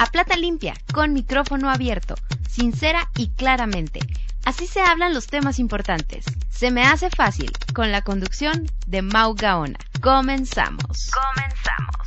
A 0.00 0.06
plata 0.06 0.34
limpia, 0.34 0.72
con 0.94 1.12
micrófono 1.12 1.68
abierto, 1.68 2.14
sincera 2.48 3.10
y 3.18 3.28
claramente. 3.32 4.00
Así 4.46 4.66
se 4.66 4.80
hablan 4.80 5.12
los 5.12 5.26
temas 5.26 5.58
importantes. 5.58 6.24
Se 6.48 6.70
me 6.70 6.84
hace 6.84 7.10
fácil, 7.10 7.52
con 7.74 7.92
la 7.92 8.00
conducción 8.00 8.66
de 8.86 9.02
Mau 9.02 9.34
Gaona. 9.34 9.78
Comenzamos. 10.00 11.10
Comenzamos. 11.12 12.00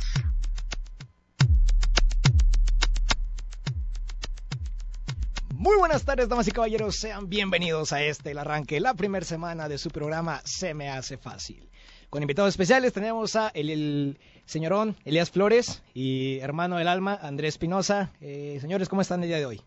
Muy 5.50 5.76
buenas 5.76 6.04
tardes, 6.04 6.28
damas 6.28 6.48
y 6.48 6.50
caballeros. 6.50 6.96
Sean 6.96 7.28
bienvenidos 7.28 7.92
a 7.92 8.02
este, 8.02 8.32
el 8.32 8.38
arranque, 8.38 8.80
la 8.80 8.94
primera 8.94 9.24
semana 9.24 9.68
de 9.68 9.78
su 9.78 9.90
programa 9.90 10.42
Se 10.44 10.74
me 10.74 10.90
hace 10.90 11.16
fácil. 11.16 11.70
Con 12.14 12.22
invitados 12.22 12.50
especiales 12.50 12.92
tenemos 12.92 13.34
a 13.34 13.48
el, 13.54 13.70
el 13.70 14.18
señorón 14.44 14.94
Elías 15.04 15.32
Flores 15.32 15.82
y 15.94 16.38
hermano 16.38 16.76
del 16.76 16.86
alma 16.86 17.18
Andrés 17.20 17.58
Pinoza. 17.58 18.12
Eh, 18.20 18.58
señores, 18.60 18.88
¿cómo 18.88 19.02
están 19.02 19.24
el 19.24 19.30
día 19.30 19.38
de 19.38 19.46
hoy? 19.46 19.60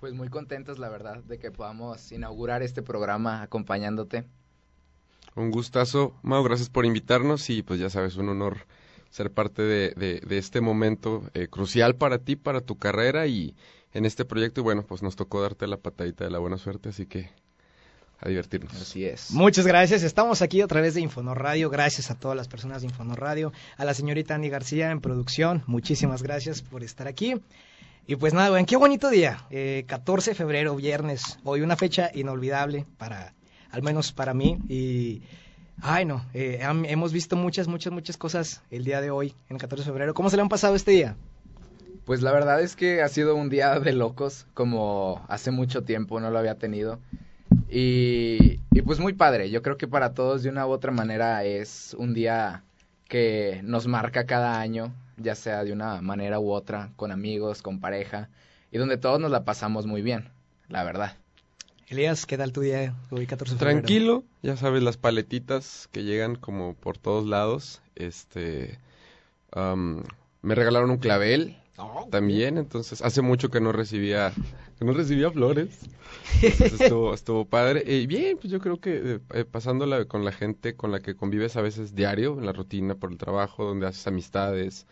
Pues 0.00 0.14
muy 0.14 0.30
contentos, 0.30 0.78
la 0.78 0.88
verdad, 0.88 1.22
de 1.24 1.38
que 1.38 1.50
podamos 1.50 2.10
inaugurar 2.10 2.62
este 2.62 2.80
programa 2.80 3.42
acompañándote. 3.42 4.24
Un 5.34 5.50
gustazo, 5.50 6.14
Mau, 6.22 6.42
gracias 6.42 6.70
por 6.70 6.86
invitarnos 6.86 7.50
y 7.50 7.62
pues 7.62 7.78
ya 7.78 7.90
sabes, 7.90 8.16
un 8.16 8.30
honor 8.30 8.60
ser 9.10 9.30
parte 9.30 9.60
de, 9.60 9.90
de, 9.90 10.20
de 10.26 10.38
este 10.38 10.62
momento 10.62 11.22
eh, 11.34 11.48
crucial 11.48 11.96
para 11.96 12.16
ti, 12.16 12.34
para 12.34 12.62
tu 12.62 12.78
carrera 12.78 13.26
y 13.26 13.54
en 13.92 14.06
este 14.06 14.24
proyecto. 14.24 14.62
Y 14.62 14.64
bueno, 14.64 14.86
pues 14.88 15.02
nos 15.02 15.16
tocó 15.16 15.42
darte 15.42 15.66
la 15.66 15.76
patadita 15.76 16.24
de 16.24 16.30
la 16.30 16.38
buena 16.38 16.56
suerte, 16.56 16.88
así 16.88 17.04
que 17.04 17.28
a 18.22 18.28
divertirnos. 18.28 18.74
Así 18.80 19.04
es. 19.04 19.32
Muchas 19.32 19.66
gracias. 19.66 20.02
Estamos 20.02 20.42
aquí 20.42 20.60
a 20.60 20.66
través 20.66 20.94
de 20.94 21.00
Infonor 21.00 21.42
Radio. 21.42 21.70
Gracias 21.70 22.10
a 22.10 22.18
todas 22.18 22.36
las 22.36 22.48
personas 22.48 22.82
de 22.82 22.88
Infonor 22.88 23.20
Radio. 23.20 23.52
A 23.76 23.84
la 23.84 23.94
señorita 23.94 24.34
Andy 24.34 24.48
García 24.48 24.90
en 24.90 25.00
producción. 25.00 25.64
Muchísimas 25.66 26.22
gracias 26.22 26.62
por 26.62 26.84
estar 26.84 27.08
aquí. 27.08 27.34
Y 28.06 28.16
pues 28.16 28.32
nada, 28.32 28.50
güey, 28.50 28.64
qué 28.64 28.76
bonito 28.76 29.10
día. 29.10 29.44
Eh, 29.50 29.84
14 29.86 30.30
de 30.30 30.34
febrero, 30.34 30.76
viernes. 30.76 31.38
Hoy 31.44 31.60
una 31.62 31.76
fecha 31.76 32.10
inolvidable 32.14 32.86
para, 32.96 33.34
al 33.70 33.82
menos 33.82 34.12
para 34.12 34.34
mí. 34.34 34.58
Y, 34.68 35.22
ay 35.80 36.04
no, 36.04 36.24
eh, 36.32 36.60
hemos 36.62 37.12
visto 37.12 37.36
muchas, 37.36 37.68
muchas, 37.68 37.92
muchas 37.92 38.16
cosas 38.16 38.62
el 38.70 38.84
día 38.84 39.00
de 39.00 39.10
hoy, 39.10 39.34
en 39.48 39.56
el 39.56 39.60
14 39.60 39.82
de 39.82 39.90
febrero. 39.90 40.14
¿Cómo 40.14 40.30
se 40.30 40.36
le 40.36 40.42
han 40.42 40.48
pasado 40.48 40.74
este 40.74 40.92
día? 40.92 41.16
Pues 42.04 42.22
la 42.22 42.32
verdad 42.32 42.60
es 42.60 42.74
que 42.74 43.02
ha 43.02 43.08
sido 43.08 43.36
un 43.36 43.48
día 43.48 43.78
de 43.78 43.92
locos, 43.92 44.46
como 44.54 45.24
hace 45.28 45.52
mucho 45.52 45.82
tiempo 45.82 46.18
no 46.18 46.30
lo 46.30 46.38
había 46.38 46.56
tenido. 46.56 46.98
Y, 47.74 48.60
y, 48.70 48.82
pues 48.82 49.00
muy 49.00 49.14
padre, 49.14 49.48
yo 49.48 49.62
creo 49.62 49.78
que 49.78 49.88
para 49.88 50.12
todos 50.12 50.42
de 50.42 50.50
una 50.50 50.66
u 50.66 50.70
otra 50.70 50.92
manera 50.92 51.42
es 51.44 51.96
un 51.98 52.12
día 52.12 52.64
que 53.08 53.62
nos 53.64 53.86
marca 53.86 54.26
cada 54.26 54.60
año, 54.60 54.92
ya 55.16 55.34
sea 55.34 55.64
de 55.64 55.72
una 55.72 56.02
manera 56.02 56.38
u 56.38 56.50
otra, 56.50 56.90
con 56.96 57.10
amigos, 57.12 57.62
con 57.62 57.80
pareja, 57.80 58.28
y 58.70 58.76
donde 58.76 58.98
todos 58.98 59.18
nos 59.18 59.30
la 59.30 59.46
pasamos 59.46 59.86
muy 59.86 60.02
bien, 60.02 60.28
la 60.68 60.84
verdad. 60.84 61.16
Elías, 61.88 62.26
¿qué 62.26 62.36
tal 62.36 62.52
tu 62.52 62.60
día 62.60 62.94
hoy 63.10 63.26
14 63.26 63.54
de 63.54 63.58
febrero? 63.58 63.78
Tranquilo, 63.78 64.24
ya 64.42 64.58
sabes, 64.58 64.82
las 64.82 64.98
paletitas 64.98 65.88
que 65.92 66.04
llegan 66.04 66.36
como 66.36 66.74
por 66.74 66.98
todos 66.98 67.26
lados. 67.26 67.80
Este, 67.94 68.78
um, 69.56 70.02
me 70.42 70.54
regalaron 70.54 70.90
un 70.90 70.98
clavel, 70.98 71.56
también, 72.10 72.58
entonces 72.58 73.02
hace 73.02 73.22
mucho 73.22 73.50
que 73.50 73.60
no 73.60 73.72
recibía 73.72 74.32
que 74.78 74.84
no 74.84 74.92
recibía 74.92 75.30
flores. 75.30 75.78
Entonces 76.42 76.80
estuvo, 76.80 77.14
estuvo 77.14 77.44
padre. 77.44 77.84
Y 77.86 78.06
bien, 78.06 78.36
pues 78.38 78.50
yo 78.52 78.60
creo 78.60 78.80
que 78.80 79.20
eh, 79.32 79.44
pasándola 79.44 80.04
con 80.06 80.24
la 80.24 80.32
gente 80.32 80.74
con 80.74 80.90
la 80.90 81.00
que 81.00 81.14
convives 81.14 81.56
a 81.56 81.62
veces 81.62 81.94
diario, 81.94 82.38
en 82.38 82.46
la 82.46 82.52
rutina, 82.52 82.94
por 82.94 83.12
el 83.12 83.18
trabajo, 83.18 83.64
donde 83.64 83.86
haces 83.86 84.06
amistades. 84.06 84.86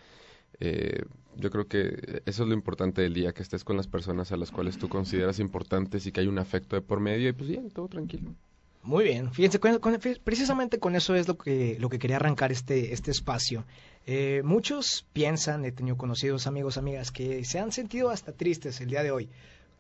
Eh, 0.61 1.03
yo 1.37 1.51
creo 1.51 1.67
que 1.69 2.23
eso 2.27 2.43
es 2.43 2.49
lo 2.49 2.55
importante 2.55 3.03
del 3.03 3.15
día, 3.15 3.33
que 3.33 3.43
estés 3.43 3.65
con 3.65 3.77
las 3.77 3.87
personas 3.87 4.33
a 4.33 4.37
las 4.37 4.51
cuales 4.51 4.79
tú 4.79 4.89
consideras 4.89 5.39
importantes 5.39 6.07
y 6.07 6.13
que 6.13 6.21
hay 6.21 6.27
un 6.27 6.39
afecto 6.39 6.77
de 6.77 6.83
por 6.83 7.01
medio 7.01 7.29
y 7.29 7.33
pues 7.33 7.49
bien, 7.49 7.71
todo 7.71 7.89
tranquilo. 7.89 8.35
Muy 8.83 9.05
bien, 9.05 9.31
fíjense, 9.33 9.61
con, 9.61 9.79
precisamente 10.25 10.79
con 10.79 10.97
eso 10.97 11.15
es 11.15 11.29
lo 11.29 11.37
que, 11.37 11.77
lo 11.79 11.91
que 11.91 11.99
quería 11.99 12.17
arrancar 12.17 12.51
este, 12.51 12.95
este 12.95 13.11
espacio. 13.11 13.67
Eh, 14.07 14.41
muchos 14.43 15.07
piensan, 15.13 15.67
he 15.67 15.73
tenido 15.73 15.99
conocidos 15.99 16.47
amigos, 16.47 16.79
amigas, 16.79 17.11
que 17.11 17.45
se 17.45 17.59
han 17.59 17.73
sentido 17.73 18.09
hasta 18.09 18.33
tristes 18.33 18.81
el 18.81 18.89
día 18.89 19.03
de 19.03 19.11
hoy. 19.11 19.29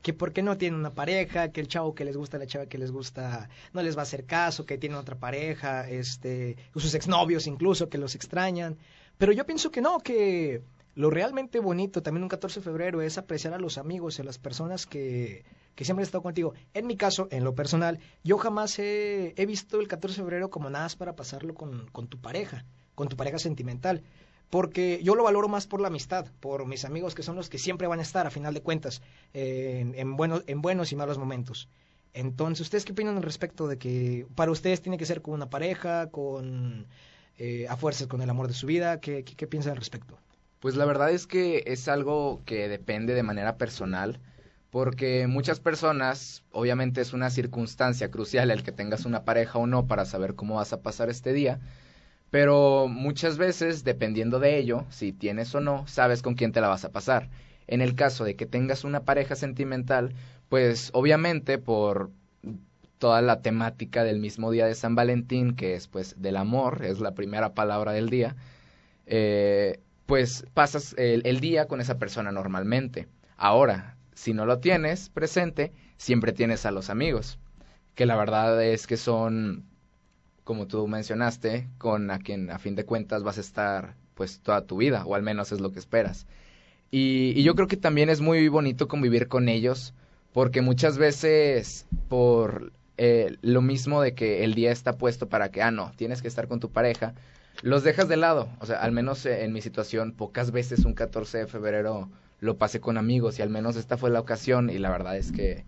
Que 0.02 0.12
por 0.12 0.32
qué 0.32 0.42
no 0.42 0.58
tienen 0.58 0.78
una 0.78 0.90
pareja, 0.90 1.50
que 1.50 1.60
el 1.60 1.68
chavo 1.68 1.94
que 1.94 2.04
les 2.04 2.16
gusta, 2.16 2.38
la 2.38 2.46
chava 2.46 2.66
que 2.66 2.78
les 2.78 2.90
gusta, 2.90 3.48
no 3.72 3.82
les 3.82 3.96
va 3.96 4.00
a 4.00 4.02
hacer 4.02 4.24
caso, 4.24 4.66
que 4.66 4.78
tienen 4.78 4.98
otra 4.98 5.16
pareja, 5.16 5.88
este, 5.88 6.56
sus 6.74 6.94
exnovios 6.94 7.46
incluso, 7.46 7.88
que 7.88 7.98
los 7.98 8.14
extrañan. 8.14 8.76
Pero 9.16 9.32
yo 9.32 9.46
pienso 9.46 9.70
que 9.70 9.80
no, 9.80 10.00
que 10.00 10.62
lo 10.94 11.10
realmente 11.10 11.60
bonito 11.60 12.02
también 12.02 12.24
un 12.24 12.28
14 12.28 12.60
de 12.60 12.64
febrero 12.64 13.02
es 13.02 13.18
apreciar 13.18 13.54
a 13.54 13.58
los 13.58 13.78
amigos 13.78 14.18
y 14.18 14.22
a 14.22 14.24
las 14.24 14.38
personas 14.38 14.86
que, 14.86 15.44
que 15.74 15.84
siempre 15.84 16.02
han 16.02 16.06
estado 16.06 16.22
contigo. 16.22 16.54
En 16.74 16.86
mi 16.86 16.96
caso, 16.96 17.28
en 17.30 17.44
lo 17.44 17.54
personal, 17.54 18.00
yo 18.24 18.38
jamás 18.38 18.78
he, 18.78 19.34
he 19.36 19.46
visto 19.46 19.80
el 19.80 19.88
14 19.88 20.16
de 20.16 20.22
febrero 20.22 20.50
como 20.50 20.68
nada 20.68 20.84
más 20.84 20.96
para 20.96 21.14
pasarlo 21.14 21.54
con, 21.54 21.88
con 21.90 22.08
tu 22.08 22.20
pareja, 22.20 22.64
con 22.94 23.08
tu 23.08 23.16
pareja 23.16 23.38
sentimental. 23.38 24.02
Porque 24.50 25.00
yo 25.04 25.14
lo 25.14 25.22
valoro 25.22 25.48
más 25.48 25.68
por 25.68 25.80
la 25.80 25.88
amistad, 25.88 26.26
por 26.40 26.66
mis 26.66 26.84
amigos 26.84 27.14
que 27.14 27.22
son 27.22 27.36
los 27.36 27.48
que 27.48 27.58
siempre 27.58 27.86
van 27.86 28.00
a 28.00 28.02
estar, 28.02 28.26
a 28.26 28.30
final 28.30 28.52
de 28.52 28.62
cuentas, 28.62 29.00
en, 29.32 29.94
en, 29.94 30.16
buenos, 30.16 30.42
en 30.48 30.60
buenos 30.60 30.90
y 30.90 30.96
malos 30.96 31.18
momentos. 31.18 31.68
Entonces, 32.12 32.62
¿ustedes 32.62 32.84
qué 32.84 32.90
opinan 32.90 33.16
al 33.16 33.22
respecto 33.22 33.68
de 33.68 33.78
que 33.78 34.26
para 34.34 34.50
ustedes 34.50 34.82
tiene 34.82 34.98
que 34.98 35.06
ser 35.06 35.22
con 35.22 35.34
una 35.34 35.48
pareja, 35.48 36.10
con 36.10 36.88
eh, 37.38 37.68
a 37.68 37.76
fuerzas, 37.76 38.08
con 38.08 38.22
el 38.22 38.30
amor 38.30 38.48
de 38.48 38.54
su 38.54 38.66
vida? 38.66 38.98
¿Qué, 39.00 39.22
qué, 39.22 39.36
qué 39.36 39.46
piensan 39.46 39.72
al 39.72 39.78
respecto? 39.78 40.18
Pues 40.60 40.76
la 40.76 40.84
verdad 40.84 41.10
es 41.10 41.26
que 41.26 41.64
es 41.66 41.88
algo 41.88 42.42
que 42.44 42.68
depende 42.68 43.14
de 43.14 43.22
manera 43.22 43.56
personal 43.56 44.20
porque 44.70 45.26
muchas 45.26 45.58
personas, 45.58 46.44
obviamente 46.52 47.00
es 47.00 47.12
una 47.12 47.30
circunstancia 47.30 48.10
crucial 48.10 48.50
el 48.50 48.62
que 48.62 48.70
tengas 48.72 49.04
una 49.04 49.24
pareja 49.24 49.58
o 49.58 49.66
no 49.66 49.86
para 49.86 50.04
saber 50.04 50.34
cómo 50.34 50.56
vas 50.56 50.72
a 50.72 50.82
pasar 50.82 51.10
este 51.10 51.32
día, 51.32 51.60
pero 52.30 52.86
muchas 52.88 53.38
veces, 53.38 53.84
dependiendo 53.84 54.38
de 54.38 54.58
ello, 54.58 54.86
si 54.90 55.12
tienes 55.12 55.54
o 55.54 55.60
no, 55.60 55.86
sabes 55.88 56.22
con 56.22 56.34
quién 56.34 56.52
te 56.52 56.60
la 56.60 56.68
vas 56.68 56.84
a 56.84 56.92
pasar. 56.92 57.30
En 57.66 57.80
el 57.80 57.94
caso 57.94 58.24
de 58.24 58.36
que 58.36 58.46
tengas 58.46 58.84
una 58.84 59.04
pareja 59.04 59.34
sentimental, 59.36 60.14
pues 60.48 60.90
obviamente 60.92 61.58
por 61.58 62.10
toda 62.98 63.22
la 63.22 63.42
temática 63.42 64.04
del 64.04 64.20
mismo 64.20 64.50
día 64.50 64.66
de 64.66 64.74
San 64.74 64.94
Valentín, 64.94 65.56
que 65.56 65.74
es 65.74 65.88
pues 65.88 66.20
del 66.20 66.36
amor, 66.36 66.84
es 66.84 67.00
la 67.00 67.14
primera 67.14 67.54
palabra 67.54 67.92
del 67.92 68.10
día, 68.10 68.36
eh, 69.06 69.80
pues 70.10 70.44
pasas 70.54 70.92
el, 70.98 71.38
día 71.38 71.66
con 71.66 71.80
esa 71.80 71.96
persona 71.96 72.32
normalmente. 72.32 73.06
Ahora, 73.36 73.96
si 74.12 74.34
no 74.34 74.44
lo 74.44 74.58
tienes 74.58 75.08
presente, 75.08 75.72
siempre 75.98 76.32
tienes 76.32 76.66
a 76.66 76.72
los 76.72 76.90
amigos, 76.90 77.38
que 77.94 78.06
la 78.06 78.16
verdad 78.16 78.60
es 78.60 78.88
que 78.88 78.96
son, 78.96 79.66
como 80.42 80.66
tú 80.66 80.88
mencionaste, 80.88 81.68
con 81.78 82.10
a 82.10 82.18
quien 82.18 82.50
a 82.50 82.58
fin 82.58 82.74
de 82.74 82.84
cuentas 82.84 83.22
vas 83.22 83.38
a 83.38 83.40
estar 83.40 83.94
pues 84.14 84.40
toda 84.40 84.66
tu 84.66 84.78
vida, 84.78 85.04
o 85.06 85.14
al 85.14 85.22
menos 85.22 85.52
es 85.52 85.60
lo 85.60 85.70
que 85.70 85.78
esperas. 85.78 86.26
Y, 86.90 87.32
y 87.36 87.44
yo 87.44 87.54
creo 87.54 87.68
que 87.68 87.76
también 87.76 88.10
es 88.10 88.20
muy 88.20 88.48
bonito 88.48 88.88
convivir 88.88 89.28
con 89.28 89.48
ellos, 89.48 89.94
porque 90.32 90.60
muchas 90.60 90.98
veces 90.98 91.86
por 92.08 92.72
eh, 92.96 93.36
lo 93.42 93.62
mismo 93.62 94.02
de 94.02 94.14
que 94.14 94.42
el 94.42 94.54
día 94.54 94.72
está 94.72 94.98
puesto 94.98 95.28
para 95.28 95.52
que, 95.52 95.62
ah, 95.62 95.70
no, 95.70 95.92
tienes 95.94 96.20
que 96.20 96.26
estar 96.26 96.48
con 96.48 96.58
tu 96.58 96.72
pareja, 96.72 97.14
los 97.62 97.82
dejas 97.82 98.08
de 98.08 98.16
lado. 98.16 98.48
O 98.60 98.66
sea, 98.66 98.80
al 98.80 98.92
menos 98.92 99.26
en 99.26 99.52
mi 99.52 99.60
situación, 99.60 100.12
pocas 100.12 100.50
veces 100.50 100.84
un 100.84 100.94
14 100.94 101.38
de 101.38 101.46
febrero 101.46 102.10
lo 102.40 102.56
pasé 102.56 102.80
con 102.80 102.96
amigos 102.96 103.38
y 103.38 103.42
al 103.42 103.50
menos 103.50 103.76
esta 103.76 103.96
fue 103.96 104.10
la 104.10 104.20
ocasión 104.20 104.70
y 104.70 104.78
la 104.78 104.90
verdad 104.90 105.16
es 105.16 105.30
que 105.30 105.64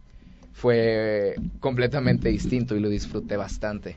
fue 0.52 1.34
completamente 1.60 2.28
distinto 2.28 2.76
y 2.76 2.80
lo 2.80 2.88
disfruté 2.88 3.36
bastante. 3.36 3.96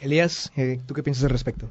Elías, 0.00 0.52
eh, 0.56 0.80
¿tú 0.86 0.94
qué 0.94 1.02
piensas 1.02 1.24
al 1.24 1.30
respecto? 1.30 1.68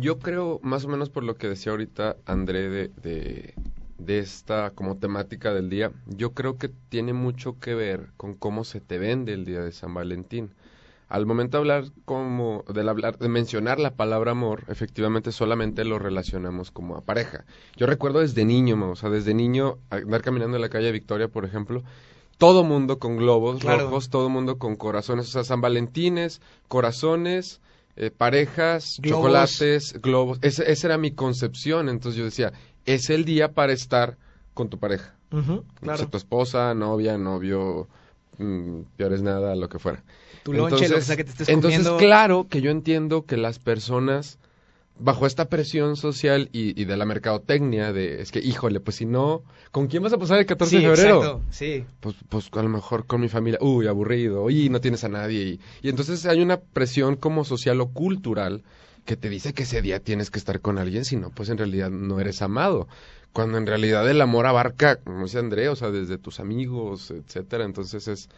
Yo 0.00 0.18
creo, 0.18 0.60
más 0.62 0.84
o 0.84 0.88
menos 0.88 1.10
por 1.10 1.22
lo 1.22 1.36
que 1.36 1.48
decía 1.48 1.72
ahorita 1.72 2.16
André 2.24 2.68
de, 2.68 2.90
de, 3.02 3.54
de, 3.98 4.18
esta 4.18 4.70
como 4.70 4.96
temática 4.96 5.52
del 5.52 5.70
día, 5.70 5.92
yo 6.06 6.32
creo 6.32 6.58
que 6.58 6.68
tiene 6.88 7.12
mucho 7.12 7.58
que 7.60 7.74
ver 7.74 8.08
con 8.16 8.34
cómo 8.34 8.64
se 8.64 8.80
te 8.80 8.98
vende 8.98 9.32
el 9.32 9.44
día 9.44 9.60
de 9.60 9.72
San 9.72 9.94
Valentín. 9.94 10.50
Al 11.08 11.26
momento 11.26 11.56
de 11.56 11.60
hablar 11.60 11.84
como 12.04 12.64
de 12.72 12.88
hablar 12.88 13.18
de 13.18 13.28
mencionar 13.28 13.78
la 13.78 13.94
palabra 13.94 14.32
amor, 14.32 14.64
efectivamente 14.68 15.30
solamente 15.32 15.84
lo 15.84 15.98
relacionamos 15.98 16.70
como 16.70 16.96
a 16.96 17.00
pareja. 17.00 17.44
Yo 17.76 17.86
recuerdo 17.86 18.20
desde 18.20 18.44
niño, 18.44 18.90
o 18.90 18.96
sea, 18.96 19.10
desde 19.10 19.34
niño 19.34 19.78
andar 19.90 20.22
caminando 20.22 20.56
en 20.56 20.62
la 20.62 20.68
calle 20.68 20.90
Victoria, 20.90 21.28
por 21.28 21.44
ejemplo, 21.44 21.82
todo 22.38 22.64
mundo 22.64 22.98
con 22.98 23.16
globos 23.16 23.62
rojos, 23.62 24.10
todo 24.10 24.28
mundo 24.28 24.58
con 24.58 24.76
corazones, 24.76 25.28
o 25.28 25.30
sea, 25.30 25.44
San 25.44 25.60
Valentines, 25.60 26.40
corazones, 26.68 27.60
eh, 27.96 28.10
parejas, 28.10 28.98
chocolates, 29.02 30.00
globos. 30.02 30.38
esa 30.42 30.86
era 30.86 30.98
mi 30.98 31.12
concepción, 31.12 31.88
entonces 31.88 32.18
yo 32.18 32.24
decía, 32.24 32.52
es 32.84 33.10
el 33.10 33.24
día 33.24 33.52
para 33.52 33.72
estar 33.72 34.18
con 34.54 34.68
tu 34.68 34.78
pareja. 34.78 35.14
claro. 35.80 36.08
tu 36.08 36.16
esposa, 36.16 36.74
novia, 36.74 37.16
novio, 37.16 37.88
mmm, 38.38 38.82
peores 38.96 39.22
nada, 39.22 39.54
lo 39.54 39.68
que 39.68 39.78
fuera. 39.78 40.02
Tu 40.46 40.52
lonche, 40.52 40.88
lo 40.88 40.94
que 40.94 41.02
sea 41.02 41.16
que 41.16 41.24
te 41.24 41.30
estés 41.30 41.48
Entonces, 41.48 41.88
claro 41.98 42.46
que 42.48 42.60
yo 42.60 42.70
entiendo 42.70 43.26
que 43.26 43.36
las 43.36 43.58
personas 43.58 44.38
bajo 44.96 45.26
esta 45.26 45.46
presión 45.46 45.96
social 45.96 46.48
y, 46.52 46.84
de 46.84 46.96
la 46.96 47.04
mercadotecnia 47.04 47.92
de 47.92 48.22
es 48.22 48.30
que 48.30 48.38
híjole 48.38 48.78
pues 48.78 48.96
si 48.96 49.06
no 49.06 49.42
con 49.72 49.88
quién 49.88 50.04
vas 50.04 50.12
a 50.12 50.18
pasar 50.18 50.38
el 50.38 50.46
14 50.46 50.76
de 50.76 50.82
febrero 50.82 51.16
exacto, 51.16 51.42
sí. 51.50 51.84
Pues 51.98 52.14
pues 52.28 52.48
a 52.52 52.62
lo 52.62 52.68
mejor 52.68 53.06
con 53.06 53.20
mi 53.20 53.28
familia 53.28 53.58
uy 53.60 53.88
aburrido 53.88 54.44
uy 54.44 54.68
no 54.70 54.80
tienes 54.80 55.02
a 55.02 55.08
nadie 55.08 55.42
y, 55.42 55.60
y 55.82 55.88
entonces 55.88 56.24
hay 56.26 56.40
una 56.40 56.60
presión 56.60 57.16
como 57.16 57.44
social 57.44 57.80
o 57.80 57.88
cultural 57.88 58.62
que 59.04 59.16
te 59.16 59.28
dice 59.28 59.52
que 59.52 59.64
ese 59.64 59.82
día 59.82 59.98
tienes 59.98 60.30
que 60.30 60.38
estar 60.38 60.60
con 60.60 60.78
alguien 60.78 61.04
si 61.04 61.16
no 61.16 61.30
pues 61.30 61.48
en 61.48 61.58
realidad 61.58 61.90
no 61.90 62.20
eres 62.20 62.40
amado 62.40 62.88
cuando 63.32 63.58
en 63.58 63.66
realidad 63.66 64.08
el 64.08 64.20
amor 64.22 64.46
abarca 64.46 64.96
como 64.96 65.24
dice 65.24 65.40
André 65.40 65.68
o 65.68 65.76
sea 65.76 65.90
desde 65.90 66.16
tus 66.16 66.40
amigos 66.40 67.10
etcétera 67.10 67.64
entonces 67.64 68.08
es 68.08 68.30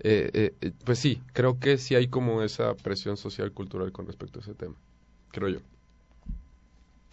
eh, 0.00 0.30
eh, 0.32 0.54
eh, 0.60 0.72
pues 0.84 0.98
sí 0.98 1.20
creo 1.32 1.58
que 1.58 1.78
sí 1.78 1.94
hay 1.94 2.08
como 2.08 2.42
esa 2.42 2.74
presión 2.74 3.16
social 3.16 3.52
cultural 3.52 3.92
con 3.92 4.06
respecto 4.06 4.38
a 4.38 4.42
ese 4.42 4.54
tema 4.54 4.74
creo 5.30 5.48
yo 5.48 5.60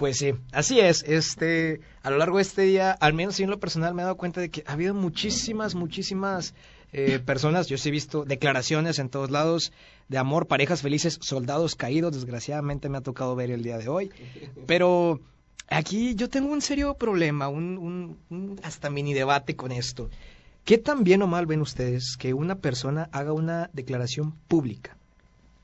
pues 0.03 0.17
sí, 0.17 0.33
así 0.51 0.81
es. 0.81 1.03
Este, 1.03 1.79
a 2.01 2.09
lo 2.09 2.17
largo 2.17 2.35
de 2.35 2.41
este 2.41 2.63
día, 2.63 2.91
al 2.91 3.13
menos 3.13 3.39
en 3.39 3.49
lo 3.49 3.59
personal 3.59 3.93
me 3.93 4.01
he 4.01 4.03
dado 4.03 4.17
cuenta 4.17 4.41
de 4.41 4.49
que 4.49 4.63
ha 4.67 4.73
habido 4.73 4.93
muchísimas, 4.93 5.75
muchísimas 5.75 6.55
eh, 6.91 7.19
personas. 7.23 7.67
Yo 7.67 7.77
sí 7.77 7.89
he 7.89 7.91
visto 7.91 8.25
declaraciones 8.25 8.99
en 8.99 9.09
todos 9.09 9.31
lados 9.31 9.71
de 10.09 10.17
amor, 10.17 10.47
parejas 10.47 10.81
felices, 10.81 11.19
soldados 11.21 11.75
caídos. 11.75 12.13
Desgraciadamente 12.13 12.89
me 12.89 12.97
ha 12.97 13.01
tocado 13.01 13.35
ver 13.35 13.49
el 13.49 13.63
día 13.63 13.77
de 13.77 13.87
hoy. 13.87 14.11
Pero 14.65 15.21
aquí 15.69 16.15
yo 16.15 16.29
tengo 16.29 16.51
un 16.51 16.61
serio 16.61 16.95
problema, 16.95 17.47
un, 17.47 18.17
un 18.29 18.59
hasta 18.63 18.89
mini 18.89 19.13
debate 19.13 19.55
con 19.55 19.71
esto. 19.71 20.09
¿Qué 20.65 20.77
tan 20.77 21.03
bien 21.03 21.21
o 21.21 21.27
mal 21.27 21.45
ven 21.45 21.61
ustedes 21.61 22.15
que 22.17 22.33
una 22.33 22.55
persona 22.55 23.09
haga 23.11 23.33
una 23.33 23.69
declaración 23.73 24.33
pública? 24.47 24.97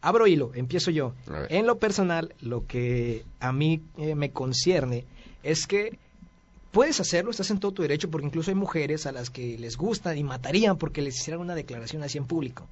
abro 0.01 0.27
hilo, 0.27 0.51
empiezo 0.55 0.91
yo. 0.91 1.13
En 1.49 1.65
lo 1.67 1.77
personal, 1.77 2.33
lo 2.41 2.65
que 2.65 3.25
a 3.39 3.51
mí 3.51 3.81
eh, 3.97 4.15
me 4.15 4.31
concierne 4.31 5.05
es 5.43 5.67
que 5.67 5.97
puedes 6.71 6.99
hacerlo, 6.99 7.31
estás 7.31 7.51
en 7.51 7.59
todo 7.59 7.73
tu 7.73 7.81
derecho, 7.81 8.09
porque 8.09 8.27
incluso 8.27 8.51
hay 8.51 8.55
mujeres 8.55 9.05
a 9.05 9.11
las 9.11 9.29
que 9.29 9.57
les 9.57 9.77
gusta 9.77 10.15
y 10.15 10.23
matarían 10.23 10.77
porque 10.77 11.01
les 11.01 11.17
hicieran 11.17 11.41
una 11.41 11.55
declaración 11.55 12.03
así 12.03 12.17
en 12.17 12.25
público. 12.25 12.67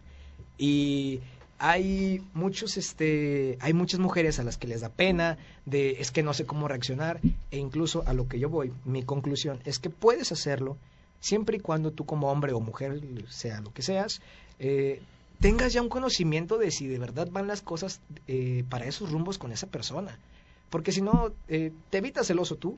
Y 0.57 1.19
hay 1.59 2.23
muchos 2.33 2.77
este 2.77 3.57
hay 3.61 3.73
muchas 3.73 3.99
mujeres 3.99 4.39
a 4.39 4.43
las 4.43 4.57
que 4.57 4.67
les 4.67 4.81
da 4.81 4.89
pena 4.89 5.39
de 5.65 5.97
es 5.99 6.11
que 6.11 6.21
no 6.21 6.35
sé 6.35 6.45
cómo 6.45 6.67
reaccionar 6.67 7.19
e 7.49 7.57
incluso 7.57 8.03
a 8.05 8.13
lo 8.13 8.27
que 8.27 8.37
yo 8.37 8.47
voy 8.47 8.71
mi 8.85 9.01
conclusión 9.01 9.59
es 9.65 9.79
que 9.79 9.89
puedes 9.89 10.31
hacerlo 10.31 10.77
siempre 11.19 11.57
y 11.57 11.59
cuando 11.59 11.91
tú 11.91 12.05
como 12.05 12.31
hombre 12.31 12.53
o 12.53 12.59
mujer 12.59 13.01
sea 13.29 13.61
lo 13.61 13.73
que 13.73 13.81
seas 13.81 14.21
eh, 14.59 15.01
tengas 15.39 15.73
ya 15.73 15.81
un 15.81 15.89
conocimiento 15.89 16.57
de 16.57 16.71
si 16.71 16.87
de 16.87 16.99
verdad 16.99 17.27
van 17.31 17.47
las 17.47 17.61
cosas 17.61 18.01
eh, 18.27 18.63
para 18.69 18.85
esos 18.85 19.11
rumbos 19.11 19.37
con 19.37 19.51
esa 19.51 19.67
persona. 19.67 20.17
Porque 20.69 20.91
si 20.91 21.01
no, 21.01 21.31
eh, 21.47 21.71
te 21.89 21.99
evitas 21.99 22.29
el 22.29 22.39
oso 22.39 22.55
tú 22.55 22.77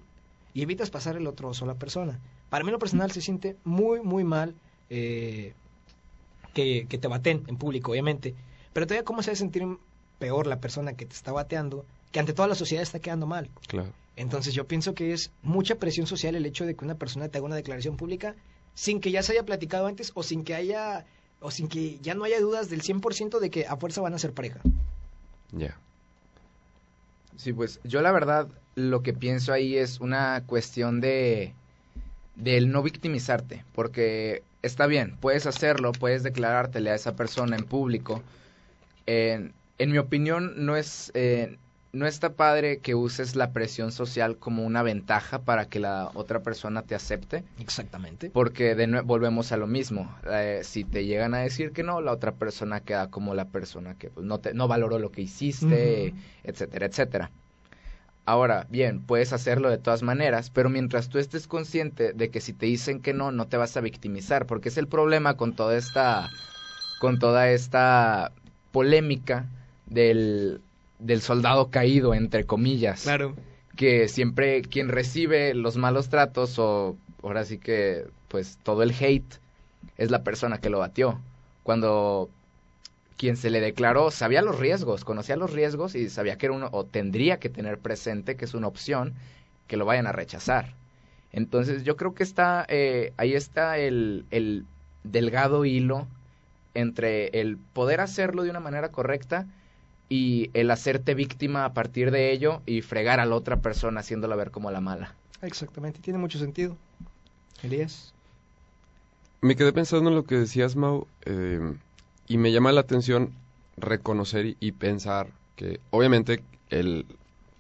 y 0.53 0.61
evitas 0.61 0.89
pasar 0.89 1.15
el 1.15 1.27
otro 1.27 1.49
oso 1.49 1.65
a 1.65 1.67
la 1.67 1.75
persona. 1.75 2.19
Para 2.49 2.63
mí 2.63 2.71
lo 2.71 2.79
personal 2.79 3.11
se 3.11 3.21
siente 3.21 3.55
muy, 3.63 4.01
muy 4.01 4.23
mal 4.23 4.55
eh, 4.89 5.53
que, 6.53 6.85
que, 6.87 6.97
te 6.97 7.07
baten 7.07 7.43
en 7.47 7.57
público, 7.57 7.91
obviamente. 7.91 8.35
Pero 8.73 8.85
todavía 8.85 9.05
cómo 9.05 9.23
se 9.23 9.31
a 9.31 9.35
sentir 9.35 9.65
peor 10.19 10.47
la 10.47 10.59
persona 10.59 10.93
que 10.93 11.05
te 11.05 11.15
está 11.15 11.31
bateando, 11.31 11.85
que 12.11 12.19
ante 12.19 12.33
toda 12.33 12.47
la 12.47 12.55
sociedad 12.55 12.83
está 12.83 12.99
quedando 12.99 13.27
mal. 13.27 13.49
Claro. 13.67 13.91
Entonces 14.15 14.53
yo 14.53 14.67
pienso 14.67 14.93
que 14.93 15.13
es 15.13 15.31
mucha 15.43 15.75
presión 15.75 16.07
social 16.07 16.35
el 16.35 16.45
hecho 16.45 16.65
de 16.65 16.75
que 16.75 16.83
una 16.83 16.95
persona 16.95 17.29
te 17.29 17.37
haga 17.37 17.47
una 17.47 17.55
declaración 17.55 17.95
pública 17.95 18.35
sin 18.73 18.99
que 18.99 19.11
ya 19.11 19.23
se 19.23 19.33
haya 19.33 19.43
platicado 19.43 19.87
antes 19.87 20.11
o 20.13 20.23
sin 20.23 20.43
que 20.43 20.55
haya 20.55 21.05
o 21.41 21.51
sin 21.51 21.69
que 21.69 21.99
ya 21.99 22.15
no 22.15 22.25
haya 22.25 22.39
dudas 22.41 22.69
del 22.69 22.81
100% 22.81 23.39
de 23.39 23.49
que 23.49 23.65
a 23.65 23.77
fuerza 23.77 24.01
van 24.01 24.13
a 24.13 24.19
ser 24.19 24.33
pareja. 24.33 24.59
Ya. 25.51 25.77
Sí, 27.37 27.53
pues 27.53 27.79
yo 27.85 28.01
la 28.01 28.11
verdad 28.11 28.49
lo 28.75 29.01
que 29.01 29.13
pienso 29.13 29.53
ahí 29.53 29.77
es 29.77 29.99
una 30.01 30.43
cuestión 30.45 30.99
de 30.99 31.53
del 32.35 32.71
no 32.71 32.83
victimizarte, 32.83 33.65
porque 33.73 34.43
está 34.61 34.87
bien, 34.87 35.17
puedes 35.19 35.45
hacerlo, 35.45 35.91
puedes 35.91 36.23
declarártele 36.23 36.89
a 36.89 36.95
esa 36.95 37.15
persona 37.15 37.55
en 37.57 37.65
público. 37.65 38.23
en 39.05 39.53
mi 39.77 39.97
opinión, 39.97 40.65
no 40.65 40.75
es 40.75 41.11
eh, 41.15 41.57
no 41.91 42.05
está 42.05 42.33
padre 42.33 42.79
que 42.79 42.93
uses 42.93 43.35
la 43.35 43.51
presión 43.51 43.91
social 43.91 44.37
como 44.37 44.63
una 44.63 44.83
ventaja 44.83 45.39
para 45.39 45.65
que 45.65 45.79
la 45.79 46.11
otra 46.13 46.41
persona 46.41 46.83
te 46.83 46.95
acepte. 46.95 47.43
Exactamente. 47.59 48.29
Porque 48.29 48.75
de 48.75 49.01
volvemos 49.01 49.51
a 49.51 49.57
lo 49.57 49.67
mismo. 49.67 50.15
Eh, 50.29 50.61
si 50.63 50.83
te 50.83 51.05
llegan 51.05 51.33
a 51.33 51.39
decir 51.39 51.71
que 51.71 51.83
no, 51.83 52.01
la 52.01 52.11
otra 52.11 52.33
persona 52.33 52.81
queda 52.81 53.09
como 53.09 53.33
la 53.33 53.45
persona 53.45 53.95
que 53.95 54.09
pues, 54.09 54.25
no, 54.25 54.39
te, 54.39 54.53
no 54.53 54.67
valoró 54.67 54.99
lo 54.99 55.11
que 55.11 55.21
hiciste, 55.21 56.13
etcétera, 56.43 56.85
etcétera. 56.85 57.31
Ahora, 58.25 58.67
bien, 58.69 59.01
puedes 59.01 59.33
hacerlo 59.33 59.71
de 59.71 59.79
todas 59.79 60.03
maneras, 60.03 60.51
pero 60.51 60.69
mientras 60.69 61.09
tú 61.09 61.17
estés 61.17 61.47
consciente 61.47 62.13
de 62.13 62.29
que 62.29 62.41
si 62.41 62.53
te 62.53 62.67
dicen 62.67 63.01
que 63.01 63.11
no, 63.11 63.31
no 63.31 63.47
te 63.47 63.57
vas 63.57 63.75
a 63.75 63.81
victimizar, 63.81 64.45
porque 64.45 64.69
es 64.69 64.77
el 64.77 64.87
problema 64.87 65.35
con 65.35 65.55
toda 65.55 65.75
esta, 65.75 66.29
con 66.99 67.17
toda 67.17 67.49
esta 67.49 68.31
polémica 68.71 69.47
del 69.87 70.61
del 70.99 71.21
soldado 71.21 71.69
caído, 71.69 72.13
entre 72.13 72.43
comillas. 72.43 73.03
Claro. 73.03 73.35
Que 73.75 74.07
siempre 74.07 74.61
quien 74.61 74.89
recibe 74.89 75.53
los 75.53 75.77
malos 75.77 76.09
tratos 76.09 76.59
o 76.59 76.97
ahora 77.23 77.45
sí 77.45 77.57
que 77.57 78.05
pues 78.27 78.59
todo 78.61 78.83
el 78.83 78.91
hate 78.91 79.39
es 79.97 80.11
la 80.11 80.23
persona 80.23 80.59
que 80.59 80.69
lo 80.69 80.79
batió. 80.79 81.19
Cuando 81.63 82.29
quien 83.17 83.37
se 83.37 83.49
le 83.49 83.61
declaró 83.61 84.11
sabía 84.11 84.41
los 84.41 84.59
riesgos, 84.59 85.03
conocía 85.05 85.35
los 85.35 85.51
riesgos 85.51 85.95
y 85.95 86.09
sabía 86.09 86.37
que 86.37 86.47
era 86.47 86.55
uno 86.55 86.69
o 86.71 86.85
tendría 86.85 87.39
que 87.39 87.49
tener 87.49 87.77
presente 87.79 88.35
que 88.35 88.45
es 88.45 88.53
una 88.53 88.67
opción 88.67 89.13
que 89.67 89.77
lo 89.77 89.85
vayan 89.85 90.07
a 90.07 90.11
rechazar. 90.11 90.73
Entonces 91.31 91.83
yo 91.83 91.95
creo 91.95 92.13
que 92.13 92.23
está 92.23 92.65
eh, 92.67 93.13
ahí 93.17 93.33
está 93.33 93.77
el, 93.77 94.25
el 94.31 94.65
delgado 95.03 95.63
hilo 95.63 96.07
entre 96.73 97.27
el 97.39 97.57
poder 97.57 98.01
hacerlo 98.01 98.43
de 98.43 98.49
una 98.49 98.59
manera 98.59 98.89
correcta 98.89 99.47
y 100.09 100.49
el 100.53 100.71
hacerte 100.71 101.13
víctima 101.13 101.65
a 101.65 101.73
partir 101.73 102.11
de 102.11 102.31
ello 102.31 102.61
y 102.65 102.81
fregar 102.81 103.19
a 103.19 103.25
la 103.25 103.35
otra 103.35 103.61
persona 103.61 103.99
haciéndola 104.01 104.35
ver 104.35 104.51
como 104.51 104.71
la 104.71 104.81
mala. 104.81 105.13
Exactamente, 105.41 105.99
tiene 105.99 106.19
mucho 106.19 106.39
sentido. 106.39 106.75
Elías. 107.61 108.13
Me 109.41 109.55
quedé 109.55 109.71
pensando 109.71 110.09
en 110.09 110.15
lo 110.15 110.25
que 110.25 110.35
decías, 110.35 110.75
Mau, 110.75 111.07
eh, 111.25 111.75
y 112.27 112.37
me 112.37 112.51
llama 112.51 112.71
la 112.71 112.81
atención 112.81 113.33
reconocer 113.77 114.57
y, 114.59 114.71
pensar 114.73 115.27
que 115.55 115.79
obviamente 115.91 116.43
el 116.69 117.05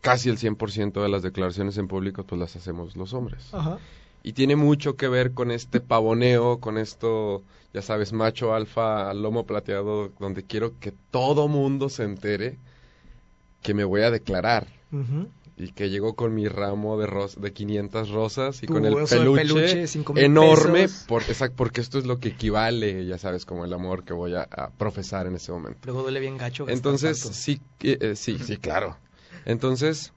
casi 0.01 0.29
el 0.29 0.37
100% 0.37 1.01
de 1.01 1.09
las 1.09 1.23
declaraciones 1.23 1.77
en 1.77 1.87
público 1.87 2.23
pues 2.23 2.39
las 2.39 2.55
hacemos 2.55 2.95
los 2.97 3.13
hombres. 3.13 3.53
Ajá. 3.53 3.77
Y 4.23 4.33
tiene 4.33 4.55
mucho 4.55 4.95
que 4.95 5.07
ver 5.07 5.33
con 5.33 5.51
este 5.51 5.79
pavoneo, 5.79 6.59
con 6.59 6.77
esto, 6.77 7.43
ya 7.73 7.81
sabes, 7.81 8.11
macho 8.11 8.53
alfa, 8.53 9.13
lomo 9.13 9.45
plateado, 9.45 10.11
donde 10.19 10.43
quiero 10.43 10.77
que 10.79 10.93
todo 11.11 11.47
mundo 11.47 11.89
se 11.89 12.03
entere 12.03 12.57
que 13.61 13.73
me 13.73 13.83
voy 13.83 14.01
a 14.01 14.11
declarar. 14.11 14.67
Y 15.57 15.73
que 15.73 15.89
llego 15.89 16.15
con 16.15 16.33
mi 16.33 16.47
ramo 16.47 16.97
de, 16.97 17.05
ros 17.05 17.39
de 17.39 17.51
500 17.51 18.09
rosas 18.09 18.63
y 18.63 18.67
con 18.67 18.85
el 18.85 18.95
peluche, 18.95 19.85
enorme, 20.15 20.87
por, 21.05 21.23
porque 21.55 21.81
esto 21.81 21.99
es 21.99 22.05
lo 22.05 22.19
que 22.19 22.29
equivale, 22.29 23.05
ya 23.05 23.17
sabes, 23.17 23.45
como 23.45 23.65
el 23.65 23.73
amor 23.73 24.03
que 24.05 24.13
voy 24.13 24.35
a, 24.35 24.47
profesar 24.77 25.27
en 25.27 25.35
ese 25.35 25.51
momento. 25.51 25.79
Luego 25.83 26.03
duele 26.03 26.21
bien 26.21 26.37
gacho. 26.37 26.67
Entonces, 26.69 27.19
sí, 27.19 27.61
eh, 27.81 27.97
eh, 27.99 28.15
sí, 28.15 28.39
sí, 28.39 28.57
claro. 28.57 28.97
Entonces, 29.45 30.13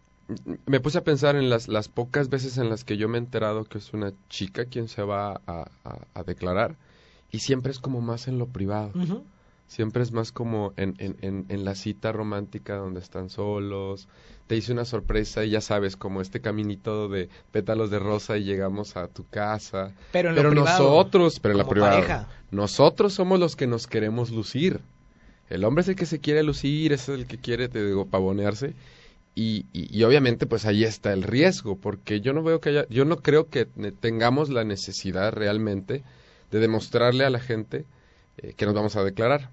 me 0.67 0.81
puse 0.81 0.99
a 0.99 1.05
pensar 1.05 1.37
en 1.37 1.50
las, 1.50 1.69
las 1.69 1.88
pocas 1.88 2.29
veces 2.29 2.59
en 2.59 2.69
las 2.69 2.85
que 2.85 2.97
yo 2.97 3.09
me 3.09 3.19
he 3.19 3.21
enterado 3.21 3.64
que 3.64 3.79
es 3.79 3.93
una 3.93 4.12
chica 4.29 4.64
quien 4.64 4.88
se 4.88 5.02
va 5.02 5.41
a, 5.47 5.71
a, 6.14 6.23
declarar 6.25 6.76
y 7.31 7.41
siempre 7.41 7.73
es 7.73 7.79
como 7.79 8.00
más 8.00 8.29
en 8.29 8.38
lo 8.38 8.47
privado. 8.47 8.93
Siempre 9.67 10.02
es 10.02 10.12
más 10.12 10.33
como 10.33 10.75
en, 10.76 10.97
en, 10.99 11.47
en, 11.49 11.64
la 11.64 11.75
cita 11.75 12.12
romántica 12.12 12.76
donde 12.76 13.00
están 13.00 13.31
solos, 13.31 14.07
te 14.47 14.55
hice 14.55 14.71
una 14.71 14.85
sorpresa 14.85 15.47
y 15.47 15.50
ya 15.50 15.62
sabes, 15.62 15.97
como 15.97 16.21
este 16.21 16.43
caminito 16.43 17.09
de 17.09 17.31
pétalos 17.52 17.91
de 17.91 17.99
rosa 17.99 18.37
y 18.37 18.45
llegamos 18.45 18.99
a 18.99 19.09
tu 19.09 19.26
casa. 19.26 19.95
Pero, 20.12 20.29
en 20.29 20.35
pero 20.35 20.50
lo 20.52 20.62
nosotros, 20.62 21.41
pero 21.41 21.52
en 21.52 21.59
la 21.59 21.67
privada, 21.67 22.29
nosotros 22.50 23.14
somos 23.14 23.41
los 23.41 23.57
que 23.57 23.67
nos 23.67 23.87
queremos 23.87 24.31
lucir. 24.31 24.83
El 25.49 25.64
hombre 25.64 25.81
es 25.81 25.88
el 25.88 25.97
que 25.97 26.07
se 26.07 26.19
quiere 26.19 26.43
lucir, 26.43 26.93
es 26.93 27.09
el 27.09 27.26
que 27.26 27.38
quiere, 27.38 27.71
te 27.71 27.83
digo, 27.83 28.05
pavonearse. 28.05 28.75
Y, 29.35 29.65
y, 29.73 30.03
obviamente 30.03 30.47
pues 30.47 30.67
ahí 30.67 30.85
está 30.85 31.12
el 31.15 31.23
riesgo, 31.23 31.77
porque 31.77 32.21
yo 32.21 32.35
no 32.35 32.43
veo 32.43 32.61
que 32.61 32.69
haya, 32.69 32.87
yo 32.91 33.07
no 33.07 33.17
creo 33.17 33.49
que 33.49 33.65
tengamos 33.65 34.51
la 34.51 34.62
necesidad 34.62 35.33
realmente 35.33 36.03
de 36.51 36.59
demostrarle 36.59 37.25
a 37.25 37.31
la 37.31 37.41
gente 37.41 37.87
eh, 38.37 38.53
que 38.55 38.67
nos 38.67 38.75
vamos 38.75 38.95
a 38.97 39.05
declarar. 39.05 39.49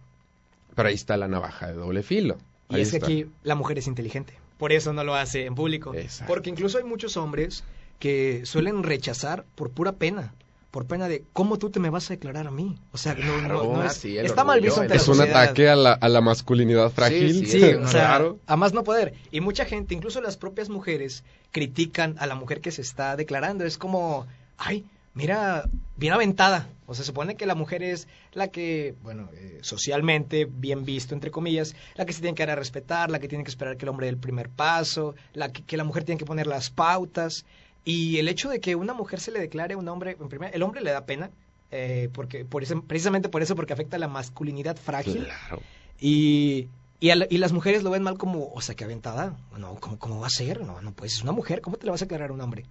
Pero 0.76 0.90
ahí 0.90 0.96
está 0.96 1.16
la 1.16 1.30
navaja 1.30 1.68
de 1.68 1.74
doble 1.74 2.04
filo. 2.04 2.38
y 2.70 2.82
es 2.82 2.92
que 2.92 2.98
aquí 2.98 3.26
la 3.44 3.56
mujer 3.56 3.78
es 3.78 3.88
inteligente, 3.88 4.34
por 4.58 4.74
eso 4.74 4.92
no 4.92 5.06
lo 5.06 5.16
hace 5.16 5.46
en 5.46 5.56
público. 5.56 5.94
Porque 6.28 6.50
incluso 6.50 6.78
hay 6.78 6.84
muchos 6.84 7.16
hombres 7.16 7.64
que 8.00 8.46
suelen 8.46 8.84
rechazar 8.84 9.46
por 9.56 9.72
pura 9.72 9.94
pena 9.94 10.34
por 10.72 10.86
pena 10.86 11.08
de 11.08 11.24
cómo 11.34 11.58
tú 11.58 11.70
te 11.70 11.80
me 11.80 11.90
vas 11.90 12.10
a 12.10 12.14
declarar 12.14 12.48
a 12.48 12.52
mí. 12.52 12.78
O 12.92 12.98
sea, 12.98 13.16
no, 13.16 13.42
no, 13.42 13.84
es, 13.84 14.06
está 14.06 14.44
mal 14.44 14.62
visto 14.62 14.82
ante 14.82 14.96
Es 14.96 15.08
un 15.08 15.20
ataque 15.20 15.68
a 15.68 15.76
la, 15.76 15.94
a 15.94 16.10
la 16.10 16.22
masculinidad 16.22 16.92
frágil. 16.92 17.46
Sí, 17.46 17.60
sí, 17.60 17.74
claro. 17.90 18.40
a 18.46 18.56
más 18.56 18.74
no 18.74 18.84
poder. 18.84 19.14
Y 19.32 19.42
mucha 19.42 19.66
gente, 19.66 19.96
incluso 19.96 20.22
las 20.22 20.38
propias 20.38 20.70
mujeres, 20.70 21.24
critican 21.52 22.16
a 22.20 22.28
la 22.28 22.36
mujer 22.36 22.62
que 22.62 22.72
se 22.72 22.82
está 22.82 23.16
declarando. 23.16 23.66
Es 23.66 23.80
como, 23.80 24.28
ay, 24.58 24.86
mira, 25.16 25.68
bien 25.98 26.14
aventada. 26.14 26.70
O 26.86 26.94
sea, 26.94 27.04
se 27.04 27.08
supone 27.08 27.36
que 27.36 27.46
la 27.48 27.56
mujer 27.56 27.82
es 27.82 28.08
la 28.34 28.50
que, 28.50 28.96
bueno, 29.02 29.30
eh, 29.34 29.60
socialmente, 29.62 30.46
bien 30.46 30.86
visto, 30.86 31.16
entre 31.16 31.32
comillas, 31.32 31.76
la 31.96 32.06
que 32.06 32.14
se 32.14 32.22
tiene 32.22 32.36
que 32.36 32.44
dar 32.46 32.58
a 32.58 32.60
respetar, 32.60 33.10
la 33.10 33.20
que 33.20 33.28
tiene 33.28 33.44
que 33.44 33.50
esperar 33.50 33.78
que 33.78 33.86
el 33.86 33.90
hombre 33.90 34.06
dé 34.06 34.12
el 34.12 34.18
primer 34.18 34.50
paso, 34.50 35.16
la 35.34 35.52
que, 35.52 35.64
que 35.64 35.78
la 35.78 35.84
mujer 35.84 36.04
tiene 36.04 36.20
que 36.20 36.26
poner 36.26 36.46
las 36.46 36.70
pautas. 36.70 37.46
Y 37.90 38.20
el 38.20 38.28
hecho 38.28 38.50
de 38.50 38.60
que 38.60 38.76
una 38.76 38.94
mujer 38.94 39.20
se 39.20 39.32
le 39.32 39.40
declare 39.40 39.74
a 39.74 39.78
un 39.78 39.88
hombre, 39.88 40.16
en 40.20 40.30
primer, 40.30 40.56
el 40.56 40.62
hombre 40.62 40.82
le 40.82 40.92
da 40.92 41.06
pena, 41.06 41.32
eh, 41.72 42.10
porque 42.14 42.46
por 42.46 42.62
eso, 42.62 42.80
precisamente 42.84 43.30
por 43.30 43.42
eso, 43.42 43.56
porque 43.56 43.74
afecta 43.74 43.96
a 43.96 44.00
la 44.00 44.08
masculinidad 44.08 44.78
frágil. 44.78 45.26
Claro. 45.26 45.64
Y, 46.00 46.68
y, 47.00 47.10
y, 47.10 47.38
las 47.40 47.52
mujeres 47.52 47.82
lo 47.82 47.90
ven 47.90 48.04
mal 48.04 48.20
como, 48.20 48.52
o 48.54 48.62
sea, 48.62 48.76
que 48.76 48.84
aventada. 48.84 49.36
No, 49.58 49.74
¿cómo, 49.80 49.98
¿cómo 49.98 50.20
va 50.20 50.28
a 50.28 50.30
ser? 50.30 50.62
No, 50.62 50.80
no 50.84 50.92
pues 50.92 51.14
es 51.14 51.24
una 51.24 51.32
mujer, 51.32 51.62
¿cómo 51.62 51.78
te 51.78 51.88
la 51.88 51.94
vas 51.94 52.04
a 52.04 52.06
declarar 52.06 52.30
a 52.30 52.34
un 52.34 52.42
hombre? 52.42 52.66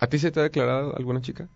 ¿A 0.00 0.08
ti 0.08 0.18
se 0.18 0.32
te 0.32 0.40
ha 0.40 0.42
declarado 0.42 0.96
alguna 0.96 1.20
chica? 1.20 1.48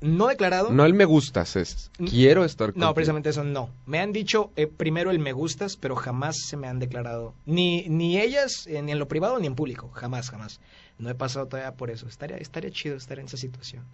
No 0.00 0.26
declarado. 0.26 0.72
No 0.72 0.84
el 0.84 0.92
me 0.92 1.04
gustas, 1.04 1.56
es 1.56 1.90
quiero 1.96 2.44
estar 2.44 2.68
contigo. 2.68 2.84
No, 2.84 2.94
precisamente 2.94 3.30
eso 3.30 3.44
no. 3.44 3.70
Me 3.86 4.00
han 4.00 4.12
dicho 4.12 4.50
eh, 4.56 4.66
primero 4.66 5.10
el 5.10 5.20
me 5.20 5.32
gustas, 5.32 5.76
pero 5.76 5.96
jamás 5.96 6.36
se 6.48 6.56
me 6.56 6.66
han 6.66 6.78
declarado. 6.80 7.32
Ni, 7.46 7.88
ni 7.88 8.20
ellas, 8.20 8.66
eh, 8.66 8.82
ni 8.82 8.92
en 8.92 8.98
lo 8.98 9.08
privado, 9.08 9.38
ni 9.38 9.46
en 9.46 9.54
público. 9.54 9.88
Jamás, 9.94 10.30
jamás. 10.30 10.60
No 10.98 11.10
he 11.10 11.14
pasado 11.14 11.46
todavía 11.46 11.76
por 11.76 11.90
eso. 11.90 12.08
Estaría, 12.08 12.38
estaría 12.38 12.70
chido 12.70 12.96
estar 12.96 13.18
en 13.18 13.26
esa 13.26 13.36
situación. 13.36 13.84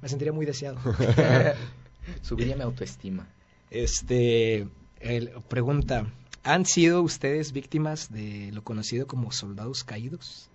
Me 0.00 0.08
sentiría 0.08 0.32
muy 0.32 0.46
deseado. 0.46 0.78
Subiría 2.22 2.56
mi 2.56 2.62
autoestima. 2.62 3.26
Este, 3.70 4.68
pregunta, 5.48 6.06
¿han 6.42 6.66
sido 6.66 7.02
ustedes 7.02 7.52
víctimas 7.52 8.12
de 8.12 8.50
lo 8.52 8.62
conocido 8.62 9.06
como 9.06 9.32
soldados 9.32 9.84
caídos? 9.84 10.48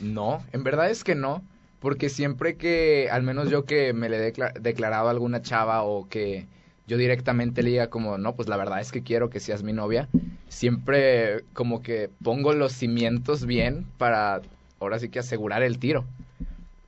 no, 0.00 0.44
en 0.52 0.64
verdad 0.64 0.90
es 0.90 1.04
que 1.04 1.14
no, 1.14 1.44
porque 1.78 2.08
siempre 2.08 2.56
que, 2.56 3.08
al 3.08 3.22
menos 3.22 3.50
yo 3.50 3.64
que 3.64 3.92
me 3.92 4.08
le 4.08 4.16
he 4.28 4.32
declarado 4.60 5.06
a 5.06 5.10
alguna 5.12 5.42
chava 5.42 5.82
o 5.82 6.08
que 6.08 6.48
yo 6.92 6.98
directamente 6.98 7.62
le 7.62 7.70
diga 7.70 7.86
como, 7.86 8.18
no, 8.18 8.36
pues 8.36 8.50
la 8.50 8.58
verdad 8.58 8.78
es 8.78 8.92
que 8.92 9.02
quiero 9.02 9.30
que 9.30 9.40
seas 9.40 9.62
mi 9.62 9.72
novia, 9.72 10.10
siempre 10.48 11.42
como 11.54 11.80
que 11.80 12.10
pongo 12.22 12.52
los 12.52 12.74
cimientos 12.74 13.46
bien 13.46 13.86
para 13.96 14.42
ahora 14.78 14.98
sí 14.98 15.08
que 15.08 15.18
asegurar 15.18 15.62
el 15.62 15.78
tiro. 15.78 16.04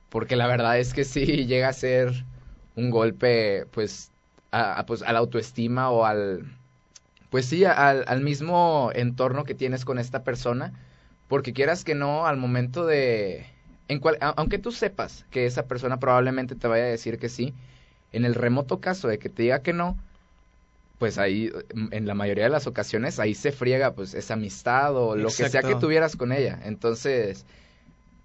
Porque 0.09 0.35
la 0.35 0.45
verdad 0.45 0.77
es 0.77 0.93
que 0.93 1.05
sí 1.05 1.25
llega 1.47 1.69
a 1.69 1.73
ser 1.73 2.23
un 2.75 2.91
golpe, 2.91 3.65
pues, 3.71 4.11
a, 4.51 4.85
pues, 4.85 5.01
a 5.01 5.11
la 5.11 5.17
autoestima 5.17 5.89
o 5.89 6.05
al, 6.05 6.55
pues 7.31 7.47
sí, 7.47 7.65
al, 7.65 8.05
al 8.07 8.21
mismo 8.21 8.91
entorno 8.93 9.43
que 9.43 9.55
tienes 9.55 9.85
con 9.85 9.97
esta 9.97 10.23
persona. 10.23 10.71
Porque 11.27 11.51
quieras 11.51 11.83
que 11.83 11.95
no, 11.95 12.27
al 12.27 12.37
momento 12.37 12.85
de... 12.85 13.47
En 13.87 13.99
cual, 13.99 14.19
aunque 14.21 14.59
tú 14.59 14.71
sepas 14.71 15.25
que 15.31 15.47
esa 15.47 15.65
persona 15.65 15.97
probablemente 15.97 16.53
te 16.53 16.67
vaya 16.67 16.83
a 16.83 16.87
decir 16.87 17.17
que 17.17 17.27
sí, 17.29 17.55
en 18.15 18.25
el 18.25 18.35
remoto 18.35 18.79
caso 18.79 19.07
de 19.07 19.19
que 19.19 19.29
te 19.29 19.43
diga 19.43 19.59
que 19.59 19.73
no, 19.73 19.97
pues 20.97 21.17
ahí, 21.17 21.51
en 21.91 22.07
la 22.07 22.13
mayoría 22.13 22.45
de 22.45 22.49
las 22.49 22.67
ocasiones, 22.67 23.19
ahí 23.19 23.35
se 23.35 23.51
friega 23.51 23.93
pues 23.93 24.13
esa 24.13 24.35
amistad 24.35 24.95
o 24.95 25.15
lo 25.15 25.27
que 25.27 25.49
sea 25.49 25.61
que 25.61 25.75
tuvieras 25.75 26.15
con 26.15 26.31
ella. 26.31 26.59
Entonces, 26.63 27.45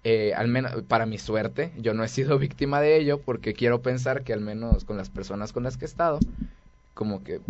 eh, 0.03 0.33
al 0.33 0.47
menos 0.47 0.83
para 0.83 1.05
mi 1.05 1.17
suerte, 1.17 1.71
yo 1.77 1.93
no 1.93 2.03
he 2.03 2.07
sido 2.07 2.39
víctima 2.39 2.81
de 2.81 2.97
ello 2.97 3.19
porque 3.19 3.53
quiero 3.53 3.81
pensar 3.81 4.23
que 4.23 4.33
al 4.33 4.41
menos 4.41 4.85
con 4.85 4.97
las 4.97 5.09
personas 5.09 5.51
con 5.51 5.63
las 5.63 5.77
que 5.77 5.85
he 5.85 5.87
estado, 5.87 6.19
como 6.93 7.23
que 7.23 7.41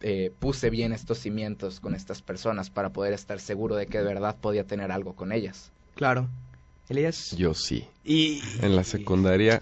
eh, 0.00 0.32
puse 0.38 0.70
bien 0.70 0.92
estos 0.92 1.18
cimientos 1.18 1.78
con 1.78 1.94
estas 1.94 2.22
personas 2.22 2.70
para 2.70 2.90
poder 2.90 3.12
estar 3.12 3.38
seguro 3.38 3.76
de 3.76 3.86
que 3.86 3.98
de 3.98 4.04
verdad 4.04 4.36
podía 4.40 4.64
tener 4.64 4.90
algo 4.90 5.14
con 5.14 5.32
ellas. 5.32 5.70
Claro. 5.94 6.28
Elías. 6.88 7.36
Yo 7.36 7.54
sí. 7.54 7.86
Y 8.02 8.42
en 8.62 8.74
la 8.74 8.82
secundaria 8.82 9.60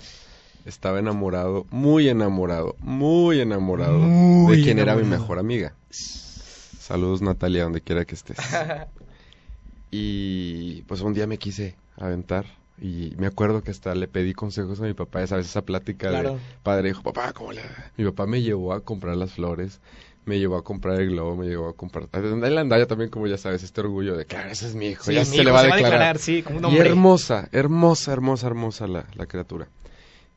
estaba 0.64 0.98
enamorado, 0.98 1.66
muy 1.70 2.08
enamorado, 2.08 2.76
muy 2.80 3.40
enamorado 3.40 4.00
de 4.48 4.62
quien 4.62 4.78
era 4.78 4.94
mi 4.96 5.04
mejor 5.04 5.38
amiga. 5.38 5.74
Saludos 5.90 7.22
Natalia, 7.22 7.64
donde 7.64 7.80
quiera 7.80 8.04
que 8.04 8.14
estés. 8.14 8.38
y 9.90 10.82
pues 10.82 11.00
un 11.00 11.14
día 11.14 11.26
me 11.26 11.38
quise 11.38 11.76
aventar 11.96 12.46
y 12.80 13.14
me 13.18 13.26
acuerdo 13.26 13.62
que 13.62 13.70
hasta 13.70 13.94
le 13.94 14.06
pedí 14.06 14.34
consejos 14.34 14.80
a 14.80 14.84
mi 14.84 14.94
papá, 14.94 15.22
esa 15.22 15.36
vez 15.36 15.46
esa 15.46 15.62
plática 15.62 16.10
de 16.10 16.38
padre 16.62 16.90
hijo, 16.90 17.02
papá, 17.02 17.32
¿cómo 17.32 17.52
le...? 17.52 17.62
Mi 17.96 18.04
papá 18.04 18.26
me 18.26 18.40
llevó 18.40 18.72
a 18.72 18.80
comprar 18.80 19.16
las 19.16 19.32
flores, 19.32 19.80
me 20.26 20.38
llevó 20.38 20.56
a 20.56 20.62
comprar 20.62 21.00
el 21.00 21.10
globo, 21.10 21.34
me 21.36 21.46
llevó 21.46 21.68
a 21.68 21.72
comprar... 21.74 22.08
Él 22.12 22.58
andaba 22.58 22.86
también, 22.86 23.10
como 23.10 23.26
ya 23.26 23.36
sabes, 23.36 23.64
este 23.64 23.80
orgullo 23.80 24.16
de, 24.16 24.26
claro, 24.26 24.50
ese 24.50 24.66
es 24.66 24.74
mi 24.76 24.86
hijo, 24.86 25.10
ya 25.10 25.24
se 25.24 25.42
le 25.42 25.50
va 25.50 25.60
a 25.60 25.76
declarar. 25.76 26.18
sí, 26.18 26.42
como 26.42 26.58
un 26.58 26.66
hombre. 26.66 26.84
Y 26.84 26.88
hermosa, 26.88 27.48
hermosa, 27.50 28.12
hermosa, 28.12 28.46
hermosa 28.46 28.86
la, 28.86 29.06
la 29.14 29.26
criatura. 29.26 29.68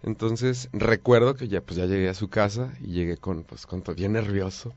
Entonces 0.04 0.70
recuerdo 0.74 1.36
que 1.36 1.48
ya 1.48 1.62
pues 1.62 1.78
ya 1.78 1.86
llegué 1.86 2.10
a 2.10 2.14
su 2.14 2.28
casa 2.28 2.74
y 2.82 2.94
llegué 2.94 3.18
con 3.18 3.44
pues 3.44 3.66
con 3.66 3.82
todo 3.82 3.96
bien 3.96 4.14
nervioso 4.14 4.74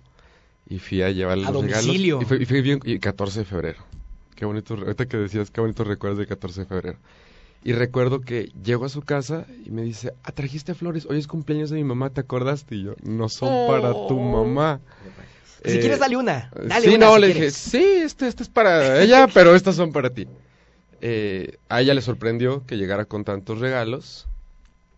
y 0.69 0.79
fui 0.79 1.03
a 1.03 1.11
llevarle 1.11 1.45
los 1.45 1.53
domicilio. 1.53 2.21
regalos 2.21 2.43
y 2.43 2.47
fui, 2.47 2.61
bien 2.61 2.81
y 2.85 2.99
14 2.99 3.41
de 3.41 3.45
febrero. 3.45 3.79
Qué 4.37 4.45
bonito, 4.45 4.75
ahorita 4.75 5.07
que 5.07 5.17
decías 5.17 5.51
qué 5.51 5.61
bonitos 5.61 5.87
recuerdos 5.87 6.19
de 6.19 6.27
14 6.27 6.61
de 6.61 6.67
febrero. 6.67 6.99
Y 7.63 7.73
recuerdo 7.73 8.21
que 8.21 8.53
llego 8.63 8.85
a 8.85 8.91
su 8.91 9.01
casa 9.01 9.47
y 9.65 9.71
me 9.71 9.83
dice, 9.83 10.13
ah, 10.23 10.33
trajiste 10.33 10.75
flores, 10.75 11.07
hoy 11.09 11.19
es 11.19 11.27
cumpleaños 11.27 11.71
de 11.71 11.77
mi 11.77 11.85
mamá, 11.85 12.11
¿te 12.11 12.21
acordaste? 12.21 12.75
Y 12.75 12.83
yo, 12.83 12.95
no 13.03 13.31
son 13.31 13.69
para 13.69 13.93
tu 13.93 14.19
oh. 14.19 14.45
mamá. 14.45 14.81
Si 15.65 15.79
quieres, 15.79 15.99
dale 15.99 16.19
una. 16.19 16.51
Dale 16.63 16.91
sí, 16.91 16.99
no, 16.99 17.17
le 17.17 17.29
dije, 17.29 17.51
sí, 17.51 17.83
este, 17.83 18.29
este 18.29 18.43
es 18.43 18.51
para 18.51 19.01
ella, 19.01 19.29
pero 19.33 19.55
estas 19.55 19.77
son 19.77 19.93
para 19.93 20.11
ti. 20.11 20.29
Eh, 21.01 21.57
a 21.71 21.81
ella 21.81 21.95
le 21.95 22.03
sorprendió 22.03 22.67
que 22.67 22.77
llegara 22.77 23.07
con 23.07 23.25
tantos 23.25 23.61
regalos 23.61 24.27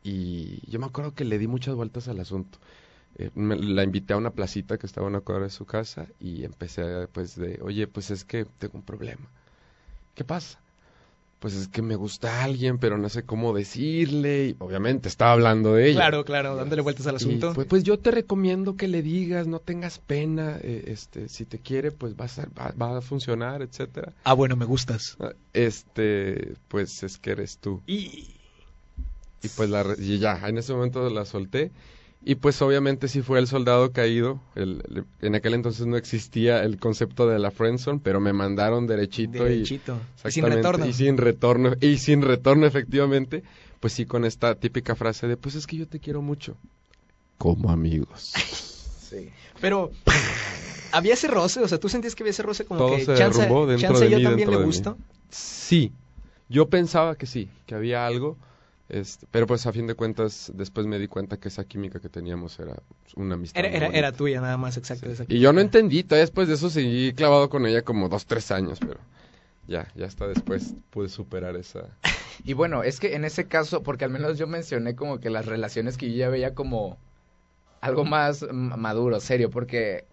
y 0.07 0.61
yo 0.71 0.79
me 0.79 0.87
acuerdo 0.87 1.15
que 1.15 1.25
le 1.25 1.39
di 1.39 1.49
muchas 1.49 1.75
vueltas 1.75 2.09
al 2.09 2.21
asunto. 2.21 2.59
Eh, 3.19 3.31
la 3.35 3.83
invité 3.83 4.13
a 4.13 4.17
una 4.19 4.31
placita 4.31 4.79
que 4.79 4.87
estaba 4.87 5.07
en 5.07 5.15
una 5.15 5.21
cuadra 5.23 5.45
de 5.45 5.51
su 5.51 5.65
casa 5.65 6.07
y 6.21 6.45
empecé 6.45 7.09
pues 7.09 7.35
de, 7.37 7.59
oye, 7.63 7.87
pues 7.87 8.11
es 8.11 8.25
que 8.25 8.45
tengo 8.59 8.75
un 8.77 8.83
problema. 8.83 9.27
¿Qué 10.15 10.23
pasa? 10.23 10.61
Pues 11.39 11.55
es 11.55 11.69
que 11.69 11.83
me 11.83 11.97
gusta 11.97 12.45
alguien, 12.45 12.79
pero 12.79 12.99
no 12.99 13.09
sé 13.09 13.25
cómo 13.25 13.53
decirle. 13.53 14.49
Y 14.49 14.57
obviamente 14.59 15.09
estaba 15.09 15.33
hablando 15.33 15.75
de 15.75 15.91
ella. 15.91 16.01
Claro, 16.01 16.25
claro, 16.25 16.57
dándole 16.57 16.83
vueltas 16.83 17.07
al 17.07 17.17
asunto. 17.17 17.53
pues, 17.55 17.67
pues, 17.67 17.85
yo 17.85 17.99
te 17.99 18.11
recomiendo 18.11 18.77
que 18.77 18.89
le 18.89 19.03
digas, 19.03 19.47
no 19.47 19.61
tengas 19.61 19.99
pena, 19.99 20.59
eh, 20.63 20.85
este, 20.87 21.29
si 21.29 21.45
te 21.45 21.59
quiere, 21.59 21.93
pues 21.93 22.15
va 22.15 22.25
a, 22.25 22.73
va, 22.73 22.99
a 22.99 23.01
funcionar, 23.03 23.61
etcétera. 23.61 24.15
Ah, 24.25 24.33
bueno, 24.33 24.57
me 24.57 24.65
gustas. 24.65 25.17
Ah, 25.21 25.33
este, 25.53 26.55
pues 26.69 27.03
es 27.03 27.19
que 27.19 27.33
eres 27.33 27.59
tú. 27.59 27.83
Y 27.87 28.36
y 29.43 29.49
pues 29.49 29.71
la, 29.71 29.85
y 29.99 30.19
ya, 30.19 30.41
en 30.47 30.59
ese 30.59 30.73
momento 30.73 31.09
la 31.11 31.25
solté. 31.25 31.71
Y 32.29 32.35
pues 32.35 32.61
obviamente 32.61 33.07
sí 33.07 33.23
fue 33.23 33.39
el 33.39 33.47
soldado 33.47 33.93
caído. 33.93 34.41
El, 34.57 35.05
en 35.21 35.37
aquel 35.37 35.55
entonces 35.55 35.87
no 35.87 35.97
existía 35.97 36.65
el 36.65 36.79
concepto 36.79 37.29
de 37.29 37.39
la 37.39 37.53
friendzone, 37.53 38.01
pero 38.03 38.19
me 38.19 38.33
mandaron 38.33 38.89
derechito, 38.89 39.45
derechito. 39.45 39.97
Y, 40.25 40.33
sin 40.33 40.45
retorno. 40.45 40.87
Y 40.87 40.93
sin 40.93 41.19
retorno, 41.19 41.75
y 41.81 41.99
sin 41.99 42.23
retorno 42.23 42.67
efectivamente. 42.67 43.45
Pues 43.79 43.93
sí, 43.93 44.07
con 44.07 44.25
esta 44.25 44.57
típica 44.57 44.97
frase 44.97 45.29
de, 45.29 45.37
pues 45.37 45.55
es 45.55 45.69
que 45.69 45.77
yo 45.77 45.87
te 45.87 46.01
quiero 46.01 46.21
mucho. 46.21 46.57
Como 47.39 47.71
amigos. 47.71 48.33
sí. 49.09 49.31
Pero, 49.61 49.93
¿había 50.91 51.15
ese 51.15 51.29
roce? 51.29 51.61
O 51.61 51.69
sea, 51.69 51.79
¿tú 51.79 51.89
sentías 51.89 52.17
que 52.17 52.25
había 52.25 52.33
ese 52.33 52.43
roce 52.43 52.65
como 52.65 52.81
Todo 52.81 52.97
que 52.97 53.05
se 53.05 53.15
chance, 53.15 53.43
dentro 53.43 53.77
chance 53.77 54.11
yo 54.11 54.21
también 54.21 54.51
le 54.51 54.57
gusto? 54.65 54.99
Sí. 55.31 55.93
Yo 56.49 56.69
pensaba 56.69 57.15
que 57.15 57.27
sí, 57.27 57.49
que 57.67 57.77
había 57.77 58.05
algo 58.05 58.37
este, 58.89 59.27
pero 59.31 59.47
pues 59.47 59.67
a 59.67 59.73
fin 59.73 59.87
de 59.87 59.95
cuentas 59.95 60.53
después 60.55 60.87
me 60.87 60.99
di 60.99 61.09
cuenta 61.09 61.39
que 61.39 61.49
esa 61.49 61.65
química 61.65 61.99
que 61.99 62.09
teníamos 62.09 62.59
era 62.61 62.81
una 63.17 63.35
amistad. 63.35 63.65
Era, 63.65 63.87
era, 63.89 64.13
tuya 64.13 64.41
nada 64.41 64.57
más, 64.57 64.77
exacto. 64.77 65.09
y 65.29 65.41
yo 65.41 65.53
no 65.53 65.61
entendí, 65.61 66.05
todavía 66.05 66.23
después 66.23 66.47
de 66.49 66.55
eso 66.55 66.71
seguí 66.71 67.13
clavado 67.13 67.49
con 67.49 67.67
ella 67.67 67.83
como 67.83 68.09
dos, 68.09 68.27
tres 68.27 68.51
años, 68.51 68.79
pero 68.79 69.01
ya, 69.67 69.89
ya 69.97 70.07
hasta 70.07 70.29
después 70.29 70.75
pude 70.91 71.09
superar 71.09 71.57
esa... 71.57 71.89
Y 72.45 72.53
bueno, 72.53 72.83
es 72.83 73.01
que 73.01 73.15
en 73.15 73.25
ese 73.25 73.47
caso, 73.47 73.83
porque 73.83 74.05
al 74.05 74.11
menos 74.11 74.37
yo 74.37 74.47
mencioné 74.47 74.95
como 74.95 75.21
que 75.21 75.31
las 75.31 75.47
relaciones 75.47 75.97
que 75.97 76.11
yo 76.11 76.17
ya 76.19 76.29
veía 76.29 76.55
como 76.55 76.99
algo 77.81 78.05
más 78.05 78.45
maduro, 78.53 79.21
serio, 79.21 79.49
porque 79.49 80.05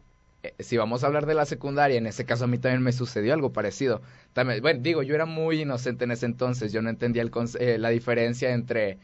si 0.60 0.78
vamos 0.78 1.04
a 1.04 1.08
hablar 1.08 1.26
de 1.26 1.34
la 1.34 1.46
secundaria, 1.46 1.98
en 1.98 2.08
ese 2.08 2.26
caso 2.26 2.46
a 2.46 2.48
mí 2.48 2.58
también 2.58 2.82
me 2.84 2.92
sucedió 2.92 3.34
algo 3.34 3.54
parecido. 3.54 4.02
También, 4.34 4.62
bueno, 4.62 4.80
digo, 4.82 5.04
yo 5.04 5.16
era 5.16 5.26
muy 5.26 5.62
inocente 5.62 6.04
en 6.06 6.12
ese 6.12 6.26
entonces, 6.26 6.72
yo 6.74 6.82
no 6.82 6.90
entendía 6.90 7.22
el 7.22 7.32
eh, 7.60 7.78
la 7.78 7.90
diferencia 7.90 8.52
entre 8.54 8.98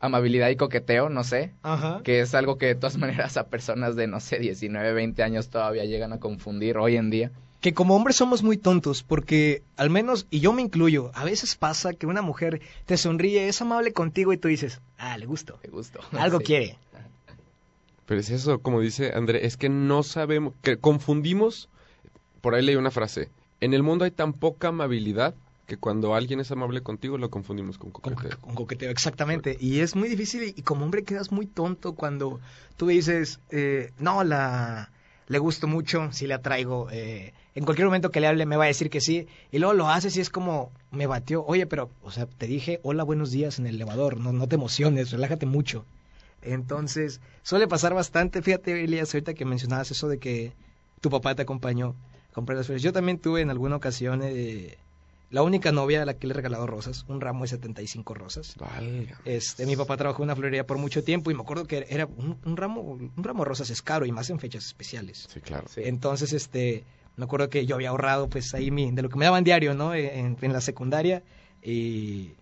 amabilidad 0.00 0.48
y 0.50 0.56
coqueteo, 0.56 1.08
no 1.08 1.22
sé, 1.24 1.52
Ajá. 1.62 2.00
que 2.02 2.20
es 2.20 2.34
algo 2.34 2.58
que 2.58 2.66
de 2.66 2.74
todas 2.74 2.96
maneras 2.98 3.36
a 3.36 3.46
personas 3.48 3.96
de, 3.96 4.06
no 4.06 4.20
sé, 4.20 4.38
19, 4.38 4.92
20 4.92 5.22
años 5.22 5.48
todavía 5.48 5.84
llegan 5.84 6.12
a 6.12 6.18
confundir 6.20 6.76
hoy 6.76 6.96
en 6.96 7.10
día. 7.10 7.30
Que 7.60 7.72
como 7.74 7.94
hombres 7.94 8.16
somos 8.16 8.42
muy 8.42 8.56
tontos, 8.56 9.04
porque 9.04 9.62
al 9.76 9.88
menos, 9.88 10.26
y 10.30 10.40
yo 10.40 10.52
me 10.52 10.62
incluyo, 10.62 11.12
a 11.14 11.22
veces 11.24 11.54
pasa 11.54 11.92
que 11.94 12.06
una 12.06 12.20
mujer 12.20 12.60
te 12.86 12.96
sonríe, 12.96 13.46
es 13.46 13.62
amable 13.62 13.92
contigo 13.92 14.32
y 14.32 14.36
tú 14.36 14.48
dices, 14.48 14.80
ah, 14.98 15.16
le 15.16 15.26
gusto, 15.26 15.60
Me 15.62 15.70
gusto. 15.70 16.00
algo 16.18 16.38
Sí. 16.40 16.44
quiere. 16.44 16.76
Pero 18.06 18.20
es 18.20 18.30
eso, 18.30 18.60
como 18.60 18.80
dice 18.80 19.12
André, 19.14 19.46
es 19.46 19.56
que 19.56 19.68
no 19.68 20.02
sabemos, 20.02 20.54
que 20.62 20.76
confundimos, 20.76 21.68
por 22.40 22.54
ahí 22.54 22.64
leí 22.64 22.76
una 22.76 22.90
frase, 22.90 23.30
en 23.60 23.74
el 23.74 23.82
mundo 23.82 24.04
hay 24.04 24.10
tan 24.10 24.32
poca 24.32 24.68
amabilidad 24.68 25.34
que 25.66 25.76
cuando 25.76 26.14
alguien 26.14 26.40
es 26.40 26.50
amable 26.50 26.82
contigo 26.82 27.16
lo 27.16 27.30
confundimos 27.30 27.78
con 27.78 27.92
coqueteo. 27.92 28.36
con 28.40 28.54
coqueteo, 28.54 28.90
exactamente. 28.90 29.56
Y 29.60 29.80
es 29.80 29.94
muy 29.94 30.08
difícil 30.08 30.52
y, 30.56 30.62
como 30.62 30.84
hombre 30.84 31.04
quedas 31.04 31.30
muy 31.30 31.46
tonto 31.46 31.94
cuando 31.94 32.40
tú 32.76 32.88
dices, 32.88 33.38
eh, 33.50 33.92
no, 33.98 34.24
la 34.24 34.90
le 35.28 35.38
gusto 35.38 35.66
mucho, 35.66 36.12
si 36.12 36.26
la 36.26 36.42
traigo. 36.42 36.90
eh, 36.90 37.32
en 37.54 37.64
cualquier 37.64 37.86
momento 37.86 38.10
que 38.10 38.20
le 38.20 38.26
hable 38.26 38.46
me 38.46 38.56
va 38.56 38.64
a 38.64 38.68
decir 38.68 38.90
que 38.90 39.00
sí. 39.00 39.26
Y 39.50 39.58
luego 39.58 39.74
lo 39.74 39.88
haces 39.88 40.16
y 40.16 40.20
es 40.20 40.30
como, 40.30 40.70
me 40.90 41.06
batió. 41.06 41.44
Oye, 41.44 41.66
pero, 41.66 41.90
o 42.02 42.10
sea, 42.10 42.26
te 42.26 42.46
dije, 42.46 42.80
hola, 42.82 43.04
buenos 43.04 43.30
días 43.30 43.58
en 43.58 43.66
el 43.66 43.76
elevador. 43.76 44.18
No, 44.18 44.32
no 44.32 44.48
te 44.48 44.56
emociones, 44.56 45.10
relájate 45.10 45.46
mucho. 45.46 45.84
Entonces, 46.42 47.20
suele 47.42 47.68
pasar 47.68 47.94
bastante. 47.94 48.42
Fíjate, 48.42 48.84
Elias, 48.84 49.14
ahorita 49.14 49.34
que 49.34 49.44
mencionabas 49.44 49.90
eso 49.90 50.08
de 50.08 50.18
que 50.18 50.52
tu 51.00 51.10
papá 51.10 51.34
te 51.34 51.42
acompañó 51.42 51.94
a 52.30 52.34
comprar 52.34 52.56
las 52.58 52.66
flores. 52.66 52.82
Yo 52.82 52.92
también 52.92 53.18
tuve 53.18 53.40
en 53.40 53.50
alguna 53.50 53.76
ocasión... 53.76 54.20
eh, 54.24 54.78
la 55.30 55.42
única 55.42 55.72
novia 55.72 56.02
a 56.02 56.04
la 56.04 56.12
que 56.12 56.26
le 56.26 56.34
he 56.34 56.36
regalado 56.36 56.66
rosas, 56.66 57.06
un 57.08 57.18
ramo 57.22 57.44
de 57.44 57.48
75 57.48 58.12
rosas. 58.12 58.54
Este, 59.24 59.64
mi 59.64 59.76
papá 59.76 59.96
trabajó 59.96 60.22
en 60.22 60.24
una 60.26 60.36
florería 60.36 60.66
por 60.66 60.76
mucho 60.76 61.02
tiempo 61.04 61.30
y 61.30 61.34
me 61.34 61.40
acuerdo 61.40 61.66
que 61.66 61.86
era 61.88 62.04
un, 62.04 62.36
un 62.44 62.54
ramo, 62.58 62.82
un 62.82 63.24
ramo 63.24 63.42
de 63.42 63.48
rosas 63.48 63.70
es 63.70 63.80
caro 63.80 64.04
y 64.04 64.12
más 64.12 64.28
en 64.28 64.38
fechas 64.38 64.66
especiales. 64.66 65.26
Sí, 65.32 65.40
claro. 65.40 65.68
Sí. 65.70 65.80
Entonces, 65.84 66.34
este, 66.34 66.84
me 67.16 67.24
acuerdo 67.24 67.48
que 67.48 67.64
yo 67.64 67.76
había 67.76 67.88
ahorrado, 67.88 68.28
pues 68.28 68.52
ahí 68.52 68.70
mi, 68.70 68.90
de 68.90 69.00
lo 69.00 69.08
que 69.08 69.16
me 69.16 69.24
daban 69.24 69.42
diario, 69.42 69.72
¿no? 69.72 69.94
En, 69.94 70.36
en 70.38 70.52
la 70.52 70.60
secundaria 70.60 71.22
y, 71.62 72.32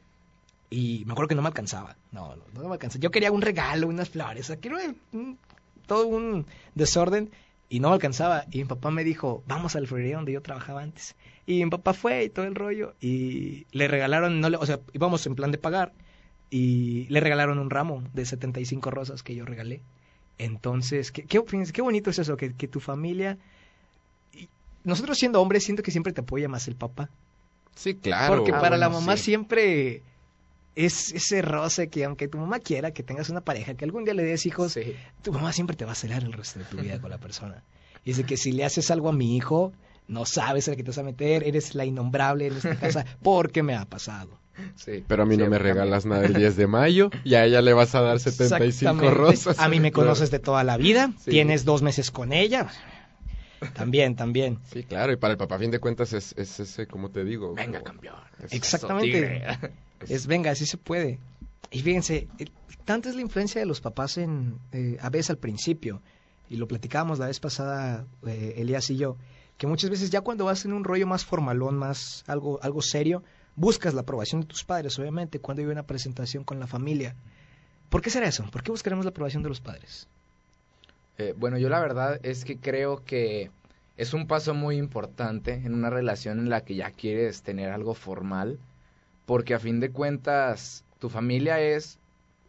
y 0.71 1.03
me 1.07 1.13
acuerdo 1.13 1.29
que 1.29 1.35
no 1.35 1.43
me 1.43 1.49
alcanzaba. 1.49 1.97
No, 2.13 2.37
no, 2.37 2.43
no 2.55 2.69
me 2.69 2.73
alcanzaba. 2.75 3.01
Yo 3.03 3.11
quería 3.11 3.33
un 3.33 3.43
regalo, 3.43 3.89
unas 3.89 4.09
flores, 4.09 4.45
o 4.45 4.47
sea, 4.49 4.57
quiero 4.57 4.79
un- 5.13 5.39
todo 5.87 6.07
un 6.07 6.47
desorden 6.77 7.31
y 7.69 7.81
no 7.81 7.89
me 7.89 7.95
alcanzaba. 7.95 8.45
Y 8.53 8.59
mi 8.59 8.65
papá 8.65 8.91
me 8.91 9.03
dijo, 9.05 9.43
vamos 9.47 9.75
a 9.77 9.81
la 9.81 9.87
florería 9.89 10.17
donde 10.17 10.33
yo 10.33 10.43
trabajaba 10.43 10.83
antes. 10.83 11.17
Y 11.47 11.65
mi 11.65 11.71
papá 11.71 11.93
fue 11.95 12.25
y 12.25 12.29
todo 12.31 12.45
el 12.47 12.55
rollo 12.55 12.95
y 13.01 13.67
le 13.73 13.89
regalaron, 13.89 14.41
no 14.41 14.49
le, 14.49 14.57
o 14.57 14.67
sea, 14.67 14.79
íbamos 14.93 15.27
en 15.27 15.35
plan 15.35 15.51
de 15.51 15.59
pagar 15.59 15.93
y 16.51 17.07
le 17.09 17.19
regalaron 17.21 17.59
un 17.59 17.71
ramo 17.71 18.03
de 18.15 18.25
75 18.25 18.91
rosas 18.91 19.23
que 19.25 19.35
yo 19.35 19.45
regalé. 19.45 19.81
Entonces, 20.39 21.11
qué, 21.13 21.25
qué, 21.25 21.43
qué 21.73 21.83
bonito 21.83 22.11
es 22.11 22.19
eso, 22.21 22.37
que, 22.37 22.55
que 22.55 22.69
tu 22.69 22.81
familia... 22.81 23.37
y 24.33 24.49
Nosotros 24.85 25.19
siendo 25.19 25.41
hombres, 25.43 25.65
siento 25.65 25.83
que 25.83 25.91
siempre 25.91 26.13
te 26.13 26.21
apoya 26.23 26.49
más 26.49 26.67
el 26.69 26.77
papá. 26.77 27.11
Sí, 27.75 27.95
claro. 27.95 28.37
Porque 28.37 28.53
Ah, 28.53 28.61
para 28.61 28.77
la 28.77 28.89
bueno, 28.89 29.01
mamá 29.01 29.17
sí. 29.17 29.25
siempre 29.25 30.03
es 30.77 31.13
ese 31.13 31.43
roce 31.43 31.89
que 31.89 32.05
aunque 32.05 32.29
tu 32.29 32.39
mamá 32.39 32.59
quiera 32.61 32.93
que 32.93 33.03
tengas 33.03 33.29
una 33.31 33.41
pareja, 33.41 33.75
que 33.75 33.85
algún 33.85 34.05
día 34.05 34.15
le 34.15 34.23
des 34.25 34.47
hijos, 34.47 34.73
Sí. 34.73 34.95
tu 35.23 35.33
mamá 35.33 35.53
siempre 35.53 35.77
te 35.77 35.85
va 35.85 35.93
a 35.93 35.95
celar 35.97 36.23
el 36.23 36.33
resto 36.33 36.59
de 36.61 36.65
tu 36.67 36.77
vida 36.79 37.01
con 37.01 37.11
la 37.11 37.19
persona. 37.19 37.63
Y 38.05 38.11
dice 38.13 38.25
que 38.25 38.37
si 38.39 38.53
le 38.53 38.65
haces 38.65 38.91
algo 38.91 39.11
a 39.11 39.13
mi 39.13 39.37
hijo, 39.37 39.73
no 40.09 40.25
sabes 40.25 40.67
a 40.69 40.71
la 40.71 40.77
que 40.79 40.83
te 40.83 40.89
vas 40.91 40.97
a 40.99 41.03
meter, 41.03 41.45
eres 41.47 41.75
la 41.75 41.85
innombrable 41.85 42.47
en 42.47 42.57
esta 42.57 42.77
casa, 42.77 43.05
porque 43.23 43.63
me 43.63 43.75
ha 43.75 43.85
pasado. 43.85 44.39
Sí. 44.75 45.05
Pero 45.07 45.23
a 45.25 45.27
mí 45.27 45.37
no 45.37 45.49
me 45.49 45.59
regalas 45.59 46.07
nada 46.07 46.25
el 46.25 46.33
10 46.35 46.57
de 46.57 46.67
mayo 46.67 47.11
y 47.25 47.35
a 47.35 47.45
ella 47.45 47.61
le 47.63 47.73
vas 47.75 47.95
a 47.95 48.01
dar 48.01 48.19
75 48.19 48.65
Exactamente. 48.65 49.11
rosas. 49.15 49.59
A 49.59 49.69
mí 49.69 49.81
me 49.81 49.93
conoces 49.93 50.31
de 50.31 50.39
toda 50.39 50.65
la 50.65 50.77
vida, 50.79 51.13
Sí. 51.19 51.31
tienes 51.31 51.65
dos 51.67 51.83
meses 51.83 52.11
con 52.11 52.33
ella. 52.33 52.69
También, 53.75 54.17
también. 54.17 54.59
Sí, 54.73 54.85
claro, 54.85 55.13
y 55.13 55.17
para 55.17 55.33
el 55.33 55.39
papá, 55.39 55.57
a 55.57 55.59
fin 55.59 55.71
de 55.71 55.79
cuentas, 55.79 56.15
es, 56.15 56.33
es 56.39 56.59
ese, 56.61 56.87
como 56.87 57.11
te 57.11 57.25
digo. 57.25 57.55
Venga, 57.55 57.83
campeón. 57.83 58.17
es- 58.43 58.53
Exactamente. 58.55 59.43
Es 60.09 60.27
venga, 60.27 60.51
así 60.51 60.67
se 60.67 60.77
puede. 60.77 61.19
Y 61.71 61.81
fíjense, 61.83 62.29
eh, 62.39 62.47
tanta 62.85 63.09
es 63.09 63.15
la 63.15 63.23
influencia 63.23 63.61
de 63.61 63.67
los 63.67 63.81
papás 63.81 64.19
en, 64.19 64.59
eh, 64.73 64.97
a 65.01 65.11
veces 65.11 65.31
al 65.31 65.39
principio, 65.39 66.03
y 66.49 66.57
lo 66.57 66.67
platicábamos 66.67 67.19
la 67.19 67.27
vez 67.27 67.39
pasada, 67.39 68.07
eh, 68.27 68.55
Elías 68.57 68.91
y 68.91 68.97
yo, 68.97 69.17
que 69.57 69.67
muchas 69.67 69.91
veces 69.91 70.11
ya 70.11 70.23
cuando 70.23 70.47
vas 70.47 70.65
en 70.65 70.73
un 70.73 70.85
rollo 70.85 71.07
más 71.07 71.25
formalón, 71.25 71.77
más 71.77 72.25
algo, 72.27 72.59
algo 72.63 72.83
serio, 72.83 73.23
buscas 73.57 73.95
la 73.95 74.01
aprobación 74.01 74.41
de 74.41 74.47
tus 74.47 74.65
padres, 74.65 74.99
obviamente, 74.99 75.39
cuando 75.39 75.63
hay 75.63 75.69
una 75.69 75.85
presentación 75.85 76.45
con 76.45 76.59
la 76.59 76.67
familia. 76.67 77.15
¿Por 77.89 78.03
qué 78.03 78.11
será 78.11 78.27
eso? 78.27 78.45
¿Por 78.51 78.63
qué 78.63 78.71
buscaremos 78.71 79.05
la 79.05 79.11
aprobación 79.11 79.43
de 79.43 79.49
los 79.49 79.61
padres? 79.61 80.09
Eh, 81.19 81.35
bueno, 81.37 81.59
yo 81.59 81.69
la 81.69 81.81
verdad 81.81 82.19
es 82.23 82.45
que 82.45 82.57
creo 82.57 83.05
que 83.05 83.51
es 83.97 84.15
un 84.15 84.27
paso 84.27 84.55
muy 84.55 84.77
importante 84.77 85.53
en 85.53 85.75
una 85.75 85.91
relación 85.91 86.39
en 86.39 86.49
la 86.49 86.63
que 86.63 86.75
ya 86.75 86.91
quieres 86.91 87.43
tener 87.43 87.71
algo 87.71 87.93
formal, 87.93 88.59
porque 89.31 89.55
a 89.55 89.61
fin 89.61 89.79
de 89.79 89.93
cuentas 89.93 90.85
tu 90.99 91.09
familia 91.09 91.61
es 91.61 92.01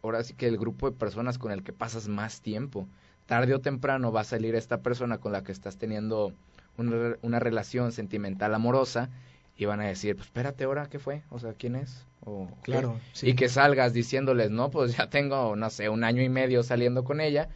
ahora 0.02 0.24
sí 0.24 0.34
que 0.34 0.48
el 0.48 0.58
grupo 0.58 0.90
de 0.90 0.96
personas 0.96 1.38
con 1.38 1.52
el 1.52 1.62
que 1.62 1.72
pasas 1.72 2.08
más 2.08 2.40
tiempo. 2.40 2.88
Tarde 3.26 3.54
o 3.54 3.60
temprano 3.60 4.10
va 4.10 4.22
a 4.22 4.24
salir 4.24 4.56
esta 4.56 4.80
persona 4.80 5.18
con 5.18 5.30
la 5.30 5.44
que 5.44 5.52
estás 5.52 5.76
teniendo 5.76 6.32
una, 6.76 7.14
una 7.22 7.38
relación 7.38 7.92
sentimental 7.92 8.52
amorosa 8.52 9.10
y 9.56 9.64
van 9.64 9.80
a 9.80 9.84
decir, 9.84 10.16
pues 10.16 10.26
espérate 10.26 10.64
ahora, 10.64 10.88
¿qué 10.88 10.98
fue? 10.98 11.22
O 11.30 11.38
sea, 11.38 11.52
¿quién 11.52 11.76
es? 11.76 12.04
O, 12.24 12.48
¿qué?". 12.64 12.72
Claro, 12.72 12.98
sí. 13.12 13.28
Y 13.28 13.34
que 13.34 13.48
salgas 13.48 13.92
diciéndoles, 13.92 14.50
no, 14.50 14.72
pues 14.72 14.96
ya 14.96 15.08
tengo, 15.08 15.54
no 15.54 15.70
sé, 15.70 15.88
un 15.88 16.02
año 16.02 16.20
y 16.20 16.30
medio 16.30 16.64
saliendo 16.64 17.04
con 17.04 17.20
ella. 17.20 17.48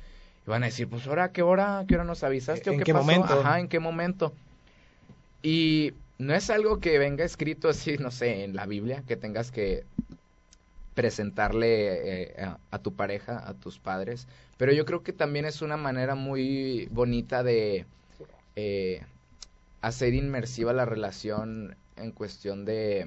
Y 0.46 0.50
van 0.50 0.62
a 0.62 0.66
decir, 0.66 0.88
pues 0.88 1.04
ahora, 1.08 1.32
¿qué 1.32 1.42
hora? 1.42 1.84
¿Qué 1.88 1.96
hora 1.96 2.04
nos 2.04 2.22
avisaste? 2.22 2.70
o 2.70 2.74
¿En 2.74 2.78
qué, 2.78 2.84
qué 2.84 2.92
pasó? 2.92 3.06
momento? 3.06 3.40
Ajá, 3.40 3.58
¿en 3.58 3.66
qué 3.66 3.80
momento? 3.80 4.32
Y 5.42 5.94
no 6.18 6.34
es 6.34 6.50
algo 6.50 6.80
que 6.80 6.98
venga 6.98 7.24
escrito 7.24 7.68
así, 7.68 7.96
no 7.98 8.10
sé, 8.10 8.44
en 8.44 8.54
la 8.56 8.66
Biblia, 8.66 9.04
que 9.06 9.16
tengas 9.16 9.50
que 9.52 9.86
presentarle 10.94 12.32
eh, 12.32 12.42
a, 12.42 12.60
a 12.70 12.78
tu 12.82 12.96
pareja, 12.96 13.46
a 13.46 13.54
tus 13.54 13.78
padres. 13.78 14.28
Pero 14.56 14.72
yo 14.72 14.84
creo 14.86 15.02
que 15.02 15.12
también 15.12 15.44
es 15.44 15.60
una 15.62 15.76
manera 15.76 16.14
muy 16.14 16.88
bonita 16.90 17.42
de 17.42 17.86
eh, 18.56 19.06
hacer 19.82 20.14
inmersiva 20.14 20.72
la 20.72 20.86
relación 20.86 21.76
en 21.96 22.12
cuestión 22.12 22.64
de, 22.64 23.06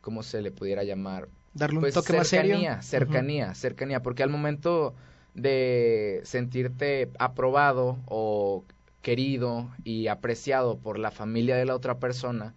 ¿cómo 0.00 0.22
se 0.22 0.42
le 0.42 0.50
pudiera 0.50 0.84
llamar? 0.84 1.28
Darle 1.54 1.78
un 1.78 1.86
Pues 1.86 1.92
toque 1.92 2.12
más 2.12 2.28
serio. 2.28 2.68
cercanía, 2.68 2.82
cercanía, 2.82 3.54
cercanía, 3.54 4.02
porque 4.02 4.22
al 4.22 4.30
momento 4.30 4.94
de 5.34 6.20
sentirte 6.24 7.10
aprobado 7.18 8.02
o 8.06 8.64
querido 9.02 9.68
y 9.84 10.06
apreciado 10.06 10.78
por 10.78 10.98
la 10.98 11.10
familia 11.10 11.56
de 11.56 11.64
la 11.66 11.74
otra 11.74 11.98
persona, 11.98 12.54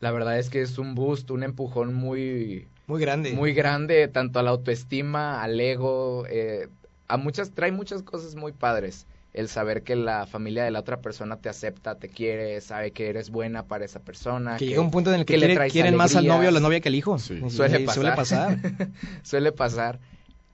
la 0.00 0.10
verdad 0.10 0.38
es 0.38 0.50
que 0.50 0.62
es 0.62 0.78
un 0.78 0.94
boost, 0.94 1.30
un 1.30 1.42
empujón 1.42 1.94
muy 1.94 2.66
Muy 2.86 3.00
grande. 3.00 3.32
muy 3.32 3.52
grande 3.52 4.08
tanto 4.08 4.38
a 4.38 4.42
la 4.42 4.50
autoestima, 4.50 5.42
al 5.42 5.60
ego, 5.60 6.24
eh, 6.28 6.68
a 7.06 7.16
muchas 7.16 7.50
trae 7.52 7.70
muchas 7.72 8.02
cosas 8.02 8.34
muy 8.34 8.52
padres. 8.52 9.06
El 9.34 9.48
saber 9.48 9.82
que 9.82 9.94
la 9.94 10.26
familia 10.26 10.64
de 10.64 10.70
la 10.70 10.80
otra 10.80 11.00
persona 11.00 11.36
te 11.36 11.48
acepta, 11.48 11.96
te 11.96 12.08
quiere, 12.08 12.60
sabe 12.62 12.92
que 12.92 13.08
eres 13.08 13.30
buena 13.30 13.64
para 13.64 13.84
esa 13.84 14.00
persona. 14.00 14.56
que 14.56 14.66
llega 14.66 14.80
un 14.80 14.90
punto 14.90 15.12
en 15.12 15.20
el 15.20 15.26
que, 15.26 15.34
que 15.34 15.38
le 15.38 15.46
quiere- 15.46 15.54
traes 15.54 15.72
quieren 15.72 15.96
más 15.96 16.16
al 16.16 16.26
novio 16.26 16.48
o 16.48 16.52
la 16.52 16.60
novia 16.60 16.80
que 16.80 16.88
al 16.88 16.94
hijo. 16.94 17.18
Sí. 17.18 17.38
Suele 17.50 17.80
pasar. 17.80 17.94
Suele 17.94 18.12
pasar. 18.16 18.58
Suele 19.22 19.52
pasar. 19.52 20.00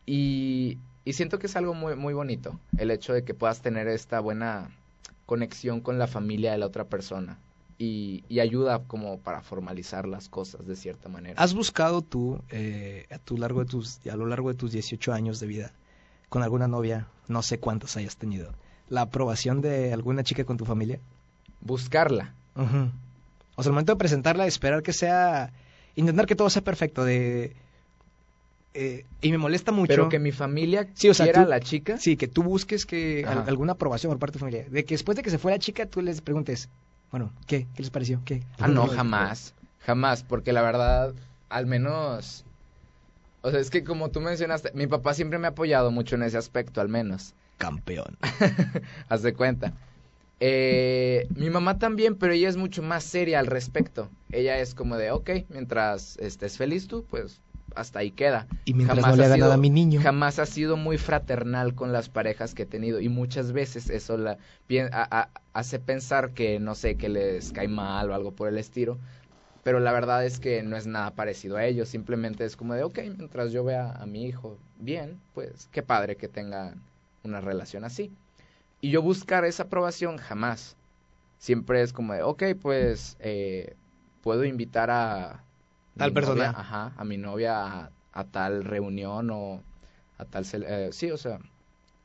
Y, 0.07 0.79
y 1.05 1.13
siento 1.15 1.39
que 1.39 1.47
es 1.47 1.57
algo 1.57 1.73
muy, 1.75 1.95
muy 1.97 2.15
bonito 2.15 2.59
el 2.77 2.91
hecho 2.91 3.13
de 3.15 3.23
que 3.25 3.33
puedas 3.33 3.63
tener 3.63 3.87
esta 3.89 4.21
buena 4.21 4.71
conexión 5.27 5.81
con 5.81 5.99
la 5.99 6.07
familia 6.07 6.53
de 6.53 6.59
la 6.59 6.67
otra 6.67 6.85
persona. 6.85 7.39
Y, 7.77 8.23
y 8.29 8.39
ayuda 8.39 8.85
como 8.87 9.19
para 9.19 9.43
formalizar 9.43 10.07
las 10.07 10.29
cosas 10.29 10.65
de 10.67 10.77
cierta 10.77 11.09
manera. 11.09 11.43
¿Has 11.43 11.55
buscado 11.55 12.03
tú, 12.03 12.41
eh, 12.51 13.07
a, 13.11 13.19
tu 13.19 13.37
largo 13.37 13.65
de 13.65 13.67
tus, 13.67 14.07
a 14.07 14.17
lo 14.17 14.27
largo 14.27 14.49
de 14.51 14.55
tus 14.55 14.71
18 14.71 15.13
años 15.13 15.41
de 15.41 15.49
vida, 15.49 15.73
con 16.29 16.45
alguna 16.45 16.69
novia, 16.69 17.09
no 17.27 17.43
sé 17.43 17.59
cuántas 17.59 17.97
hayas 17.97 18.17
tenido, 18.17 18.53
la 18.89 19.03
aprobación 19.03 19.61
de 19.61 19.93
alguna 19.93 20.23
chica 20.23 20.45
con 20.45 20.57
tu 20.57 20.65
familia? 20.65 21.01
Buscarla. 21.61 22.35
O 22.55 23.63
sea, 23.63 23.71
al 23.71 23.73
momento 23.73 23.93
de 23.93 23.99
presentarla, 23.99 24.47
esperar 24.47 24.83
que 24.83 24.93
sea, 24.93 25.53
intentar 25.97 26.27
que 26.27 26.37
todo 26.37 26.51
sea 26.51 26.63
perfecto, 26.63 27.05
de... 27.05 27.57
eh, 28.75 29.07
y 29.21 29.31
me 29.31 29.39
molesta 29.39 29.73
mucho... 29.73 29.89
Pero 29.89 30.09
que 30.09 30.19
mi 30.19 30.33
familia 30.33 30.89
Sí, 30.95 31.09
o 31.09 31.15
sea, 31.15 31.27
quiera 31.27 31.41
tú- 31.41 31.47
a 31.47 31.51
la 31.51 31.61
chica. 31.61 31.97
Sí, 31.99 32.17
que 32.17 32.29
tú 32.29 32.43
busques 32.43 32.85
que 32.87 33.25
Ajá. 33.27 33.45
alguna 33.47 33.73
aprobación 33.73 34.11
por 34.11 34.19
parte 34.19 34.33
de 34.33 34.39
tu 34.39 34.39
familia. 34.41 34.67
De 34.69 34.85
que 34.85 34.95
después 34.95 35.17
de 35.17 35.23
que 35.23 35.31
se 35.31 35.39
fue 35.39 35.53
la 35.53 35.59
chica, 35.59 35.87
tú 35.87 36.03
les 36.03 36.21
preguntes, 36.21 36.69
bueno, 37.11 37.33
¿qué? 37.47 37.69
¿Qué 37.75 37.83
les 37.83 37.91
pareció? 37.91 38.21
¿Qué? 38.25 38.43
Ah, 38.59 38.69
no, 38.69 38.87
jamás. 38.89 39.55
Jamás, 39.79 40.23
porque 40.25 40.53
la 40.53 40.63
verdad, 40.63 41.15
al 41.49 41.67
menos... 41.67 42.45
O 43.43 43.51
sea, 43.51 43.61
es 43.61 43.71
que 43.71 43.85
como 43.85 44.11
tú 44.11 44.21
mencionaste, 44.21 44.73
mi 44.75 44.87
papá 44.87 45.13
siempre 45.15 45.39
me 45.39 45.47
ha 45.47 45.51
apoyado 45.51 45.91
mucho 45.91 46.17
en 46.17 46.23
ese 46.23 46.39
aspecto, 46.39 46.81
al 46.81 46.89
menos. 46.89 47.35
Campeón. 47.59 48.17
Haz 49.09 49.23
de 49.23 49.35
cuenta. 49.35 49.75
Eh, 50.41 51.29
mi 51.37 51.51
mamá 51.51 51.79
también, 51.79 52.17
pero 52.17 52.33
ella 52.33 52.49
es 52.49 52.57
mucho 52.57 52.83
más 52.83 53.05
seria 53.05 53.39
al 53.39 53.47
respecto. 53.47 54.11
Ella 54.33 54.59
es 54.59 54.75
como 54.75 54.97
de, 54.97 55.11
ok, 55.11 55.31
mientras 55.51 56.17
estés 56.19 56.57
feliz 56.57 56.89
tú, 56.89 57.05
pues 57.09 57.41
hasta 57.75 58.01
ahí 58.01 58.11
queda. 58.11 58.47
Y 58.65 58.75
mientras 58.75 59.07
no 59.07 59.17
le 59.17 59.25
haga 59.25 59.37
nada 59.37 59.55
a 59.55 59.59
mi 59.59 59.71
niño. 59.71 60.01
Jamás 60.03 60.39
ha 60.39 60.47
sido 60.47 60.77
muy 60.77 60.99
fraternal 60.99 61.75
con 61.75 61.93
las 61.93 62.09
parejas 62.09 62.55
que 62.55 62.63
he 62.65 62.67
tenido 62.67 63.01
y 63.01 63.09
muchas 63.09 63.53
veces 63.53 63.91
eso 63.91 64.17
la 64.17 64.39
hace 65.53 65.79
pensar 65.79 66.33
que, 66.33 66.59
no 66.61 66.75
sé, 66.75 66.97
que 66.97 67.09
les 67.09 67.53
cae 67.53 67.69
mal 67.69 68.11
o 68.11 68.15
algo 68.15 68.33
por 68.33 68.49
el 68.49 68.59
estilo. 68.59 68.99
Pero 69.63 69.81
la 69.81 69.93
verdad 69.93 70.25
es 70.27 70.41
que 70.41 70.63
no 70.63 70.77
es 70.77 70.87
nada 70.87 71.13
parecido 71.13 71.57
a 71.57 71.65
ellos. 71.65 71.89
Simplemente 71.89 72.45
es 72.45 72.55
como 72.55 72.75
de, 72.75 72.83
ok, 72.83 72.99
mientras 73.17 73.51
yo 73.51 73.65
vea 73.65 73.93
a 73.93 74.05
mi 74.05 74.27
hijo 74.27 74.59
bien, 74.79 75.19
pues 75.33 75.69
qué 75.73 75.83
padre 75.83 76.17
que 76.17 76.29
tenga 76.29 76.75
una 77.23 77.41
relación 77.41 77.85
así. 77.85 78.13
Y 78.83 78.91
yo 78.91 79.01
buscar 79.01 79.47
esa 79.47 79.63
aprobación 79.65 80.19
jamás. 80.19 80.77
Siempre 81.39 81.81
es 81.81 81.95
como 81.95 82.13
de, 82.13 82.23
ok, 82.23 82.43
pues 82.61 83.17
eh, 83.21 83.75
puedo 84.23 84.45
invitar 84.45 84.91
a... 84.91 85.43
Tal 85.97 86.13
persona. 86.13 86.51
ajá, 86.51 86.93
a 86.97 87.05
mi 87.05 87.17
novia 87.17 87.91
a, 88.13 88.25
tal 88.25 88.65
reunión 88.65 89.31
o 89.31 89.61
a 90.19 90.25
tal... 90.25 90.45
Eh, 90.53 90.91
sí, 90.93 91.11
o 91.11 91.17
sea, 91.17 91.39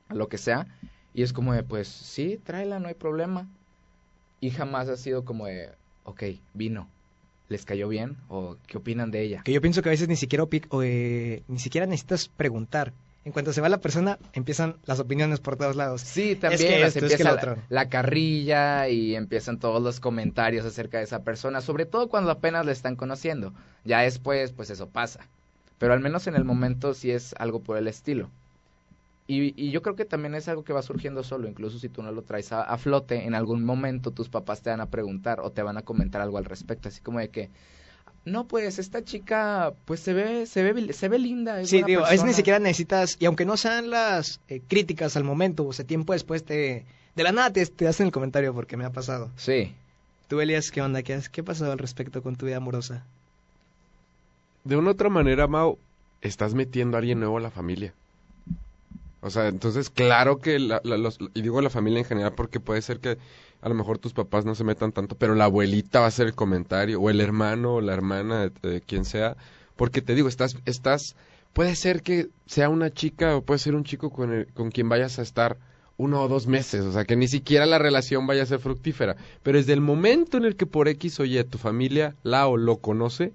a 0.07 0.15
lo 0.15 0.27
que 0.27 0.37
sea. 0.37 0.67
Y 1.13 1.23
es 1.23 1.33
como 1.33 1.53
de, 1.53 1.63
pues 1.63 1.87
sí, 1.87 2.39
tráela, 2.43 2.79
no 2.79 2.87
hay 2.87 2.93
problema. 2.93 3.47
Y 4.41 4.51
jamás 4.51 4.89
ha 4.89 4.97
sido 4.97 5.25
como 5.25 5.47
de, 5.47 5.69
ok, 6.03 6.23
vino. 6.53 6.87
¿Les 7.49 7.65
cayó 7.65 7.87
bien? 7.87 8.17
¿O 8.27 8.57
qué 8.67 8.77
opinan 8.77 9.09
de 9.09 9.23
ella? 9.23 9.41
Que 9.43 9.51
yo 9.51 9.61
pienso 9.61 9.81
que 9.81 9.89
a 9.89 9.91
veces 9.91 10.07
ni 10.07 10.15
siquiera, 10.15 10.45
eh, 10.83 11.43
ni 11.47 11.59
siquiera 11.59 11.87
necesitas 11.87 12.27
preguntar 12.27 12.93
en 13.25 13.31
cuanto 13.33 13.53
se 13.53 13.61
va 13.61 13.69
la 13.69 13.81
persona, 13.81 14.17
empiezan 14.33 14.77
las 14.85 14.99
opiniones 14.99 15.39
por 15.39 15.57
todos 15.57 15.75
lados. 15.75 16.01
Sí, 16.01 16.35
también 16.35 16.83
empieza 16.85 17.57
la, 17.69 17.89
carrilla 17.89 18.87
y 18.87 19.15
empiezan 19.15 19.59
todos 19.59 19.81
los 19.81 19.99
comentarios 19.99 20.65
acerca 20.65 20.99
de 20.99 21.03
esa 21.03 21.23
persona, 21.23 21.61
sobre 21.61 21.85
todo 21.85 22.09
cuando 22.09 22.31
apenas 22.31 22.65
la 22.65 22.71
están 22.71 22.95
conociendo. 22.95 23.53
Ya 23.83 23.99
después, 23.99 24.51
pues 24.51 24.69
eso 24.69 24.89
pasa. 24.89 25.27
Pero 25.77 25.93
al 25.93 25.99
menos 25.99 26.27
en 26.27 26.35
el 26.35 26.45
momento 26.45 26.93
sí 26.93 27.11
es 27.11 27.35
algo 27.37 27.61
por 27.61 27.77
el 27.77 27.87
estilo. 27.87 28.29
Y, 29.31 29.69
yo 29.69 29.83
creo 29.83 29.95
que 29.95 30.05
también 30.05 30.33
es 30.33 30.47
algo 30.47 30.63
que 30.63 30.73
va 30.73 30.81
surgiendo 30.81 31.23
solo, 31.23 31.47
incluso 31.47 31.77
si 31.77 31.87
tú 31.87 32.01
no 32.01 32.11
lo 32.11 32.23
traes 32.23 32.51
a, 32.51 32.75
flote, 32.79 33.27
en 33.27 33.35
algún 33.35 33.63
momento 33.63 34.09
tus 34.09 34.27
papás 34.27 34.63
te 34.63 34.71
van 34.71 34.81
a 34.81 34.89
preguntar 34.89 35.39
o 35.39 35.51
te 35.51 35.61
van 35.61 35.77
a 35.77 35.83
comentar 35.83 36.19
algo 36.19 36.39
al 36.39 36.45
respecto, 36.45 36.89
así 36.89 36.99
como 37.01 37.19
de 37.19 37.29
que, 37.29 37.51
no, 38.25 38.47
pues 38.47 38.79
esta 38.79 39.03
chica, 39.03 39.73
pues 39.85 39.99
se 40.01 40.13
ve, 40.13 40.45
se 40.45 40.61
ve, 40.61 40.93
se 40.93 41.09
ve 41.09 41.19
linda. 41.19 41.65
sí, 41.65 41.83
digo, 41.83 42.05
a 42.05 42.11
veces 42.11 42.25
ni 42.25 42.33
siquiera 42.33 42.59
necesitas, 42.59 43.17
y 43.19 43.25
aunque 43.25 43.45
no 43.45 43.57
sean 43.57 43.89
las 43.89 44.41
eh, 44.47 44.61
críticas 44.67 45.15
al 45.15 45.23
momento, 45.23 45.65
o 45.65 45.73
sea, 45.73 45.85
tiempo 45.85 46.13
después 46.13 46.43
te, 46.43 46.85
de 47.15 47.23
la 47.23 47.31
nada 47.31 47.51
te, 47.51 47.65
te, 47.65 47.87
hacen 47.87 48.07
el 48.07 48.11
comentario 48.11 48.53
porque 48.53 48.77
me 48.77 48.85
ha 48.85 48.91
pasado. 48.91 49.31
Sí. 49.35 49.73
Tú, 50.27 50.41
Elias, 50.41 50.69
¿qué 50.69 50.81
onda? 50.81 51.01
¿Qué, 51.01 51.13
has, 51.13 51.29
qué 51.29 51.43
pasado 51.43 51.71
al 51.71 51.79
respecto 51.79 52.21
con 52.21 52.35
tu 52.35 52.45
vida 52.45 52.57
amorosa? 52.57 53.05
De 54.63 54.77
una 54.77 54.91
otra 54.91 55.09
manera, 55.09 55.47
Mau, 55.47 55.79
estás 56.21 56.53
metiendo 56.53 56.97
a 56.97 56.99
alguien 56.99 57.19
nuevo 57.19 57.37
a 57.37 57.41
la 57.41 57.51
familia. 57.51 57.93
O 59.21 59.29
sea, 59.29 59.47
entonces, 59.47 59.89
claro 59.89 60.39
que, 60.39 60.59
la, 60.59 60.81
los, 60.83 61.17
y 61.33 61.41
digo 61.41 61.61
la 61.61 61.69
familia 61.69 61.99
en 61.99 62.05
general 62.05 62.33
porque 62.35 62.59
puede 62.59 62.81
ser 62.81 62.99
que 62.99 63.17
a 63.61 63.69
lo 63.69 63.75
mejor 63.75 63.97
tus 63.97 64.13
papás 64.13 64.45
no 64.45 64.55
se 64.55 64.63
metan 64.63 64.91
tanto, 64.91 65.15
pero 65.15 65.35
la 65.35 65.45
abuelita 65.45 65.99
va 65.99 66.05
a 66.05 66.09
hacer 66.09 66.27
el 66.27 66.35
comentario, 66.35 66.99
o 66.99 67.09
el 67.09 67.21
hermano, 67.21 67.75
o 67.75 67.81
la 67.81 67.93
hermana, 67.93 68.49
de, 68.61 68.81
quien 68.81 69.05
sea, 69.05 69.35
porque 69.75 70.01
te 70.01 70.15
digo, 70.15 70.27
estás, 70.27 70.57
estás, 70.65 71.15
puede 71.53 71.75
ser 71.75 72.01
que 72.01 72.29
sea 72.45 72.69
una 72.69 72.91
chica 72.91 73.35
o 73.35 73.41
puede 73.41 73.59
ser 73.59 73.75
un 73.75 73.83
chico 73.83 74.09
con, 74.09 74.47
con 74.53 74.71
quien 74.71 74.89
vayas 74.89 75.19
a 75.19 75.21
estar 75.21 75.57
uno 75.97 76.21
o 76.21 76.27
dos 76.29 76.47
meses, 76.47 76.85
o 76.85 76.93
sea, 76.93 77.03
que 77.03 77.17
ni 77.17 77.27
siquiera 77.27 77.65
la 77.65 77.77
relación 77.77 78.25
vaya 78.25 78.43
a 78.43 78.45
ser 78.45 78.59
fructífera, 78.59 79.17
pero 79.43 79.57
desde 79.57 79.73
el 79.73 79.81
momento 79.81 80.37
en 80.37 80.45
el 80.45 80.55
que 80.55 80.65
por 80.65 80.87
X 80.87 81.19
o 81.19 81.25
Y 81.25 81.43
tu 81.43 81.57
familia 81.57 82.15
la 82.23 82.47
o 82.47 82.55
lo 82.55 82.77
conoce, 82.77 83.33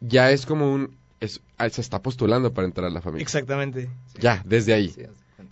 ya 0.00 0.32
es 0.32 0.44
como 0.44 0.72
un, 0.72 0.96
es, 1.20 1.40
ah, 1.56 1.68
se 1.68 1.80
está 1.80 2.02
postulando 2.02 2.52
para 2.52 2.66
entrar 2.66 2.88
a 2.88 2.90
la 2.90 3.00
familia. 3.00 3.22
Exactamente. 3.22 3.88
Ya, 4.18 4.42
desde 4.44 4.74
ahí. 4.74 4.92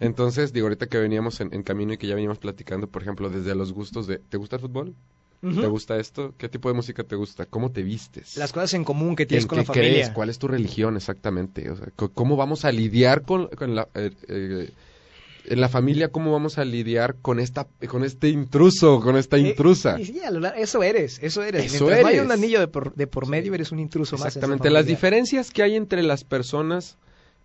Entonces, 0.01 0.53
digo, 0.53 0.67
ahorita 0.67 0.87
que 0.87 0.99
veníamos 0.99 1.41
en, 1.41 1.63
camino 1.63 1.95
y 1.95 1.99
que 1.99 2.07
ya 2.07 2.15
veníamos 2.15 2.39
platicando, 2.39 2.87
por 2.87 3.03
ejemplo, 3.03 3.31
desde 3.31 3.55
los 3.55 3.73
gustos 3.73 4.07
de, 4.07 4.19
¿te 4.19 4.37
gusta 4.37 4.57
el 4.57 4.63
fútbol? 4.63 4.95
¿Te 5.41 5.67
gusta 5.67 5.97
esto? 5.97 6.35
¿Qué 6.37 6.49
tipo 6.49 6.69
de 6.69 6.75
música 6.75 7.05
te 7.05 7.15
gusta? 7.15 7.47
¿Cómo 7.47 7.71
te 7.71 7.83
vistes? 7.83 8.37
Las 8.37 8.53
cosas 8.53 8.75
en 8.75 8.85
común 8.85 9.15
que 9.15 9.27
tienes 9.27 9.47
con 9.47 9.59
la 9.59 9.65
familia. 9.65 9.91
Crees? 9.91 10.11
¿Cuál 10.11 10.29
es 10.29 10.39
tu 10.39 10.49
religión 10.49 10.97
exactamente? 10.97 11.71
O 11.71 11.77
sea, 11.77 11.89
¿cómo 11.95 12.37
vamos 12.37 12.65
a 12.65 12.73
lidiar 12.73 13.23
con, 13.23 13.49
la... 13.75 13.89
Eh, 13.95 14.11
eh, 14.29 14.71
en 15.49 15.61
la 15.61 15.69
familia 15.69 16.09
cómo 16.09 16.33
vamos 16.33 16.59
a 16.59 16.65
lidiar 16.65 17.17
con 17.23 17.39
esta 17.39 17.69
con 17.89 18.03
este 18.03 18.29
intruso, 18.29 19.01
con 19.01 19.17
esta 19.17 19.37
eh, 19.37 19.41
intrusa. 19.41 19.97
sí, 19.99 20.21
eso 20.57 20.83
eres, 20.83 21.21
eso 21.23 21.43
eres. 21.45 21.73
Eso 21.73 21.89
eres. 21.89 22.03
no 22.03 22.09
hay 22.09 22.19
un 22.19 22.33
anillo 22.33 22.59
de 22.59 22.67
por, 22.67 22.95
de 22.95 23.07
por 23.07 23.29
medio, 23.29 23.55
eres 23.55 23.71
un 23.71 23.79
intruso 23.79 24.17
más. 24.19 24.29
Exactamente, 24.29 24.71
las 24.71 24.87
diferencias 24.87 25.53
que 25.53 25.63
hay 25.63 25.77
entre 25.77 26.03
las 26.03 26.25
personas 26.25 26.97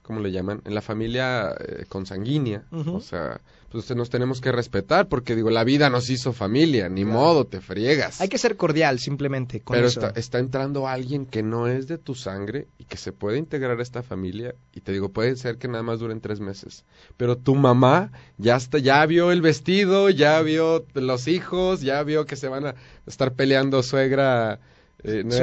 ¿cómo 0.01 0.19
le 0.19 0.31
llaman? 0.31 0.61
En 0.65 0.75
la 0.75 0.81
familia 0.81 1.55
eh, 1.59 1.85
consanguínea. 1.87 2.63
O 2.71 2.99
sea, 2.99 3.41
pues 3.71 3.89
nos 3.95 4.09
tenemos 4.09 4.41
que 4.41 4.51
respetar 4.51 5.07
porque 5.07 5.35
digo, 5.35 5.49
la 5.49 5.63
vida 5.63 5.89
nos 5.89 6.09
hizo 6.09 6.33
familia, 6.33 6.89
ni 6.89 7.05
modo, 7.05 7.45
te 7.45 7.61
friegas. 7.61 8.19
Hay 8.19 8.27
que 8.27 8.37
ser 8.37 8.57
cordial 8.57 8.99
simplemente 8.99 9.61
con 9.61 9.75
Pero 9.75 9.87
Está, 9.87 10.11
está, 10.15 10.39
entrando 10.39 10.87
alguien 10.87 11.25
que 11.25 11.41
no 11.41 11.67
es 11.67 11.87
de 11.87 11.97
tu 11.97 12.15
sangre 12.15 12.67
y 12.77 12.83
que 12.83 12.97
se 12.97 13.13
puede 13.13 13.37
integrar 13.37 13.79
a 13.79 13.83
esta 13.83 14.03
familia 14.03 14.55
y 14.73 14.81
te 14.81 14.91
digo, 14.91 15.09
puede 15.09 15.35
ser 15.37 15.57
que 15.57 15.67
nada 15.67 15.83
más 15.83 15.99
duren 15.99 16.19
tres 16.19 16.41
meses. 16.41 16.83
Pero 17.15 17.37
tu 17.37 17.55
mamá 17.55 18.11
ya 18.37 18.57
está, 18.57 18.77
ya 18.79 19.05
vio 19.05 19.31
el 19.31 19.41
vestido, 19.41 20.09
ya 20.09 20.41
vio 20.41 20.85
los 20.93 21.27
hijos, 21.27 21.81
ya 21.81 22.03
vio 22.03 22.25
que 22.25 22.35
se 22.35 22.49
van 22.49 22.67
a 22.67 22.75
estar 23.07 23.33
peleando 23.33 23.83
suegra 23.83 24.59
eh, 25.03 25.23
no 25.23 25.35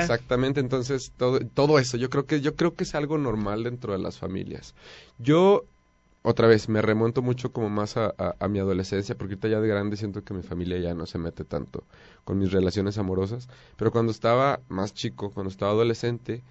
Exactamente, 0.00 0.60
entonces 0.60 1.12
todo, 1.16 1.40
todo 1.40 1.78
eso, 1.78 1.96
yo 1.96 2.10
creo 2.10 2.26
que 2.26 2.40
yo 2.40 2.56
creo 2.56 2.74
que 2.74 2.84
es 2.84 2.94
algo 2.94 3.18
normal 3.18 3.64
dentro 3.64 3.92
de 3.92 3.98
las 3.98 4.18
familias. 4.18 4.74
Yo 5.18 5.64
otra 6.22 6.48
vez 6.48 6.68
me 6.68 6.82
remonto 6.82 7.22
mucho 7.22 7.52
como 7.52 7.68
más 7.68 7.96
a, 7.96 8.12
a, 8.18 8.48
mi 8.48 8.58
adolescencia, 8.58 9.14
porque 9.16 9.34
ahorita 9.34 9.48
ya 9.48 9.60
de 9.60 9.68
grande 9.68 9.96
siento 9.96 10.24
que 10.24 10.34
mi 10.34 10.42
familia 10.42 10.78
ya 10.78 10.92
no 10.92 11.06
se 11.06 11.18
mete 11.18 11.44
tanto 11.44 11.84
con 12.24 12.38
mis 12.38 12.50
relaciones 12.50 12.98
amorosas, 12.98 13.48
pero 13.76 13.92
cuando 13.92 14.10
estaba 14.10 14.58
más 14.68 14.92
chico, 14.92 15.30
cuando 15.30 15.50
estaba 15.50 15.70
adolescente, 15.70 16.42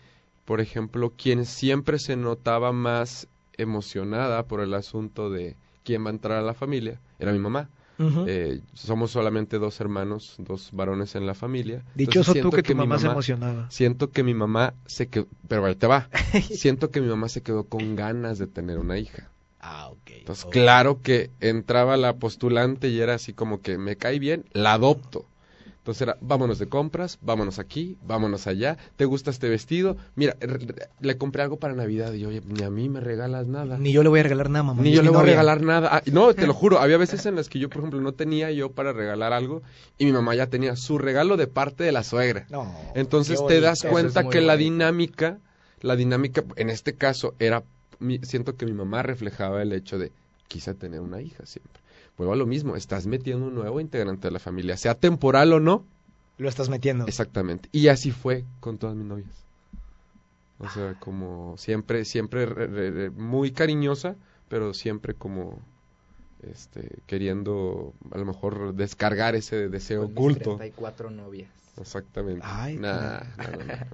por 0.46 0.62
ejemplo, 0.62 1.12
quien 1.18 1.46
siempre 1.46 2.00
se 2.00 2.16
notaba 2.16 2.72
más 2.72 3.28
emocionada 3.58 4.44
por 4.44 4.62
el 4.62 4.74
asunto 4.74 5.30
de 5.30 5.58
quién 5.84 6.06
va 6.06 6.10
a 6.10 6.14
entrar 6.14 6.38
a 6.38 6.42
la 6.42 6.54
familia 6.54 7.02
era 7.20 7.32
mi 7.32 7.40
mamá. 7.40 7.70
Eh, 7.98 8.62
somos 8.74 9.12
solamente 9.12 9.58
dos 9.58 9.80
hermanos, 9.80 10.36
dos 10.38 10.70
varones 10.74 11.16
en 11.16 11.26
la 11.26 11.34
familia. 11.34 11.84
Dichoso 11.96 12.34
tú 12.34 12.50
que, 12.50 12.64
tu 12.64 12.76
mamá, 12.76 13.00
se 13.00 13.08
emocionaba. 13.08 13.70
Siento 13.70 14.12
que 14.12 14.24
mi 14.24 14.34
mamá 14.34 14.74
se 14.86 15.08
quedó, 15.08 15.28
pero 15.48 15.66
ahí 15.66 15.76
te 15.76 15.88
va. 15.88 16.10
siento 16.52 16.92
que 16.92 17.02
mi 17.02 17.08
mamá 17.08 17.30
se 17.30 17.42
quedó 17.42 17.66
con 17.66 17.96
ganas 17.96 18.38
de 18.38 18.48
tener 18.48 18.80
una 18.80 18.98
hija. 18.98 19.30
Ah, 19.60 19.90
ok. 19.90 20.12
Entonces, 20.20 20.46
claro 20.52 21.02
que 21.02 21.32
entraba 21.40 21.98
la 21.98 22.18
postulante 22.18 22.90
y 22.90 23.00
era 23.00 23.16
así 23.16 23.34
como 23.34 23.62
que 23.62 23.78
me 23.78 23.96
cae 23.96 24.20
bien, 24.20 24.46
la 24.52 24.74
adopto. 24.74 25.26
Entonces 25.86 26.02
era, 26.02 26.18
vámonos 26.20 26.58
de 26.58 26.66
compras, 26.66 27.20
vámonos 27.22 27.60
aquí, 27.60 27.96
vámonos 28.02 28.48
allá, 28.48 28.76
¿te 28.96 29.06
gusta 29.06 29.30
este 29.30 29.50
vestido? 29.50 29.98
Mira, 30.16 30.36
le 31.00 31.16
compré 31.20 31.44
algo 31.44 31.58
para 31.58 31.76
Navidad 31.76 32.12
y 32.14 32.26
oye, 32.26 32.42
ni 32.44 32.64
a 32.64 32.72
mí 32.72 32.90
me 32.90 33.02
regalas 33.02 33.46
nada. 33.46 33.78
Ni 33.78 33.92
yo 33.92 34.02
le 34.02 34.10
voy 34.10 34.22
a 34.22 34.24
regalar 34.24 34.50
nada, 34.50 34.64
mamá. 34.64 34.82
Ni 34.82 34.92
yo 34.92 35.04
le 35.04 35.12
voy 35.12 35.20
a 35.20 35.26
regalar 35.26 35.62
nada. 35.62 35.90
Ah, 35.92 36.02
no, 36.12 36.34
te 36.34 36.48
lo 36.48 36.54
juro, 36.56 36.80
había 36.80 36.98
veces 36.98 37.28
en 37.28 37.36
las 37.36 37.50
que 37.50 37.60
yo, 37.60 37.70
por 37.70 37.82
ejemplo, 37.82 38.02
no 38.02 38.14
tenía 38.14 38.50
yo 38.50 38.72
para 38.72 38.94
regalar 38.94 39.32
algo 39.32 39.62
y 40.00 40.06
mi 40.06 40.12
mamá 40.12 40.34
ya 40.34 40.48
tenía 40.48 40.76
su 40.76 40.98
regalo 40.98 41.38
de 41.38 41.46
parte 41.46 41.84
de 41.84 41.92
la 41.92 42.04
suegra. 42.04 42.48
No, 42.50 42.76
Entonces 42.96 43.40
te 43.46 43.62
das 43.62 43.84
cuenta 43.84 44.28
que 44.28 44.42
la 44.42 44.58
dinámica, 44.58 45.38
la 45.82 45.96
dinámica, 45.96 46.44
en 46.56 46.72
este 46.72 46.96
caso, 46.96 47.36
era, 47.38 47.62
siento 48.24 48.56
que 48.56 48.66
mi 48.66 48.74
mamá 48.74 49.04
reflejaba 49.04 49.62
el 49.62 49.72
hecho 49.72 50.00
de, 50.00 50.12
quise 50.48 50.74
tener 50.74 51.02
una 51.02 51.22
hija 51.22 51.46
siempre 51.46 51.85
vuelvo 52.18 52.34
a 52.34 52.36
lo 52.36 52.46
mismo, 52.46 52.76
estás 52.76 53.08
metiendo 53.08 53.48
un 53.48 53.56
nuevo 53.56 53.80
integrante 53.80 54.28
de 54.28 54.32
la 54.32 54.40
familia, 54.40 54.78
sea 54.78 54.96
temporal 54.96 55.54
o 55.54 55.60
no. 55.60 55.86
Lo 56.38 56.50
estás 56.50 56.70
metiendo. 56.70 57.06
Exactamente. 57.08 57.70
Y 57.72 57.88
así 57.88 58.12
fue 58.12 58.44
con 58.60 58.78
todas 58.78 58.96
mis 58.96 59.06
novias. 59.06 59.46
O 60.60 60.70
sea, 60.70 60.96
como 61.00 61.56
siempre, 61.58 62.06
siempre 62.06 63.10
muy 63.12 63.52
cariñosa, 63.52 64.16
pero 64.48 64.74
siempre 64.74 65.14
como 65.14 65.60
este, 66.44 67.00
queriendo 67.08 67.94
a 68.12 68.18
lo 68.18 68.26
mejor 68.26 68.74
descargar 68.74 69.36
ese 69.36 69.70
deseo 69.70 70.04
con 70.04 70.12
oculto. 70.12 70.58
34 70.58 71.10
novias. 71.10 71.50
Exactamente. 71.78 72.42
Ay, 72.44 72.78
nada, 72.78 73.28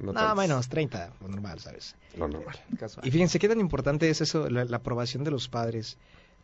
no, 0.02 0.36
menos 0.36 0.70
30, 0.70 1.14
lo 1.20 1.28
normal, 1.30 1.60
¿sabes? 1.60 1.96
Lo 2.16 2.28
normal. 2.28 2.56
Y 3.02 3.10
fíjense 3.10 3.40
qué 3.40 3.50
tan 3.50 3.60
importante 3.60 4.08
es 4.10 4.22
eso, 4.22 4.50
la 4.50 4.78
aprobación 4.78 5.24
de 5.24 5.32
los 5.32 5.50
padres 5.50 5.98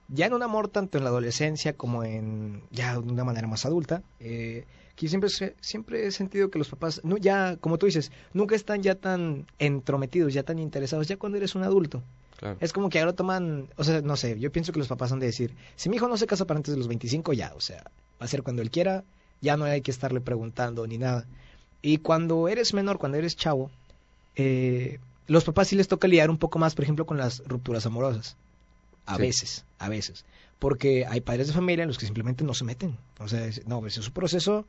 ya 0.09 0.25
en 0.25 0.33
un 0.33 0.43
amor 0.43 0.69
tanto 0.69 0.97
en 0.97 1.03
la 1.03 1.09
adolescencia 1.09 1.73
como 1.73 2.03
en 2.03 2.63
ya 2.71 2.93
de 2.93 2.99
una 2.99 3.23
manera 3.23 3.47
más 3.47 3.65
adulta, 3.65 4.03
eh, 4.19 4.65
que 4.95 5.07
siempre, 5.07 5.29
siempre 5.61 6.07
he 6.07 6.11
sentido 6.11 6.49
que 6.49 6.57
los 6.57 6.69
papás, 6.69 7.01
no, 7.03 7.17
ya, 7.17 7.57
como 7.57 7.77
tú 7.77 7.85
dices, 7.85 8.11
nunca 8.33 8.55
están 8.55 8.81
ya 8.81 8.95
tan 8.95 9.45
entrometidos, 9.59 10.33
ya 10.33 10.43
tan 10.43 10.57
interesados, 10.57 11.07
ya 11.07 11.17
cuando 11.17 11.37
eres 11.37 11.55
un 11.55 11.63
adulto. 11.63 12.01
Es 12.59 12.71
como 12.71 12.89
que 12.89 12.99
ahora 12.99 13.13
toman, 13.13 13.67
o 13.77 13.83
sea, 13.83 14.01
no 14.01 14.15
sé, 14.15 14.39
yo 14.39 14.51
pienso 14.51 14.71
que 14.71 14.79
los 14.79 14.87
papás 14.87 15.11
han 15.11 15.19
de 15.19 15.25
decir, 15.25 15.55
si 15.75 15.89
mi 15.89 15.95
hijo 15.95 16.07
no 16.07 16.17
se 16.17 16.27
casa 16.27 16.45
para 16.45 16.59
antes 16.59 16.71
de 16.71 16.77
los 16.77 16.87
25, 16.87 17.33
ya, 17.33 17.53
o 17.55 17.61
sea, 17.61 17.83
va 18.21 18.25
a 18.25 18.27
ser 18.27 18.43
cuando 18.43 18.61
él 18.61 18.69
quiera, 18.69 19.03
ya 19.41 19.57
no 19.57 19.65
hay 19.65 19.81
que 19.81 19.91
estarle 19.91 20.21
preguntando 20.21 20.85
ni 20.85 20.97
nada. 20.97 21.25
Y 21.81 21.97
cuando 21.97 22.47
eres 22.47 22.73
menor, 22.73 22.99
cuando 22.99 23.17
eres 23.17 23.35
chavo, 23.35 23.71
eh, 24.35 24.99
los 25.27 25.43
papás 25.43 25.67
sí 25.67 25.75
les 25.75 25.87
toca 25.87 26.07
lidiar 26.07 26.29
un 26.29 26.37
poco 26.37 26.59
más, 26.59 26.75
por 26.75 26.83
ejemplo, 26.83 27.05
con 27.05 27.17
las 27.17 27.43
rupturas 27.47 27.85
amorosas. 27.85 28.35
A 29.07 29.17
veces, 29.17 29.65
a 29.79 29.89
veces. 29.89 30.25
Porque 30.59 31.05
hay 31.05 31.21
padres 31.21 31.47
de 31.47 31.53
familia 31.53 31.83
en 31.83 31.87
los 31.87 31.97
que 31.97 32.05
simplemente 32.05 32.43
no 32.43 32.53
se 32.53 32.63
meten. 32.63 32.97
O 33.19 33.27
sea, 33.27 33.49
no, 33.65 33.85
ese 33.87 33.99
es 33.99 34.05
su 34.05 34.11
proceso, 34.11 34.65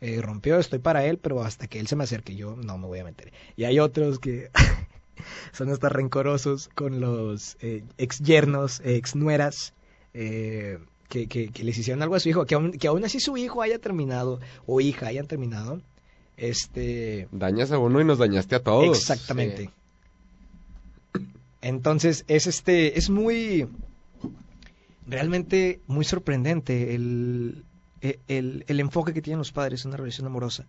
eh, 0.00 0.20
rompió, 0.20 0.58
estoy 0.58 0.78
para 0.78 1.04
él, 1.04 1.18
pero 1.18 1.42
hasta 1.42 1.66
que 1.66 1.80
él 1.80 1.88
se 1.88 1.96
me 1.96 2.04
acerque, 2.04 2.36
yo 2.36 2.54
no 2.54 2.78
me 2.78 2.86
voy 2.86 2.98
a 3.00 3.04
meter. 3.04 3.32
Y 3.56 3.64
hay 3.64 3.80
otros 3.80 4.18
que 4.18 4.50
son 5.52 5.70
hasta 5.70 5.88
rencorosos 5.88 6.68
con 6.74 7.00
los 7.00 7.56
eh, 7.60 7.82
ex 7.96 8.20
yernos, 8.20 8.80
ex 8.84 9.16
nueras, 9.16 9.74
eh, 10.14 10.78
que, 11.08 11.26
que, 11.26 11.50
les 11.64 11.78
hicieron 11.78 12.02
algo 12.02 12.14
a 12.14 12.20
su 12.20 12.28
hijo, 12.28 12.44
que 12.44 12.54
aún, 12.54 12.72
que 12.72 12.86
aún 12.86 13.04
así 13.04 13.18
su 13.18 13.36
hijo 13.36 13.62
haya 13.62 13.78
terminado, 13.78 14.40
o 14.66 14.80
hija 14.80 15.06
hayan 15.06 15.26
terminado, 15.26 15.80
este... 16.36 17.26
Dañas 17.32 17.72
a 17.72 17.78
uno 17.78 18.00
y 18.00 18.04
nos 18.04 18.18
dañaste 18.18 18.54
a 18.54 18.62
todos. 18.62 18.96
Exactamente. 18.96 19.70
Entonces, 21.68 22.24
es 22.28 22.46
este, 22.46 22.98
es 22.98 23.10
muy, 23.10 23.68
realmente 25.06 25.80
muy 25.86 26.04
sorprendente 26.04 26.94
el, 26.94 27.64
el, 28.00 28.64
el 28.66 28.80
enfoque 28.80 29.12
que 29.12 29.20
tienen 29.20 29.38
los 29.38 29.52
padres 29.52 29.84
en 29.84 29.90
una 29.90 29.98
relación 29.98 30.26
amorosa. 30.26 30.66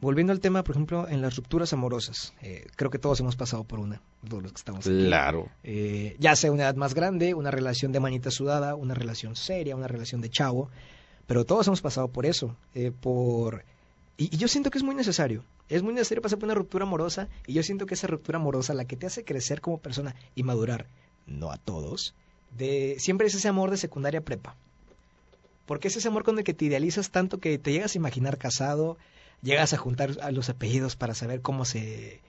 Volviendo 0.00 0.32
al 0.32 0.40
tema, 0.40 0.62
por 0.64 0.74
ejemplo, 0.74 1.06
en 1.06 1.20
las 1.20 1.36
rupturas 1.36 1.72
amorosas, 1.74 2.32
eh, 2.40 2.66
creo 2.76 2.90
que 2.90 2.98
todos 2.98 3.20
hemos 3.20 3.36
pasado 3.36 3.64
por 3.64 3.78
una, 3.78 4.00
todos 4.26 4.42
los 4.42 4.52
que 4.52 4.58
estamos 4.58 4.86
aquí. 4.86 5.04
Claro. 5.06 5.50
Eh, 5.62 6.16
ya 6.18 6.34
sea 6.34 6.50
una 6.50 6.62
edad 6.62 6.76
más 6.76 6.94
grande, 6.94 7.34
una 7.34 7.50
relación 7.50 7.92
de 7.92 8.00
manita 8.00 8.30
sudada, 8.30 8.74
una 8.74 8.94
relación 8.94 9.36
seria, 9.36 9.76
una 9.76 9.88
relación 9.88 10.22
de 10.22 10.30
chavo, 10.30 10.70
pero 11.26 11.44
todos 11.44 11.66
hemos 11.66 11.82
pasado 11.82 12.08
por 12.08 12.24
eso, 12.24 12.56
eh, 12.74 12.90
por... 12.90 13.64
Y, 14.16 14.34
y, 14.34 14.38
yo 14.38 14.48
siento 14.48 14.70
que 14.70 14.78
es 14.78 14.84
muy 14.84 14.94
necesario, 14.94 15.44
es 15.68 15.82
muy 15.82 15.92
necesario 15.92 16.22
pasar 16.22 16.38
por 16.38 16.46
una 16.46 16.54
ruptura 16.54 16.84
amorosa, 16.84 17.28
y 17.46 17.54
yo 17.54 17.62
siento 17.62 17.86
que 17.86 17.94
esa 17.94 18.06
ruptura 18.06 18.38
amorosa, 18.38 18.74
la 18.74 18.84
que 18.84 18.96
te 18.96 19.06
hace 19.06 19.24
crecer 19.24 19.60
como 19.60 19.78
persona 19.78 20.14
y 20.34 20.42
madurar, 20.42 20.86
no 21.26 21.50
a 21.50 21.58
todos, 21.58 22.14
de 22.56 22.96
siempre 22.98 23.26
es 23.26 23.34
ese 23.34 23.48
amor 23.48 23.70
de 23.70 23.76
secundaria 23.76 24.20
prepa. 24.20 24.56
Porque 25.66 25.88
es 25.88 25.96
ese 25.96 26.08
amor 26.08 26.22
con 26.22 26.38
el 26.38 26.44
que 26.44 26.54
te 26.54 26.64
idealizas 26.64 27.10
tanto 27.10 27.38
que 27.38 27.58
te 27.58 27.72
llegas 27.72 27.94
a 27.94 27.98
imaginar 27.98 28.38
casado, 28.38 28.96
llegas 29.42 29.72
a 29.72 29.78
juntar 29.78 30.16
a 30.22 30.30
los 30.30 30.48
apellidos 30.48 30.96
para 30.96 31.14
saber 31.14 31.40
cómo 31.40 31.64
se, 31.64 32.20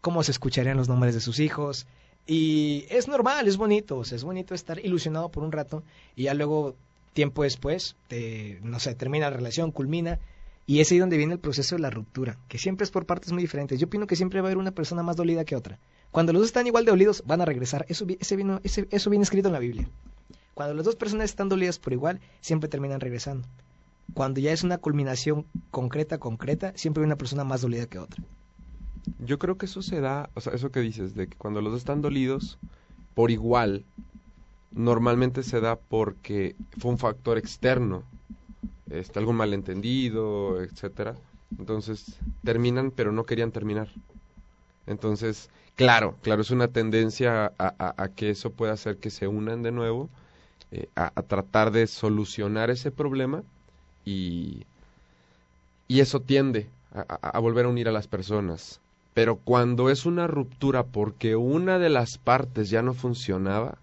cómo 0.00 0.22
se 0.22 0.32
escucharían 0.32 0.76
los 0.76 0.88
nombres 0.88 1.14
de 1.14 1.20
sus 1.20 1.38
hijos. 1.38 1.86
Y 2.26 2.86
es 2.88 3.06
normal, 3.06 3.46
es 3.46 3.56
bonito, 3.56 3.98
o 3.98 4.04
sea, 4.04 4.16
es 4.16 4.24
bonito 4.24 4.54
estar 4.54 4.78
ilusionado 4.84 5.30
por 5.30 5.44
un 5.44 5.52
rato 5.52 5.84
y 6.16 6.24
ya 6.24 6.34
luego, 6.34 6.74
tiempo 7.12 7.44
después, 7.44 7.96
te, 8.08 8.58
no 8.62 8.80
sé, 8.80 8.94
termina 8.94 9.30
la 9.30 9.36
relación, 9.36 9.70
culmina, 9.70 10.18
y 10.66 10.80
es 10.80 10.90
ahí 10.90 10.98
donde 10.98 11.16
viene 11.16 11.34
el 11.34 11.38
proceso 11.38 11.76
de 11.76 11.82
la 11.82 11.90
ruptura, 11.90 12.38
que 12.48 12.58
siempre 12.58 12.84
es 12.84 12.90
por 12.90 13.06
partes 13.06 13.32
muy 13.32 13.42
diferentes. 13.42 13.78
Yo 13.78 13.86
opino 13.86 14.06
que 14.06 14.16
siempre 14.16 14.40
va 14.40 14.48
a 14.48 14.50
haber 14.50 14.58
una 14.58 14.72
persona 14.72 15.02
más 15.02 15.16
dolida 15.16 15.44
que 15.44 15.56
otra. 15.56 15.78
Cuando 16.10 16.32
los 16.32 16.42
dos 16.42 16.48
están 16.48 16.66
igual 16.66 16.84
de 16.84 16.90
dolidos, 16.90 17.22
van 17.26 17.40
a 17.40 17.44
regresar. 17.44 17.86
Eso, 17.88 18.06
ese 18.18 18.36
ese, 18.64 18.88
eso 18.90 19.10
viene 19.10 19.22
escrito 19.22 19.48
en 19.48 19.52
la 19.52 19.60
Biblia. 19.60 19.88
Cuando 20.54 20.74
las 20.74 20.84
dos 20.84 20.96
personas 20.96 21.26
están 21.26 21.48
dolidas 21.48 21.78
por 21.78 21.92
igual, 21.92 22.20
siempre 22.40 22.68
terminan 22.68 23.00
regresando 23.00 23.46
cuando 24.14 24.40
ya 24.40 24.52
es 24.52 24.62
una 24.62 24.78
culminación 24.78 25.46
concreta, 25.70 26.18
concreta, 26.18 26.72
siempre 26.76 27.02
hay 27.02 27.06
una 27.06 27.16
persona 27.16 27.44
más 27.44 27.62
dolida 27.62 27.86
que 27.86 27.98
otra. 27.98 28.22
Yo 29.18 29.38
creo 29.38 29.56
que 29.56 29.66
eso 29.66 29.82
se 29.82 30.00
da, 30.00 30.30
o 30.34 30.40
sea, 30.40 30.52
eso 30.52 30.70
que 30.70 30.80
dices, 30.80 31.14
de 31.14 31.28
que 31.28 31.36
cuando 31.36 31.60
los 31.60 31.72
dos 31.72 31.80
están 31.80 32.02
dolidos 32.02 32.58
por 33.14 33.30
igual, 33.30 33.84
normalmente 34.72 35.42
se 35.42 35.60
da 35.60 35.76
porque 35.76 36.56
fue 36.78 36.90
un 36.90 36.98
factor 36.98 37.38
externo, 37.38 38.04
este, 38.90 39.18
algún 39.18 39.36
malentendido, 39.36 40.62
etcétera. 40.62 41.16
Entonces 41.58 42.18
terminan, 42.44 42.90
pero 42.90 43.12
no 43.12 43.24
querían 43.24 43.52
terminar. 43.52 43.88
Entonces, 44.86 45.50
claro, 45.74 46.16
claro, 46.22 46.42
es 46.42 46.50
una 46.50 46.68
tendencia 46.68 47.52
a, 47.58 48.08
que 48.14 48.30
eso 48.30 48.50
pueda 48.50 48.72
hacer 48.72 48.98
que 48.98 49.10
se 49.10 49.26
unan 49.26 49.62
de 49.62 49.72
nuevo, 49.72 50.08
eh, 50.70 50.88
a, 50.94 51.10
tratar 51.22 51.70
de 51.70 51.86
solucionar 51.86 52.70
ese 52.70 52.90
problema 52.90 53.42
y, 54.04 54.64
y 55.88 56.00
eso 56.00 56.20
tiende 56.20 56.68
a, 56.92 57.38
volver 57.38 57.66
a 57.66 57.68
unir 57.68 57.88
a 57.88 57.92
las 57.92 58.06
personas. 58.06 58.80
Pero 59.14 59.36
cuando 59.36 59.90
es 59.90 60.06
una 60.06 60.26
ruptura 60.26 60.84
porque 60.84 61.36
una 61.36 61.78
de 61.78 61.88
las 61.88 62.18
partes 62.18 62.70
ya 62.70 62.82
no 62.82 62.94
funcionaba, 62.94 63.78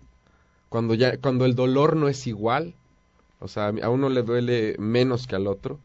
cuando, 0.69 0.93
ya, 0.93 1.17
cuando 1.17 1.45
el 1.45 1.55
dolor 1.55 1.95
no 1.95 2.07
es 2.07 2.27
igual, 2.27 2.73
o 3.43 3.47
sea, 3.49 3.73
a 3.81 3.89
uno 3.89 4.07
le 4.07 4.23
duele 4.23 4.75
menos 4.79 5.27
que 5.27 5.35
al 5.35 5.47
otro, 5.47 5.77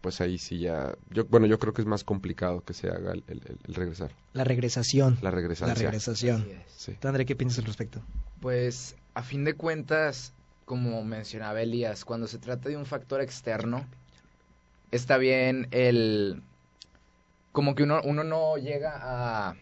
pues 0.00 0.20
ahí 0.20 0.36
sí 0.36 0.58
ya, 0.58 0.96
yo, 1.10 1.24
bueno, 1.26 1.46
yo 1.46 1.60
creo 1.60 1.72
que 1.72 1.80
es 1.80 1.86
más 1.86 2.02
complicado 2.02 2.62
que 2.64 2.74
se 2.74 2.88
haga 2.88 3.12
el, 3.12 3.42
regresar. 3.68 4.10
La 4.32 4.42
regresación. 4.42 5.16
La 5.22 5.30
regresación. 5.30 5.68
La 5.68 5.74
regresación. 5.74 6.46
Sí. 6.66 6.96
André, 7.02 7.24
qué 7.24 7.36
piensas 7.36 7.60
al 7.60 7.66
respecto? 7.66 8.00
Pues, 8.40 8.96
a 9.14 9.22
fin 9.22 9.44
de 9.44 9.54
cuentas, 9.54 10.32
como 10.64 11.04
mencionaba 11.04 11.62
Elías, 11.62 12.04
cuando 12.04 12.26
se 12.26 12.38
trata 12.38 12.68
de 12.68 12.76
un 12.76 12.84
factor 12.84 13.20
externo, 13.20 13.86
está 14.90 15.18
bien 15.18 15.68
el... 15.70 16.42
como 17.52 17.76
que 17.76 17.84
uno, 17.84 18.00
uno 18.04 18.24
no 18.24 18.56
llega 18.56 18.92
a, 19.00 19.54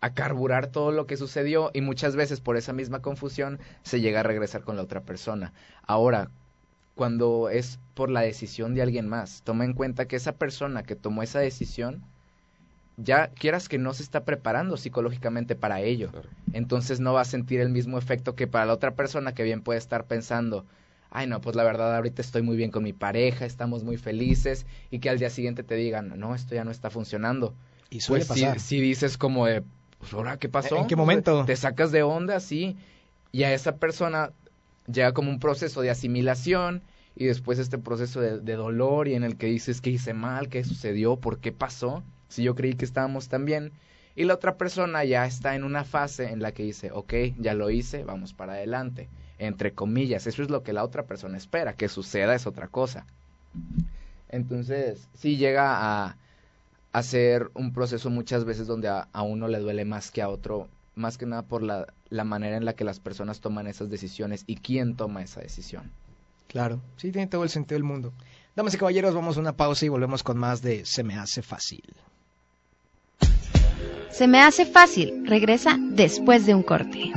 a 0.00 0.14
carburar 0.14 0.68
todo 0.68 0.92
lo 0.92 1.08
que 1.08 1.16
sucedió 1.16 1.72
y 1.74 1.80
muchas 1.80 2.14
veces 2.14 2.40
por 2.40 2.56
esa 2.56 2.72
misma 2.72 3.02
confusión 3.02 3.58
se 3.82 4.00
llega 4.00 4.20
a 4.20 4.22
regresar 4.22 4.62
con 4.62 4.76
la 4.76 4.82
otra 4.82 5.00
persona. 5.00 5.52
Ahora, 5.82 6.30
cuando 6.96 7.50
es 7.50 7.78
por 7.94 8.10
la 8.10 8.22
decisión 8.22 8.74
de 8.74 8.80
alguien 8.80 9.06
más, 9.06 9.42
toma 9.44 9.66
en 9.66 9.74
cuenta 9.74 10.06
que 10.08 10.16
esa 10.16 10.32
persona 10.32 10.82
que 10.82 10.96
tomó 10.96 11.22
esa 11.22 11.38
decisión 11.38 12.02
ya 12.96 13.28
quieras 13.28 13.68
que 13.68 13.76
no 13.76 13.92
se 13.92 14.02
está 14.02 14.24
preparando 14.24 14.78
psicológicamente 14.78 15.54
para 15.54 15.82
ello. 15.82 16.10
Entonces 16.54 16.98
no 16.98 17.12
va 17.12 17.20
a 17.20 17.26
sentir 17.26 17.60
el 17.60 17.68
mismo 17.68 17.98
efecto 17.98 18.34
que 18.34 18.46
para 18.46 18.64
la 18.64 18.72
otra 18.72 18.94
persona 18.94 19.34
que 19.34 19.42
bien 19.42 19.60
puede 19.60 19.78
estar 19.78 20.06
pensando, 20.06 20.64
ay 21.10 21.26
no, 21.26 21.42
pues 21.42 21.54
la 21.54 21.64
verdad 21.64 21.94
ahorita 21.94 22.22
estoy 22.22 22.40
muy 22.40 22.56
bien 22.56 22.70
con 22.70 22.82
mi 22.82 22.94
pareja, 22.94 23.44
estamos 23.44 23.84
muy 23.84 23.98
felices 23.98 24.64
y 24.90 24.98
que 24.98 25.10
al 25.10 25.18
día 25.18 25.28
siguiente 25.28 25.62
te 25.62 25.74
digan, 25.74 26.18
no, 26.18 26.34
esto 26.34 26.54
ya 26.54 26.64
no 26.64 26.70
está 26.70 26.88
funcionando. 26.88 27.54
Y 27.90 28.00
suele 28.00 28.24
pues 28.24 28.40
pasar. 28.40 28.58
Si, 28.58 28.80
dices 28.80 29.18
como 29.18 29.44
de, 29.44 29.62
pues 29.98 30.14
ahora, 30.14 30.38
¿qué 30.38 30.48
pasó? 30.48 30.78
¿En 30.78 30.86
qué 30.86 30.96
momento? 30.96 31.44
Te 31.44 31.56
sacas 31.56 31.92
de 31.92 32.02
onda, 32.02 32.40
sí, 32.40 32.78
y 33.32 33.42
a 33.42 33.52
esa 33.52 33.76
persona 33.76 34.32
llega 34.86 35.12
como 35.12 35.30
un 35.30 35.40
proceso 35.40 35.82
de 35.82 35.90
asimilación 35.90 36.82
y 37.14 37.26
después 37.26 37.58
este 37.58 37.78
proceso 37.78 38.20
de, 38.20 38.56
dolor 38.56 39.08
y 39.08 39.14
en 39.14 39.24
el 39.24 39.36
que 39.36 39.46
dices 39.46 39.80
que 39.80 39.90
hice 39.90 40.12
mal, 40.12 40.48
qué 40.48 40.64
sucedió, 40.64 41.16
por 41.16 41.38
qué 41.38 41.52
pasó 41.52 42.02
si 42.28 42.42
yo 42.42 42.54
creí 42.54 42.74
que 42.74 42.84
estábamos 42.84 43.28
tan 43.28 43.44
bien. 43.44 43.72
Y 44.14 44.24
la 44.24 44.34
otra 44.34 44.56
persona 44.56 45.04
ya 45.04 45.26
está 45.26 45.54
en 45.54 45.64
una 45.64 45.84
fase 45.84 46.30
en 46.30 46.40
la 46.40 46.52
que 46.52 46.62
dice, 46.62 46.90
ok, 46.90 47.12
ya 47.38 47.54
lo 47.54 47.70
hice, 47.70 48.04
vamos 48.04 48.32
para 48.32 48.54
adelante. 48.54 49.08
Entre 49.38 49.72
comillas, 49.72 50.26
eso 50.26 50.42
es 50.42 50.50
lo 50.50 50.62
que 50.62 50.72
la 50.72 50.84
otra 50.84 51.04
persona 51.04 51.36
espera, 51.36 51.74
que 51.74 51.88
suceda 51.88 52.34
es 52.34 52.46
otra 52.46 52.68
cosa. 52.68 53.06
Entonces, 54.28 55.08
sí 55.14 55.36
llega 55.36 56.04
a, 56.06 56.16
a 56.96 57.02
ser 57.02 57.50
un 57.52 57.74
proceso 57.74 58.08
muchas 58.08 58.46
veces 58.46 58.66
donde 58.66 58.88
a, 58.88 59.22
uno 59.22 59.48
le 59.48 59.58
duele 59.58 59.84
más 59.84 60.10
que 60.10 60.22
a 60.22 60.30
otro, 60.30 60.68
más 60.96 61.18
que 61.18 61.26
nada 61.26 61.42
por 61.42 61.62
la, 61.62 61.86
la 62.10 62.24
manera 62.24 62.56
en 62.56 62.64
la 62.64 62.74
que 62.74 62.84
las 62.84 62.98
personas 62.98 63.40
toman 63.40 63.68
esas 63.68 63.88
decisiones 63.88 64.42
y 64.46 64.56
quién 64.56 64.96
toma 64.96 65.22
esa 65.22 65.40
decisión. 65.40 65.92
Claro, 66.48 66.80
sí, 66.96 67.12
tiene 67.12 67.26
todo 67.28 67.44
el 67.44 67.50
sentido 67.50 67.76
del 67.76 67.84
mundo. 67.84 68.12
Damas 68.56 68.74
y 68.74 68.78
caballeros, 68.78 69.14
vamos 69.14 69.36
a 69.36 69.40
una 69.40 69.56
pausa 69.56 69.84
y 69.84 69.90
volvemos 69.90 70.22
con 70.22 70.38
más 70.38 70.62
de 70.62 70.84
Se 70.86 71.04
me 71.04 71.16
hace 71.16 71.42
fácil. 71.42 71.84
Se 74.10 74.26
me 74.26 74.40
hace 74.40 74.64
fácil. 74.64 75.26
Regresa 75.26 75.76
después 75.78 76.46
de 76.46 76.54
un 76.54 76.62
corte. 76.62 77.12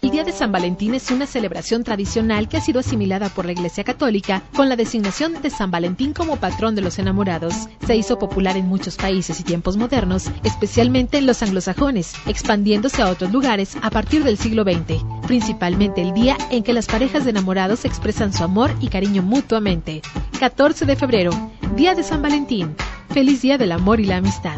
El 0.00 0.12
Día 0.12 0.22
de 0.22 0.30
San 0.30 0.52
Valentín 0.52 0.94
es 0.94 1.10
una 1.10 1.26
celebración 1.26 1.82
tradicional 1.82 2.48
que 2.48 2.56
ha 2.56 2.60
sido 2.60 2.78
asimilada 2.78 3.30
por 3.30 3.46
la 3.46 3.50
Iglesia 3.50 3.82
Católica 3.82 4.44
con 4.54 4.68
la 4.68 4.76
designación 4.76 5.42
de 5.42 5.50
San 5.50 5.72
Valentín 5.72 6.12
como 6.12 6.36
patrón 6.36 6.76
de 6.76 6.82
los 6.82 7.00
enamorados. 7.00 7.52
Se 7.84 7.96
hizo 7.96 8.16
popular 8.16 8.56
en 8.56 8.68
muchos 8.68 8.94
países 8.94 9.40
y 9.40 9.42
tiempos 9.42 9.76
modernos, 9.76 10.30
especialmente 10.44 11.18
en 11.18 11.26
los 11.26 11.42
anglosajones, 11.42 12.14
expandiéndose 12.28 13.02
a 13.02 13.08
otros 13.08 13.32
lugares 13.32 13.76
a 13.82 13.90
partir 13.90 14.22
del 14.22 14.38
siglo 14.38 14.62
XX, 14.62 15.02
principalmente 15.26 16.00
el 16.00 16.14
día 16.14 16.36
en 16.52 16.62
que 16.62 16.72
las 16.72 16.86
parejas 16.86 17.24
de 17.24 17.30
enamorados 17.30 17.84
expresan 17.84 18.32
su 18.32 18.44
amor 18.44 18.70
y 18.80 18.90
cariño 18.90 19.22
mutuamente. 19.22 20.02
14 20.38 20.86
de 20.86 20.94
febrero, 20.94 21.32
Día 21.74 21.96
de 21.96 22.04
San 22.04 22.22
Valentín. 22.22 22.76
Feliz 23.10 23.42
Día 23.42 23.58
del 23.58 23.72
Amor 23.72 23.98
y 23.98 24.04
la 24.04 24.18
Amistad. 24.18 24.56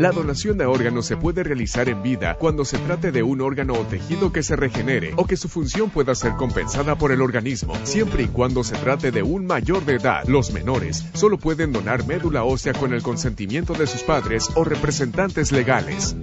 La 0.00 0.12
donación 0.12 0.56
de 0.56 0.64
órganos 0.64 1.04
se 1.04 1.18
puede 1.18 1.42
realizar 1.42 1.90
en 1.90 2.02
vida 2.02 2.38
cuando 2.38 2.64
se 2.64 2.78
trate 2.78 3.12
de 3.12 3.22
un 3.22 3.42
órgano 3.42 3.74
o 3.74 3.84
tejido 3.84 4.32
que 4.32 4.42
se 4.42 4.56
regenere 4.56 5.12
o 5.18 5.26
que 5.26 5.36
su 5.36 5.46
función 5.46 5.90
pueda 5.90 6.14
ser 6.14 6.36
compensada 6.36 6.96
por 6.96 7.12
el 7.12 7.20
organismo, 7.20 7.74
siempre 7.84 8.22
y 8.22 8.28
cuando 8.28 8.64
se 8.64 8.76
trate 8.76 9.10
de 9.10 9.22
un 9.22 9.44
mayor 9.44 9.84
de 9.84 9.96
edad. 9.96 10.24
Los 10.26 10.52
menores 10.52 11.04
solo 11.12 11.36
pueden 11.36 11.70
donar 11.70 12.06
médula 12.06 12.44
ósea 12.44 12.72
con 12.72 12.94
el 12.94 13.02
consentimiento 13.02 13.74
de 13.74 13.86
sus 13.86 14.02
padres 14.02 14.48
o 14.54 14.64
representantes 14.64 15.52
legales. 15.52 16.16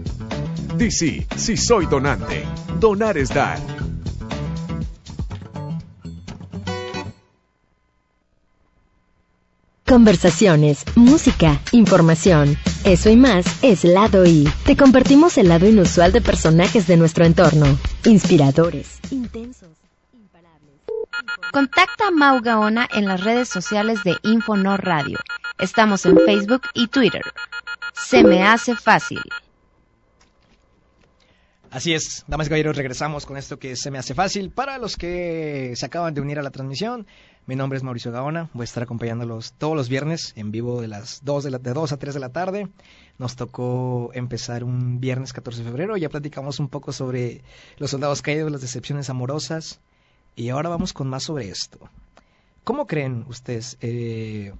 DC, 0.75 1.27
si 1.35 1.55
soy 1.55 1.85
donante. 1.85 2.45
Donar 2.79 3.15
es 3.19 3.29
dar. 3.29 3.59
Conversaciones, 9.87 10.83
música, 10.97 11.61
información. 11.71 12.57
Eso 12.83 13.09
y 13.09 13.15
más 13.15 13.45
es 13.63 13.85
Lado 13.85 14.25
I. 14.25 14.45
Te 14.65 14.75
compartimos 14.75 15.37
el 15.37 15.47
lado 15.47 15.65
inusual 15.65 16.11
de 16.11 16.19
personajes 16.19 16.87
de 16.87 16.97
nuestro 16.97 17.23
entorno. 17.23 17.65
Inspiradores, 18.03 18.99
intensos, 19.11 19.69
imparables. 20.11 20.81
Contacta 21.53 22.09
a 22.09 22.11
Mau 22.11 22.41
Gaona 22.41 22.89
en 22.93 23.05
las 23.05 23.23
redes 23.23 23.47
sociales 23.47 24.03
de 24.03 24.17
Infonor 24.23 24.83
Radio. 24.83 25.19
Estamos 25.57 26.05
en 26.05 26.17
Facebook 26.25 26.63
y 26.73 26.87
Twitter. 26.87 27.23
Se 27.93 28.25
me 28.25 28.43
hace 28.43 28.75
fácil. 28.75 29.21
Así 31.71 31.93
es, 31.93 32.25
damas 32.27 32.47
y 32.47 32.49
caballeros, 32.49 32.75
regresamos 32.75 33.25
con 33.25 33.37
esto 33.37 33.57
que 33.57 33.75
se 33.77 33.89
me 33.89 33.99
hace 33.99 34.13
fácil. 34.13 34.51
Para 34.51 34.77
los 34.79 34.97
que 34.97 35.73
se 35.75 35.85
acaban 35.85 36.13
de 36.13 36.21
unir 36.21 36.39
a 36.39 36.41
la 36.41 36.51
transmisión, 36.51 37.07
mi 37.47 37.55
nombre 37.55 37.77
es 37.77 37.83
Mauricio 37.83 38.11
Gaona, 38.11 38.49
voy 38.53 38.63
a 38.63 38.65
estar 38.65 38.83
acompañándolos 38.83 39.53
todos 39.53 39.73
los 39.73 39.87
viernes 39.87 40.33
en 40.35 40.51
vivo 40.51 40.81
de 40.81 40.89
las 40.89 41.23
2, 41.23 41.45
de, 41.45 41.51
la, 41.51 41.59
de 41.59 41.73
2 41.73 41.93
a 41.93 41.97
3 41.97 42.13
de 42.13 42.19
la 42.19 42.33
tarde. 42.33 42.67
Nos 43.17 43.37
tocó 43.37 44.11
empezar 44.13 44.65
un 44.65 44.99
viernes 44.99 45.31
14 45.31 45.63
de 45.63 45.69
febrero, 45.69 45.95
ya 45.95 46.09
platicamos 46.09 46.59
un 46.59 46.67
poco 46.67 46.91
sobre 46.91 47.43
los 47.77 47.91
soldados 47.91 48.21
caídos, 48.21 48.51
las 48.51 48.59
decepciones 48.59 49.09
amorosas, 49.09 49.79
y 50.35 50.49
ahora 50.49 50.67
vamos 50.67 50.91
con 50.91 51.07
más 51.07 51.23
sobre 51.23 51.47
esto. 51.47 51.79
¿Cómo 52.65 52.85
creen 52.85 53.23
ustedes 53.29 53.77
eh, 53.79 54.53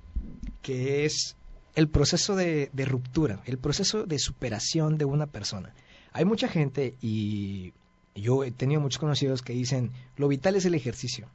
que 0.61 1.03
es 1.03 1.35
el 1.75 1.89
proceso 1.89 2.37
de 2.37 2.69
ruptura, 2.85 3.41
el 3.45 3.57
proceso 3.57 4.05
de 4.05 4.17
superación 4.17 4.97
de 4.97 5.03
una 5.03 5.27
persona? 5.27 5.73
Hay 6.13 6.23
mucha 6.23 6.47
gente 6.47 6.95
y 7.01 7.73
yo 8.15 8.45
he 8.45 8.51
tenido 8.51 8.79
muchos 8.79 8.99
conocidos 8.99 9.41
que 9.41 9.51
dicen, 9.51 9.91
lo 10.15 10.29
vital 10.29 10.55
es 10.55 10.63
el 10.63 10.73
ejercicio. 10.73 11.27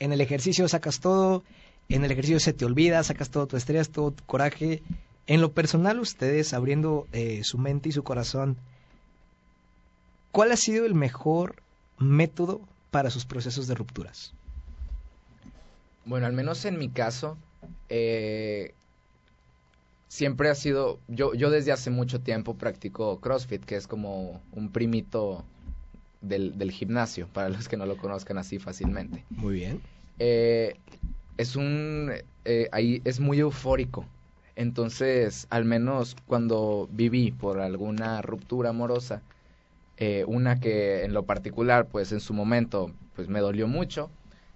En 0.00 0.12
el 0.12 0.20
ejercicio 0.20 0.68
sacas 0.68 1.00
todo, 1.00 1.44
en 1.88 2.04
el 2.04 2.10
ejercicio 2.10 2.40
se 2.40 2.52
te 2.52 2.64
olvida, 2.64 3.02
sacas 3.02 3.30
todo 3.30 3.46
tu 3.46 3.56
estrés, 3.56 3.90
todo 3.90 4.12
tu 4.12 4.24
coraje. 4.24 4.82
En 5.26 5.40
lo 5.40 5.52
personal, 5.52 6.00
ustedes 6.00 6.54
abriendo 6.54 7.06
eh, 7.12 7.40
su 7.44 7.58
mente 7.58 7.88
y 7.88 7.92
su 7.92 8.02
corazón, 8.02 8.56
¿cuál 10.32 10.52
ha 10.52 10.56
sido 10.56 10.86
el 10.86 10.94
mejor 10.94 11.62
método 11.98 12.60
para 12.90 13.10
sus 13.10 13.26
procesos 13.26 13.66
de 13.66 13.74
rupturas? 13.74 14.32
Bueno, 16.04 16.26
al 16.26 16.32
menos 16.32 16.64
en 16.64 16.78
mi 16.78 16.88
caso, 16.88 17.36
eh, 17.88 18.74
siempre 20.08 20.48
ha 20.48 20.54
sido, 20.54 21.00
yo, 21.08 21.34
yo 21.34 21.50
desde 21.50 21.72
hace 21.72 21.90
mucho 21.90 22.20
tiempo 22.20 22.54
practico 22.56 23.20
CrossFit, 23.20 23.64
que 23.64 23.76
es 23.76 23.86
como 23.86 24.42
un 24.52 24.70
primito 24.70 25.44
del, 26.20 26.58
del 26.58 26.70
gimnasio, 26.70 27.28
para 27.32 27.48
los 27.48 27.68
que 27.68 27.76
no 27.76 27.86
lo 27.86 27.96
conozcan 27.96 28.38
así 28.38 28.58
fácilmente. 28.58 29.24
Muy 29.30 29.54
bien. 29.54 29.80
Eh, 30.18 30.76
es 31.36 31.56
un, 31.56 32.12
eh, 32.44 32.68
ahí 32.72 33.00
es 33.04 33.20
muy 33.20 33.38
eufórico. 33.40 34.04
Entonces, 34.56 35.46
al 35.50 35.64
menos 35.64 36.16
cuando 36.26 36.88
viví 36.90 37.30
por 37.30 37.60
alguna 37.60 38.20
ruptura 38.22 38.70
amorosa, 38.70 39.22
eh, 39.96 40.24
una 40.26 40.60
que 40.60 41.04
en 41.04 41.12
lo 41.12 41.24
particular, 41.24 41.86
pues 41.86 42.12
en 42.12 42.20
su 42.20 42.34
momento, 42.34 42.92
pues 43.14 43.28
me 43.28 43.40
dolió 43.40 43.68
mucho, 43.68 44.10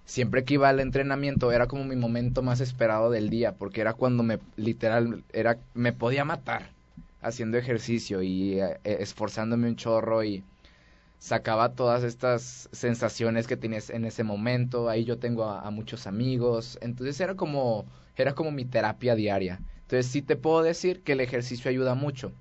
siempre 0.05 0.43
que 0.43 0.55
iba 0.55 0.69
al 0.69 0.79
entrenamiento 0.79 1.51
era 1.51 1.67
como 1.67 1.85
mi 1.85 1.95
momento 1.95 2.41
más 2.41 2.59
esperado 2.61 3.09
del 3.11 3.29
día, 3.29 3.53
porque 3.53 3.81
era 3.81 3.93
cuando 3.93 4.23
me 4.23 4.39
literal 4.57 5.23
era 5.33 5.57
me 5.73 5.93
podía 5.93 6.25
matar 6.25 6.69
haciendo 7.21 7.57
ejercicio 7.57 8.21
y 8.21 8.59
eh, 8.59 8.79
esforzándome 8.83 9.67
un 9.69 9.75
chorro 9.75 10.23
y 10.23 10.43
sacaba 11.23 11.73
todas 11.73 12.03
estas 12.03 12.67
sensaciones 12.73 13.47
que 13.47 13.55
tenías 13.55 13.89
en 13.89 14.03
ese 14.03 14.23
momento. 14.23 14.89
Ahí 14.89 15.05
yo 15.05 15.19
tengo 15.19 15.45
a, 15.45 15.71
muchos 15.71 16.05
amigos, 16.05 16.77
entonces 16.81 17.19
era 17.21 17.35
como 17.35 17.85
era 18.17 18.33
como 18.33 18.51
mi 18.51 18.65
terapia 18.65 19.15
diaria. 19.15 19.61
Entonces 19.81 20.07
sí 20.07 20.21
te 20.21 20.35
puedo 20.35 20.63
decir 20.63 21.01
que 21.03 21.13
el 21.13 21.21
ejercicio 21.21 21.69
ayuda 21.69 21.95
mucho, 21.95 22.33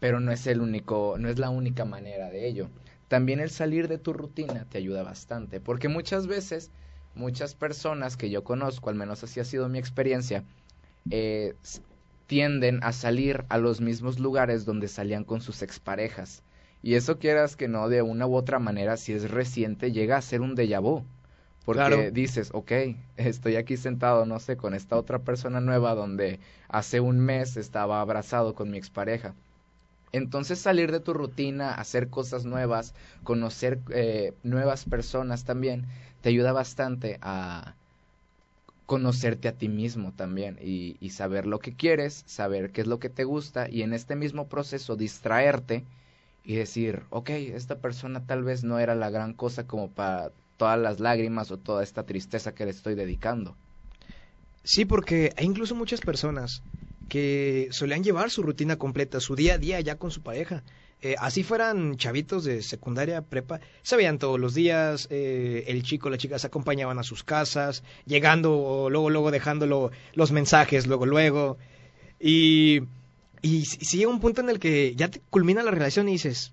pero 0.00 0.20
no 0.20 0.32
es 0.32 0.46
el 0.48 0.60
único, 0.60 1.16
no 1.18 1.28
es 1.28 1.38
la 1.38 1.50
única 1.50 1.84
manera 1.84 2.28
de 2.30 2.48
ello 2.48 2.70
también 3.12 3.40
el 3.40 3.50
salir 3.50 3.88
de 3.88 3.98
tu 3.98 4.14
rutina 4.14 4.64
te 4.70 4.78
ayuda 4.78 5.02
bastante, 5.02 5.60
porque 5.60 5.88
muchas 5.88 6.26
veces, 6.26 6.70
muchas 7.14 7.54
personas 7.54 8.16
que 8.16 8.30
yo 8.30 8.42
conozco, 8.42 8.88
al 8.88 8.96
menos 8.96 9.22
así 9.22 9.38
ha 9.38 9.44
sido 9.44 9.68
mi 9.68 9.78
experiencia, 9.78 10.44
eh, 11.10 11.54
tienden 12.26 12.82
a 12.82 12.92
salir 12.92 13.44
a 13.50 13.58
los 13.58 13.82
mismos 13.82 14.18
lugares 14.18 14.64
donde 14.64 14.88
salían 14.88 15.24
con 15.24 15.42
sus 15.42 15.60
exparejas. 15.60 16.42
Y 16.82 16.94
eso 16.94 17.18
quieras 17.18 17.56
que 17.56 17.68
no, 17.68 17.88
de 17.88 18.02
una 18.02 18.26
u 18.26 18.34
otra 18.34 18.58
manera, 18.58 18.96
si 18.96 19.12
es 19.12 19.30
reciente, 19.30 19.92
llega 19.92 20.16
a 20.16 20.22
ser 20.22 20.40
un 20.40 20.56
déjà 20.56 20.80
vu. 20.80 21.04
Porque 21.64 21.78
claro. 21.78 22.10
dices, 22.10 22.50
ok, 22.52 22.72
estoy 23.16 23.56
aquí 23.56 23.76
sentado, 23.76 24.26
no 24.26 24.40
sé, 24.40 24.56
con 24.56 24.74
esta 24.74 24.96
otra 24.96 25.20
persona 25.20 25.60
nueva 25.60 25.94
donde 25.94 26.40
hace 26.68 27.00
un 27.00 27.20
mes 27.20 27.56
estaba 27.56 28.00
abrazado 28.00 28.54
con 28.54 28.70
mi 28.70 28.78
expareja. 28.78 29.34
Entonces 30.10 30.58
salir 30.58 30.92
de 30.92 31.00
tu 31.00 31.14
rutina, 31.14 31.72
hacer 31.74 32.08
cosas 32.08 32.44
nuevas, 32.44 32.94
conocer 33.22 33.78
eh, 33.90 34.34
nuevas 34.42 34.84
personas 34.84 35.44
también, 35.44 35.86
te 36.20 36.28
ayuda 36.28 36.52
bastante 36.52 37.18
a 37.22 37.74
conocerte 38.84 39.48
a 39.48 39.52
ti 39.52 39.68
mismo 39.68 40.12
también 40.12 40.58
y, 40.60 40.96
y, 41.00 41.10
saber 41.10 41.46
lo 41.46 41.60
que 41.60 41.74
quieres, 41.74 42.24
saber 42.26 42.72
qué 42.72 42.82
es 42.82 42.86
lo 42.86 42.98
que 42.98 43.08
te 43.08 43.24
gusta 43.24 43.70
y 43.70 43.82
en 43.82 43.94
este 43.94 44.16
mismo 44.16 44.48
proceso 44.48 44.96
distraerte 44.96 45.84
y 46.44 46.56
decir, 46.56 47.02
ok, 47.10 47.30
esta 47.30 47.78
persona 47.78 48.26
tal 48.26 48.42
vez 48.42 48.64
no 48.64 48.78
era 48.78 48.94
la 48.94 49.10
gran 49.10 49.34
cosa 49.34 49.66
como 49.66 49.90
para 49.90 50.32
todas 50.56 50.78
las 50.78 51.00
lágrimas 51.00 51.50
o 51.50 51.58
toda 51.58 51.82
esta 51.82 52.04
tristeza 52.04 52.54
que 52.54 52.64
le 52.64 52.70
estoy 52.70 52.94
dedicando. 52.94 53.56
Sí, 54.64 54.84
porque 54.84 55.32
hay 55.36 55.46
incluso 55.46 55.74
muchas 55.74 56.00
personas 56.00 56.62
que 57.08 57.68
solían 57.72 58.04
llevar 58.04 58.30
su 58.30 58.42
rutina 58.42 58.76
completa, 58.76 59.20
su 59.20 59.34
día 59.34 59.54
a 59.54 59.58
día 59.58 59.80
ya 59.80 59.96
con 59.96 60.10
su 60.10 60.22
pareja. 60.22 60.62
Eh, 61.00 61.16
así 61.18 61.42
fueran 61.42 61.96
chavitos 61.96 62.44
de 62.44 62.62
secundaria, 62.62 63.22
prepa, 63.22 63.60
se 63.82 63.96
veían 63.96 64.20
todos 64.20 64.38
los 64.38 64.54
días, 64.54 65.08
eh, 65.10 65.64
el 65.66 65.82
chico, 65.82 66.10
la 66.10 66.16
chica 66.16 66.38
se 66.38 66.46
acompañaban 66.46 66.98
a 67.00 67.02
sus 67.02 67.24
casas, 67.24 67.82
llegando, 68.06 68.86
luego, 68.88 69.10
luego 69.10 69.30
dejándolo 69.32 69.90
los 70.14 70.30
mensajes, 70.30 70.86
luego, 70.86 71.06
luego. 71.06 71.58
Y, 72.20 72.82
y 73.42 73.64
si 73.64 73.98
llega 73.98 74.10
un 74.10 74.20
punto 74.20 74.40
en 74.40 74.48
el 74.48 74.60
que 74.60 74.94
ya 74.94 75.08
te 75.08 75.20
culmina 75.28 75.64
la 75.64 75.72
relación 75.72 76.08
y 76.08 76.12
dices, 76.12 76.52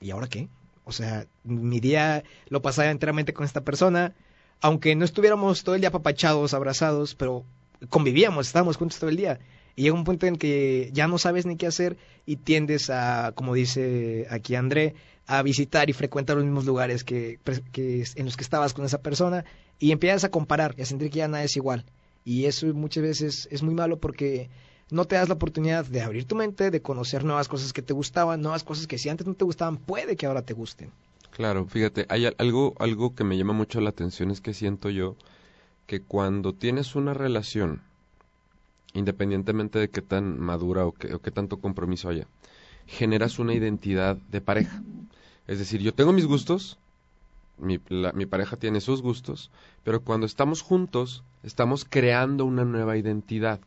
¿y 0.00 0.10
ahora 0.10 0.28
qué? 0.28 0.48
O 0.84 0.92
sea, 0.92 1.26
mi 1.44 1.80
día 1.80 2.24
lo 2.48 2.60
pasaba 2.60 2.90
enteramente 2.90 3.32
con 3.32 3.46
esta 3.46 3.62
persona, 3.62 4.14
aunque 4.60 4.94
no 4.94 5.04
estuviéramos 5.06 5.64
todo 5.64 5.74
el 5.74 5.80
día 5.80 5.88
apapachados, 5.88 6.52
abrazados, 6.52 7.14
pero 7.14 7.44
convivíamos, 7.88 8.46
estábamos 8.46 8.76
juntos 8.76 8.98
todo 8.98 9.08
el 9.08 9.16
día. 9.16 9.40
Y 9.76 9.82
llega 9.82 9.94
un 9.94 10.04
punto 10.04 10.26
en 10.26 10.36
que 10.36 10.90
ya 10.92 11.08
no 11.08 11.16
sabes 11.16 11.46
ni 11.46 11.56
qué 11.56 11.66
hacer 11.66 11.96
y 12.26 12.36
tiendes 12.36 12.90
a, 12.90 13.32
como 13.34 13.54
dice 13.54 14.26
aquí 14.30 14.56
André, 14.56 14.94
a 15.26 15.42
visitar 15.42 15.88
y 15.88 15.94
frecuentar 15.94 16.36
los 16.36 16.44
mismos 16.44 16.66
lugares 16.66 17.04
que, 17.04 17.38
que 17.72 18.04
en 18.16 18.24
los 18.26 18.36
que 18.36 18.42
estabas 18.42 18.74
con 18.74 18.84
esa 18.84 19.00
persona 19.00 19.44
y 19.78 19.92
empiezas 19.92 20.24
a 20.24 20.30
comparar 20.30 20.74
y 20.76 20.82
a 20.82 20.86
sentir 20.86 21.10
que 21.10 21.18
ya 21.18 21.28
nada 21.28 21.44
es 21.44 21.56
igual. 21.56 21.86
Y 22.24 22.44
eso 22.44 22.66
muchas 22.74 23.04
veces 23.04 23.48
es 23.50 23.62
muy 23.62 23.74
malo 23.74 23.98
porque 23.98 24.50
no 24.92 25.04
te 25.04 25.16
das 25.16 25.28
la 25.28 25.34
oportunidad 25.34 25.84
de 25.86 26.02
abrir 26.02 26.24
tu 26.24 26.36
mente, 26.36 26.70
de 26.70 26.82
conocer 26.82 27.24
nuevas 27.24 27.48
cosas 27.48 27.72
que 27.72 27.82
te 27.82 27.92
gustaban, 27.92 28.40
nuevas 28.40 28.64
cosas 28.64 28.86
que 28.86 28.98
si 28.98 29.08
antes 29.08 29.26
no 29.26 29.34
te 29.34 29.44
gustaban, 29.44 29.76
puede 29.76 30.16
que 30.16 30.26
ahora 30.26 30.42
te 30.42 30.54
gusten. 30.54 30.90
Claro, 31.30 31.66
fíjate, 31.66 32.06
hay 32.08 32.26
algo, 32.38 32.74
algo 32.78 33.14
que 33.14 33.24
me 33.24 33.38
llama 33.38 33.52
mucho 33.52 33.80
la 33.80 33.90
atención 33.90 34.30
es 34.30 34.40
que 34.40 34.52
siento 34.52 34.90
yo 34.90 35.16
que 35.86 36.00
cuando 36.00 36.52
tienes 36.54 36.94
una 36.96 37.14
relación 37.14 37.82
independientemente 38.94 39.78
de 39.78 39.88
qué 39.88 40.02
tan 40.02 40.38
madura 40.40 40.86
o 40.86 40.92
qué, 40.92 41.14
o 41.14 41.20
qué 41.20 41.30
tanto 41.30 41.58
compromiso 41.58 42.08
haya, 42.08 42.26
generas 42.86 43.38
una 43.38 43.54
identidad 43.54 44.16
de 44.16 44.40
pareja. 44.40 44.82
Es 45.46 45.58
decir, 45.58 45.80
yo 45.80 45.94
tengo 45.94 46.12
mis 46.12 46.26
gustos, 46.26 46.78
mi, 47.58 47.80
mi, 48.14 48.26
pareja 48.26 48.56
tiene 48.56 48.80
sus 48.80 49.02
gustos, 49.02 49.50
pero 49.84 50.00
cuando 50.02 50.26
estamos 50.26 50.62
juntos, 50.62 51.22
estamos 51.42 51.84
creando 51.88 52.44
una 52.44 52.64
nueva 52.64 52.96
identidad. 52.96 53.60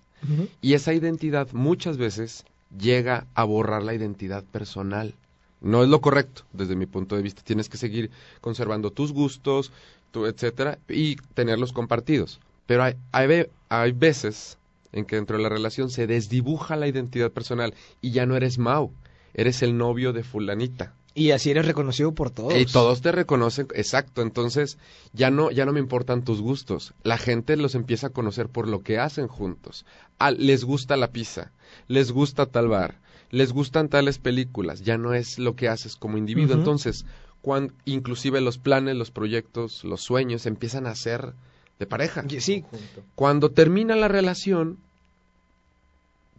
Y 0.61 0.74
esa 0.74 0.93
identidad 0.93 1.47
muchas 1.51 1.97
veces 1.97 2.45
llega 2.78 3.28
a 3.36 3.43
borrar 3.43 3.84
la 3.84 3.93
identidad 3.93 4.43
personal. 4.43 5.13
No 5.61 5.84
es 5.84 5.89
lo 5.89 6.01
correcto, 6.01 6.43
desde 6.51 6.76
mi 6.76 6.86
punto 6.86 7.15
de 7.15 7.21
vista. 7.21 7.41
Tienes 7.43 7.69
que 7.69 7.78
seguir 7.78 8.11
conservando 8.41 8.91
tus 8.91 9.11
gustos, 9.13 9.71
etcétera, 10.13 10.78
y 10.89 11.15
tenerlos 11.34 11.71
compartidos. 11.74 12.39
Pero 12.65 12.84
hay, 12.84 12.95
hay, 13.11 13.47
hay 13.69 13.91
veces 13.91 14.57
en 14.91 15.05
que 15.05 15.15
dentro 15.15 15.38
de 15.38 15.43
la 15.43 15.49
relación 15.49 15.89
se 15.89 16.07
desdibuja 16.07 16.76
la 16.76 16.88
identidad 16.88 17.32
personal 17.32 17.74
y 18.01 18.11
ya 18.11 18.26
no 18.26 18.36
eres 18.36 18.57
Mau, 18.57 18.91
eres 19.34 19.61
el 19.63 19.78
novio 19.78 20.13
de 20.13 20.24
fulanita. 20.24 20.93
Y 21.16 21.32
así 21.32 21.51
eres 21.51 21.66
reconocido 21.68 22.14
por 22.14 22.32
todos. 22.32 22.57
Y 22.57 22.66
todos 22.66 23.01
te 23.01 23.11
reconocen, 23.11 23.68
exacto. 23.76 24.22
Entonces, 24.24 24.78
ya 25.14 25.30
no, 25.30 25.51
ya 25.51 25.66
no 25.66 25.72
me 25.72 25.80
importan 25.80 26.24
tus 26.24 26.41
gustos. 26.41 26.93
La 27.03 27.18
gente 27.18 27.55
los 27.55 27.76
empieza 27.76 28.07
a 28.07 28.09
conocer 28.11 28.47
por 28.49 28.68
lo 28.68 28.82
que 28.82 28.97
hacen 28.97 29.28
juntos. 29.28 29.86
Ah, 30.18 30.32
les 30.32 30.64
gusta 30.64 30.97
la 30.97 31.11
pizza, 31.11 31.51
les 31.88 32.11
gusta 32.11 32.47
tal 32.47 32.68
bar, 32.68 32.99
les 33.30 33.51
gustan 33.53 33.89
tales 33.89 34.18
películas. 34.18 34.82
Ya 34.82 34.97
no 34.97 35.14
es 35.14 35.38
lo 35.38 35.55
que 35.55 35.70
haces 35.70 35.95
como 35.95 36.18
individuo. 36.18 36.55
Entonces, 36.55 37.05
cuando, 37.43 37.74
inclusive 37.86 38.41
los 38.41 38.57
planes, 38.57 38.95
los 38.95 39.11
proyectos, 39.11 39.84
los 39.84 40.01
sueños 40.01 40.47
empiezan 40.47 40.88
a 40.88 40.95
ser 40.95 41.34
de 41.78 41.86
pareja. 41.86 42.24
Sí. 42.39 42.66
Cuando 43.14 43.51
termina 43.51 43.95
la 43.95 44.07
relación, 44.07 44.80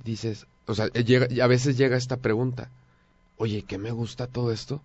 dices, 0.03 0.49
o 0.67 0.75
sea, 0.75 0.89
llega, 0.89 1.29
a 1.45 1.47
veces 1.47 1.79
llega 1.79 1.97
esta 1.97 2.17
pregunta 2.17 2.71
oye, 3.37 3.65
¿qué 3.67 3.79
me 3.79 3.91
gusta 3.91 4.27
todo 4.27 4.53
esto? 4.53 4.83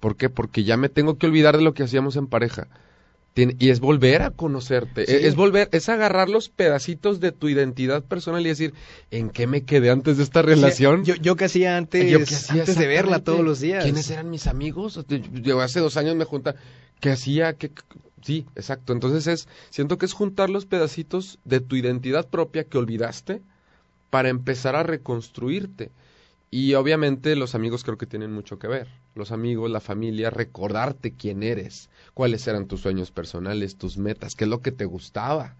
¿Por 0.00 0.16
qué? 0.16 0.28
Porque 0.28 0.64
ya 0.64 0.76
me 0.76 0.88
tengo 0.88 1.16
que 1.16 1.26
olvidar 1.26 1.56
de 1.56 1.62
lo 1.62 1.74
que 1.74 1.82
hacíamos 1.82 2.16
en 2.16 2.26
pareja. 2.26 2.68
y 3.34 3.70
es 3.70 3.80
volver 3.80 4.22
a 4.22 4.30
conocerte, 4.30 5.10
e, 5.10 5.26
es, 5.26 5.34
volver, 5.34 5.68
es 5.72 5.88
agarrar 5.88 6.28
los 6.28 6.48
pedacitos 6.48 7.20
de 7.20 7.32
tu 7.32 7.48
identidad 7.48 8.04
personal 8.04 8.44
y 8.44 8.48
decir, 8.48 8.74
¿en 9.10 9.30
qué 9.30 9.46
me 9.46 9.62
quedé 9.64 9.90
antes 9.90 10.18
de 10.18 10.22
esta 10.22 10.42
relación? 10.42 11.04
yo, 11.04 11.14
yo 11.16 11.34
que 11.34 11.46
hacía 11.46 11.76
antes, 11.76 12.50
antes 12.50 12.78
de 12.78 12.86
verla 12.86 13.20
todos 13.20 13.44
los 13.44 13.60
días. 13.60 13.82
¿Quiénes 13.82 14.10
eran 14.10 14.30
mis 14.30 14.46
amigos? 14.46 15.00
Yo 15.32 15.60
hace 15.60 15.80
dos 15.80 15.96
años 15.96 16.14
me 16.16 16.24
junta, 16.24 16.54
¿qué 17.00 17.10
hacía? 17.10 17.54
¿Qué, 17.54 17.72
sí, 18.22 18.46
exacto. 18.56 18.92
Entonces 18.92 19.26
es, 19.26 19.48
siento 19.70 19.98
que 19.98 20.06
es 20.06 20.12
juntar 20.12 20.50
los 20.50 20.66
pedacitos 20.66 21.38
de 21.44 21.60
tu 21.60 21.76
identidad 21.76 22.28
propia 22.28 22.64
que 22.64 22.78
olvidaste 22.78 23.42
para 24.10 24.28
empezar 24.28 24.76
a 24.76 24.82
reconstruirte. 24.82 25.90
Y 26.56 26.74
obviamente 26.74 27.34
los 27.34 27.56
amigos 27.56 27.82
creo 27.82 27.98
que 27.98 28.06
tienen 28.06 28.30
mucho 28.30 28.60
que 28.60 28.68
ver. 28.68 28.86
Los 29.16 29.32
amigos, 29.32 29.68
la 29.68 29.80
familia, 29.80 30.30
recordarte 30.30 31.12
quién 31.12 31.42
eres, 31.42 31.90
cuáles 32.14 32.46
eran 32.46 32.68
tus 32.68 32.80
sueños 32.80 33.10
personales, 33.10 33.76
tus 33.76 33.98
metas, 33.98 34.36
qué 34.36 34.44
es 34.44 34.50
lo 34.50 34.60
que 34.60 34.70
te 34.70 34.84
gustaba, 34.84 35.56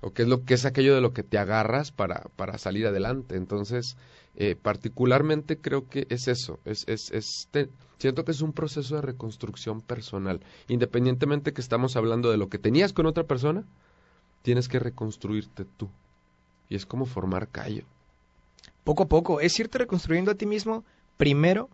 o 0.00 0.14
qué 0.14 0.22
es 0.22 0.28
lo 0.28 0.46
que 0.46 0.54
es 0.54 0.64
aquello 0.64 0.94
de 0.94 1.02
lo 1.02 1.12
que 1.12 1.22
te 1.22 1.36
agarras 1.36 1.92
para, 1.92 2.28
para 2.36 2.56
salir 2.56 2.86
adelante. 2.86 3.36
Entonces, 3.36 3.98
eh, 4.36 4.56
particularmente 4.56 5.58
creo 5.58 5.86
que 5.86 6.06
es 6.08 6.28
eso, 6.28 6.58
es, 6.64 6.84
es, 6.88 7.10
es 7.12 7.46
siento 7.98 8.24
que 8.24 8.30
es 8.30 8.40
un 8.40 8.54
proceso 8.54 8.94
de 8.94 9.02
reconstrucción 9.02 9.82
personal. 9.82 10.40
Independientemente 10.66 11.52
que 11.52 11.60
estamos 11.60 11.94
hablando 11.94 12.30
de 12.30 12.38
lo 12.38 12.48
que 12.48 12.58
tenías 12.58 12.94
con 12.94 13.04
otra 13.04 13.24
persona, 13.24 13.66
tienes 14.40 14.66
que 14.68 14.78
reconstruirte 14.78 15.66
tú. 15.76 15.90
Y 16.70 16.76
es 16.76 16.86
como 16.86 17.04
formar 17.04 17.48
callo 17.48 17.84
poco 18.84 19.04
a 19.04 19.08
poco, 19.08 19.40
es 19.40 19.58
irte 19.58 19.78
reconstruyendo 19.78 20.30
a 20.30 20.34
ti 20.34 20.46
mismo 20.46 20.84
primero 21.16 21.68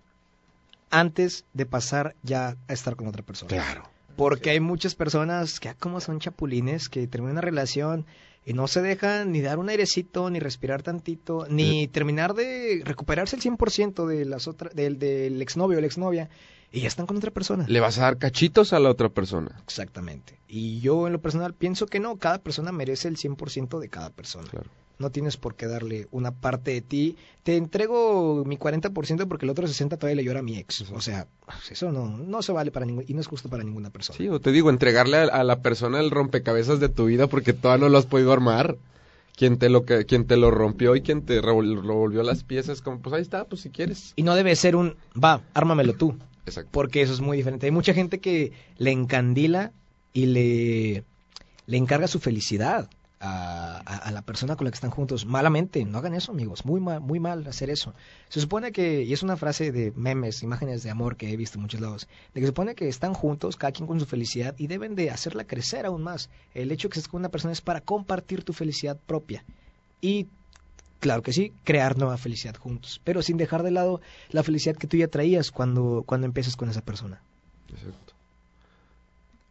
antes 0.91 1.45
de 1.53 1.67
pasar 1.67 2.15
ya 2.23 2.57
a 2.69 2.73
estar 2.73 2.97
con 2.97 3.07
otra 3.09 3.23
persona. 3.23 3.49
Claro. 3.49 3.89
Porque 4.17 4.51
hay 4.51 4.61
muchas 4.61 4.95
personas 4.95 5.59
que 5.59 5.69
ah, 5.69 5.77
como 5.79 6.01
son 6.01 6.21
chapulines, 6.21 6.89
que 6.89 7.07
terminan 7.09 7.33
una 7.33 7.41
relación 7.41 8.07
y 8.47 8.53
no 8.53 8.69
se 8.69 8.83
dejan 8.83 9.33
ni 9.33 9.41
dar 9.41 9.59
un 9.59 9.69
airecito, 9.69 10.31
ni 10.31 10.39
respirar 10.39 10.83
tantito, 10.83 11.47
ni 11.49 11.89
terminar 11.89 12.35
de 12.35 12.83
recuperarse 12.85 13.37
el 13.37 13.43
100% 13.43 14.07
de 14.07 14.25
las 14.25 14.47
otras, 14.47 14.75
del, 14.75 14.99
del 14.99 15.41
exnovio 15.41 15.79
o 15.79 15.81
la 15.81 15.87
exnovia, 15.87 16.29
y 16.71 16.81
ya 16.81 16.89
están 16.89 17.07
con 17.07 17.17
otra 17.17 17.31
persona. 17.31 17.65
Le 17.69 17.81
vas 17.81 17.99
a 17.99 18.03
dar 18.03 18.19
cachitos 18.19 18.73
a 18.73 18.81
la 18.81 18.91
otra 18.91 19.09
persona. 19.09 19.57
Exactamente. 19.63 20.39
Y 20.47 20.81
yo 20.81 21.07
en 21.07 21.13
lo 21.13 21.21
personal 21.21 21.55
pienso 21.55 21.87
que 21.87 22.01
no, 22.01 22.17
cada 22.19 22.39
persona 22.39 22.73
merece 22.73 23.09
el 23.09 23.17
100% 23.17 23.79
de 23.79 23.89
cada 23.89 24.11
persona. 24.11 24.49
Claro. 24.49 24.69
No 24.99 25.11
tienes 25.11 25.37
por 25.37 25.57
qué 25.57 25.67
darle 25.67 26.07
una 26.13 26.31
parte 26.31 26.71
de 26.71 26.81
ti. 26.81 27.17
Te 27.43 27.57
entrego 27.57 28.45
mi 28.45 28.57
40% 28.57 29.27
porque 29.27 29.45
el 29.45 29.51
otro 29.51 29.67
60% 29.67 29.99
todavía 29.99 30.17
le 30.17 30.25
llora 30.25 30.41
a 30.41 30.43
mi 30.43 30.57
ex. 30.57 30.83
O 30.93 31.01
sea, 31.01 31.27
eso 31.69 31.91
no, 31.91 32.07
no 32.09 32.43
se 32.43 32.53
vale 32.53 32.71
para 32.71 32.87
ningún, 32.87 33.05
y 33.07 33.15
no 33.15 33.21
es 33.21 33.27
justo 33.27 33.49
para 33.49 33.65
ninguna 33.65 33.91
persona. 33.91 34.17
Sí, 34.17 34.29
o 34.29 34.41
te 34.41 34.53
digo, 34.53 34.71
entregarle 34.71 35.17
a, 35.17 35.43
la 35.43 35.61
persona 35.61 35.99
el 35.99 36.13
rompecabezas 36.13 36.79
de 36.79 36.89
tu 36.89 37.07
vida 37.07 37.27
porque 37.27 37.53
todavía 37.53 37.87
no 37.87 37.91
lo 37.91 37.99
has 37.99 38.07
podido 38.07 38.33
armar. 38.33 38.77
Quien 39.37 39.59
te 39.59 39.69
lo, 39.69 39.85
quien 39.85 40.27
te 40.27 40.37
lo 40.37 40.53
rompió 40.53 40.95
y 40.95 41.01
quien 41.01 41.23
te 41.23 41.41
revolvió 41.43 42.23
las 42.23 42.45
piezas, 42.45 42.81
como, 42.81 43.01
pues 43.01 43.15
ahí 43.17 43.23
está, 43.23 43.47
pues 43.47 43.63
si 43.63 43.71
quieres. 43.71 44.13
Y 44.15 44.23
no 44.23 44.37
debe 44.37 44.55
ser 44.55 44.77
un, 44.77 44.95
va, 45.13 45.43
ármamelo 45.55 45.95
tú. 45.95 46.17
Exacto. 46.47 46.71
Porque 46.73 47.03
eso 47.03 47.13
es 47.13 47.21
muy 47.21 47.37
diferente. 47.37 47.67
Hay 47.67 47.73
mucha 47.73 47.95
gente 47.95 48.21
que 48.21 48.53
le 48.79 48.93
encandila 48.93 49.73
y 50.13 50.27
le, 50.27 51.05
le 51.67 51.77
encarga 51.77 52.07
su 52.07 52.21
felicidad 52.21 52.89
a, 53.21 54.11
la 54.13 54.23
persona 54.23 54.57
con 54.57 54.65
la 54.65 54.71
que 54.71 54.77
están 54.77 54.91
juntos. 54.91 55.27
Malamente, 55.27 55.85
no 55.85 55.99
hagan 55.99 56.15
eso, 56.15 56.33
amigos. 56.33 56.65
Muy 56.65 56.81
mal, 56.81 57.01
muy 57.01 57.21
mal 57.21 57.47
hacer 57.47 57.71
eso. 57.71 57.95
Se 58.29 58.41
supone 58.41 58.73
que, 58.73 59.03
y 59.03 59.13
es 59.13 59.23
una 59.23 59.37
frase 59.37 59.73
de 59.73 59.93
memes, 59.97 60.43
imágenes 60.43 60.83
de 60.83 60.91
amor 60.91 61.17
que 61.17 61.33
he 61.33 61.37
visto 61.37 61.59
en 61.59 61.63
muchos 61.63 61.81
lados, 61.81 62.09
de 62.35 62.41
que 62.41 62.47
se 62.47 62.49
supone 62.49 62.75
que 62.75 62.89
están 62.89 63.15
juntos, 63.15 63.57
cada 63.57 63.73
quien 63.73 63.87
con 63.87 63.99
su 63.99 64.07
felicidad, 64.07 64.55
y 64.59 64.67
deben 64.67 64.95
de 64.95 65.11
hacerla 65.11 65.45
crecer 65.45 65.87
aún 65.87 66.03
más. 66.03 66.31
El 66.55 66.71
hecho 66.73 66.89
de 66.89 66.93
que 66.93 66.99
estés 66.99 67.09
con 67.09 67.21
una 67.21 67.31
persona 67.31 67.53
es 67.53 67.61
para 67.61 67.81
compartir 67.81 68.45
tu 68.45 68.53
felicidad 68.53 68.99
propia. 69.07 69.45
Y 70.01 70.29
claro 71.01 71.23
que 71.23 71.33
sí, 71.33 71.53
crear 71.65 71.97
nueva 71.97 72.19
felicidad 72.19 72.57
juntos, 72.57 73.01
pero 73.05 73.23
sin 73.23 73.37
dejar 73.37 73.63
de 73.63 73.71
lado 73.71 74.01
la 74.31 74.43
felicidad 74.43 74.77
que 74.77 74.87
tú 74.87 74.97
ya 74.97 75.09
traías 75.09 75.51
cuando, 75.51 76.03
cuando 76.07 76.27
empiezas 76.27 76.57
con 76.57 76.69
esa 76.69 76.83
persona. 76.83 77.23
Exacto. 77.71 78.04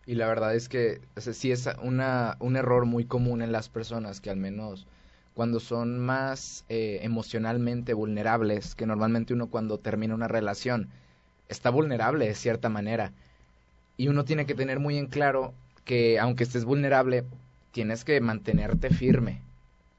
Y 0.06 0.16
la 0.16 0.28
verdad 0.28 0.54
es 0.56 0.68
que 0.68 1.02
sí 1.18 1.52
es 1.52 1.70
una, 1.82 2.36
un 2.40 2.58
error 2.58 2.86
muy 2.86 3.06
común 3.06 3.42
en 3.42 3.52
las 3.52 3.70
personas 3.70 4.20
que 4.20 4.30
al 4.30 4.38
menos 4.38 4.86
cuando 5.34 5.60
son 5.60 5.98
más 6.00 6.66
eh, 6.70 7.00
emocionalmente 7.02 7.94
vulnerables, 7.94 8.76
que 8.76 8.86
normalmente 8.86 9.34
uno 9.34 9.48
cuando 9.48 9.80
termina 9.80 10.14
una 10.14 10.28
relación 10.28 10.90
está 11.50 11.70
vulnerable 11.70 12.28
de 12.28 12.36
cierta 12.36 12.70
manera. 12.70 13.14
Y 13.98 14.10
uno 14.10 14.26
tiene 14.26 14.46
que 14.46 14.56
tener 14.56 14.80
muy 14.80 14.98
en 14.98 15.08
claro 15.08 15.54
que 15.86 16.20
aunque 16.20 16.44
estés 16.44 16.66
vulnerable, 16.66 17.24
tienes 17.72 18.04
que 18.04 18.20
mantenerte 18.22 18.90
firme. 18.90 19.42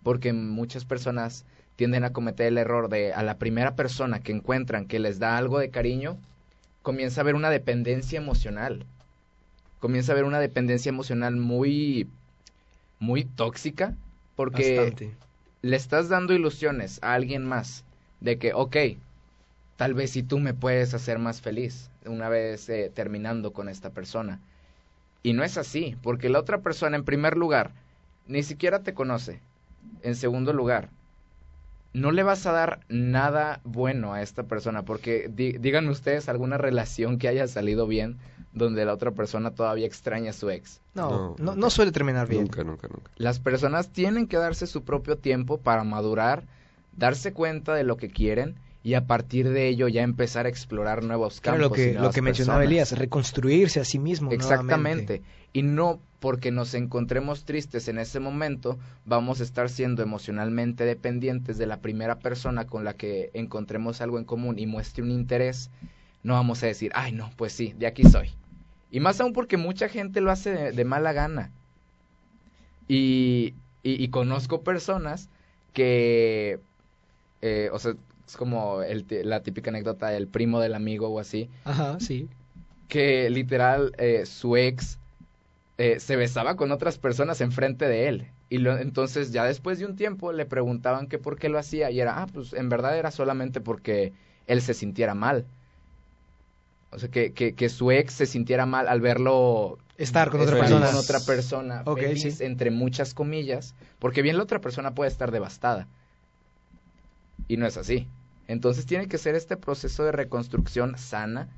Porque 0.03 0.33
muchas 0.33 0.85
personas 0.85 1.47
tienden 1.77 2.05
a 2.05 2.13
cometer 2.13 2.49
el 2.49 2.59
error 2.59 2.89
de 2.89 3.13
a 3.13 3.23
la 3.23 3.39
primera 3.39 3.75
persona 3.75 4.21
que 4.21 4.33
encuentran 4.33 4.87
que 4.87 4.99
les 4.99 5.19
da 5.19 5.37
algo 5.37 5.59
de 5.59 5.71
cariño, 5.71 6.19
comienza 6.83 7.21
a 7.21 7.23
haber 7.23 7.35
una 7.35 7.51
dependencia 7.51 8.19
emocional 8.19 8.87
comienza 9.85 10.13
a 10.13 10.15
haber 10.15 10.25
una 10.25 10.41
dependencia 10.41 10.89
emocional 10.89 11.37
muy, 11.37 12.09
muy 13.01 13.27
tóxica, 13.27 13.95
porque 14.35 15.13
le 15.61 15.77
estás 15.77 16.09
dando 16.09 16.33
ilusiones 16.33 16.99
a 17.03 17.13
alguien 17.13 17.45
más 17.45 17.85
de 18.21 18.39
que, 18.39 18.55
ok, 18.55 18.77
tal 19.77 19.93
vez 19.93 20.13
si 20.13 20.23
tú 20.23 20.39
me 20.39 20.55
puedes 20.55 20.95
hacer 20.95 21.19
más 21.19 21.43
feliz 21.43 21.91
una 22.07 22.31
vez 22.31 22.67
eh, 22.71 22.91
terminando 22.95 23.53
con 23.53 23.69
esta 23.69 23.91
persona. 23.91 24.41
Y 25.23 25.35
no 25.35 25.45
es 25.45 25.59
así, 25.59 25.99
porque 26.03 26.31
la 26.31 26.39
otra 26.39 26.63
persona, 26.63 26.97
en 26.97 27.05
primer 27.05 27.37
lugar, 27.37 27.71
ni 28.27 28.43
siquiera 28.43 28.83
te 28.83 28.95
conoce. 28.95 29.39
En 30.01 30.17
segundo 30.17 30.55
lugar, 30.55 30.89
no 31.95 32.11
le 32.11 32.25
vas 32.25 32.45
a 32.45 32.53
dar 32.53 32.81
nada 32.89 33.61
bueno 33.65 34.13
a 34.13 34.21
esta 34.21 34.43
persona, 34.43 34.85
porque 34.85 35.31
díganme 35.33 35.91
ustedes 35.91 36.29
alguna 36.29 36.59
relación 36.59 37.19
que 37.19 37.29
haya 37.29 37.47
salido 37.47 37.87
bien 37.87 38.19
donde 38.53 38.85
la 38.85 38.93
otra 38.93 39.13
persona 39.13 39.53
todavía 39.53 39.87
extraña 39.87 40.31
a 40.31 40.33
su 40.33 40.51
ex. 40.51 40.81
No, 40.95 41.37
no, 41.39 41.55
no, 41.55 41.71
suele 41.71 41.93
terminar 41.93 42.29
bien. 42.29 42.43
Nunca, 42.43 42.65
nunca, 42.65 42.89
nunca. 42.89 43.11
Las 43.17 43.39
personas 43.39 43.89
tienen 43.89 44.27
que 44.27 44.37
darse 44.37 44.67
su 44.67 44.85
propio 44.85 45.19
tiempo 45.19 45.59
para 45.59 45.85
madurar, 45.85 46.45
darse 46.97 47.33
cuenta 47.33 47.75
de 47.75 47.85
lo 47.85 47.97
que 47.97 48.11
quieren 48.11 48.57
y 48.85 48.95
a 48.95 49.07
partir 49.07 49.49
de 49.49 49.67
ello 49.67 49.89
ya 49.89 50.03
empezar 50.03 50.47
a 50.47 50.49
explorar 50.49 51.03
nuevos 51.03 51.41
campos. 51.41 51.61
lo 51.61 51.71
que, 51.73 51.95
lo 51.95 52.11
que 52.11 52.23
mencionaba 52.23 52.63
Elías, 52.63 52.93
reconstruirse 52.93 53.81
a 53.81 53.85
sí 53.85 53.99
mismo. 53.99 54.31
Exactamente. 54.31 55.23
Y 55.53 55.63
no 55.63 55.99
porque 56.21 56.53
nos 56.53 56.75
encontremos 56.75 57.45
tristes 57.45 57.89
en 57.89 57.99
ese 57.99 58.21
momento, 58.21 58.79
vamos 59.05 59.41
a 59.41 59.43
estar 59.43 59.69
siendo 59.69 60.03
emocionalmente 60.03 60.85
dependientes 60.85 61.59
de 61.59 61.67
la 61.67 61.79
primera 61.79 62.21
persona 62.21 62.67
con 62.67 62.85
la 62.85 62.95
que 62.95 63.31
encontremos 63.35 64.01
algo 64.01 64.19
en 64.19 64.25
común 64.25 64.59
y 64.59 64.67
muestre 64.67 65.03
un 65.03 65.11
interés. 65.11 65.71
No 66.23 66.35
vamos 66.35 66.63
a 66.63 66.67
decir, 66.67 66.93
ay, 66.95 67.13
no, 67.13 67.31
pues 67.37 67.53
sí, 67.53 67.75
de 67.77 67.87
aquí 67.87 68.05
soy 68.05 68.31
y 68.95 69.01
más 69.01 69.21
aún 69.21 69.33
porque 69.33 69.57
mucha 69.57 69.89
gente 69.89 70.21
lo 70.21 70.31
hace 70.31 70.71
de, 70.71 70.85
mala 70.85 71.13
gana. 71.13 71.51
Y, 72.87 73.53
y, 73.83 74.07
conozco 74.11 74.63
personas 74.63 75.29
que, 75.73 76.61
eh, 77.43 77.71
o 77.73 77.81
sea, 77.81 77.95
es 78.27 78.37
como 78.37 78.83
el, 78.83 79.07
la 79.25 79.43
típica 79.43 79.71
anécdota 79.71 80.09
del 80.09 80.29
primo 80.29 80.61
del 80.61 80.75
amigo 80.75 81.09
o 81.09 81.21
así. 81.21 81.51
Ajá, 81.65 81.99
sí. 82.01 82.29
Que 82.89 83.29
literal 83.31 83.93
eh, 83.99 84.27
su 84.27 84.57
ex 84.57 84.99
eh, 85.79 85.99
se 86.01 86.17
besaba 86.17 86.57
con 86.57 86.73
otras 86.73 86.99
personas 86.99 87.41
enfrente 87.41 87.87
de 87.89 88.09
él. 88.09 88.27
Y 88.51 88.59
lo, 88.59 88.77
entonces 88.79 89.33
ya 89.33 89.45
después 89.45 89.79
de 89.79 89.87
un 89.87 89.97
tiempo 89.97 90.33
le 90.33 90.47
preguntaban 90.47 91.07
que 91.09 91.19
por 91.19 91.39
qué 91.39 91.49
lo 91.49 91.59
hacía 91.59 91.91
y 91.91 92.01
era, 92.01 92.23
ah, 92.23 92.27
pues 92.33 92.53
en 92.53 92.69
verdad 92.69 92.97
era 92.99 93.11
solamente 93.11 93.61
porque 93.61 94.13
él 94.47 94.61
se 94.63 94.75
sintiera 94.75 95.15
mal. 95.15 95.47
O 96.91 96.99
sea, 96.99 97.09
que, 97.09 97.33
que, 97.33 97.55
que 97.55 97.69
su 97.69 97.91
ex 97.91 98.13
se 98.15 98.27
sintiera 98.27 98.67
mal 98.67 98.87
al 98.87 99.01
verlo 99.01 99.79
Estar 99.97 100.31
con 100.31 100.41
otra 100.41 100.59
persona. 100.59 100.87
con 100.87 100.97
otra 100.97 101.21
persona 101.21 101.83
Ok, 101.87 102.01
feliz, 102.01 102.37
sí. 102.37 102.45
entre 102.45 102.71
muchas 102.71 103.15
comillas, 103.15 103.75
porque 103.99 104.23
bien 104.23 104.37
la 104.37 104.45
otra 104.45 104.61
persona 104.61 104.95
puede 104.95 105.11
estar 105.11 105.31
devastada. 105.33 105.89
Y 107.49 107.57
no 107.57 107.67
es 107.67 107.77
así. 107.77 108.07
Entonces 108.49 108.87
tiene 108.87 109.09
que 109.09 109.19
ser 109.19 109.35
este 109.35 109.57
proceso 109.57 110.05
de 110.05 110.13
reconstrucción 110.13 110.99
sana, 110.99 111.49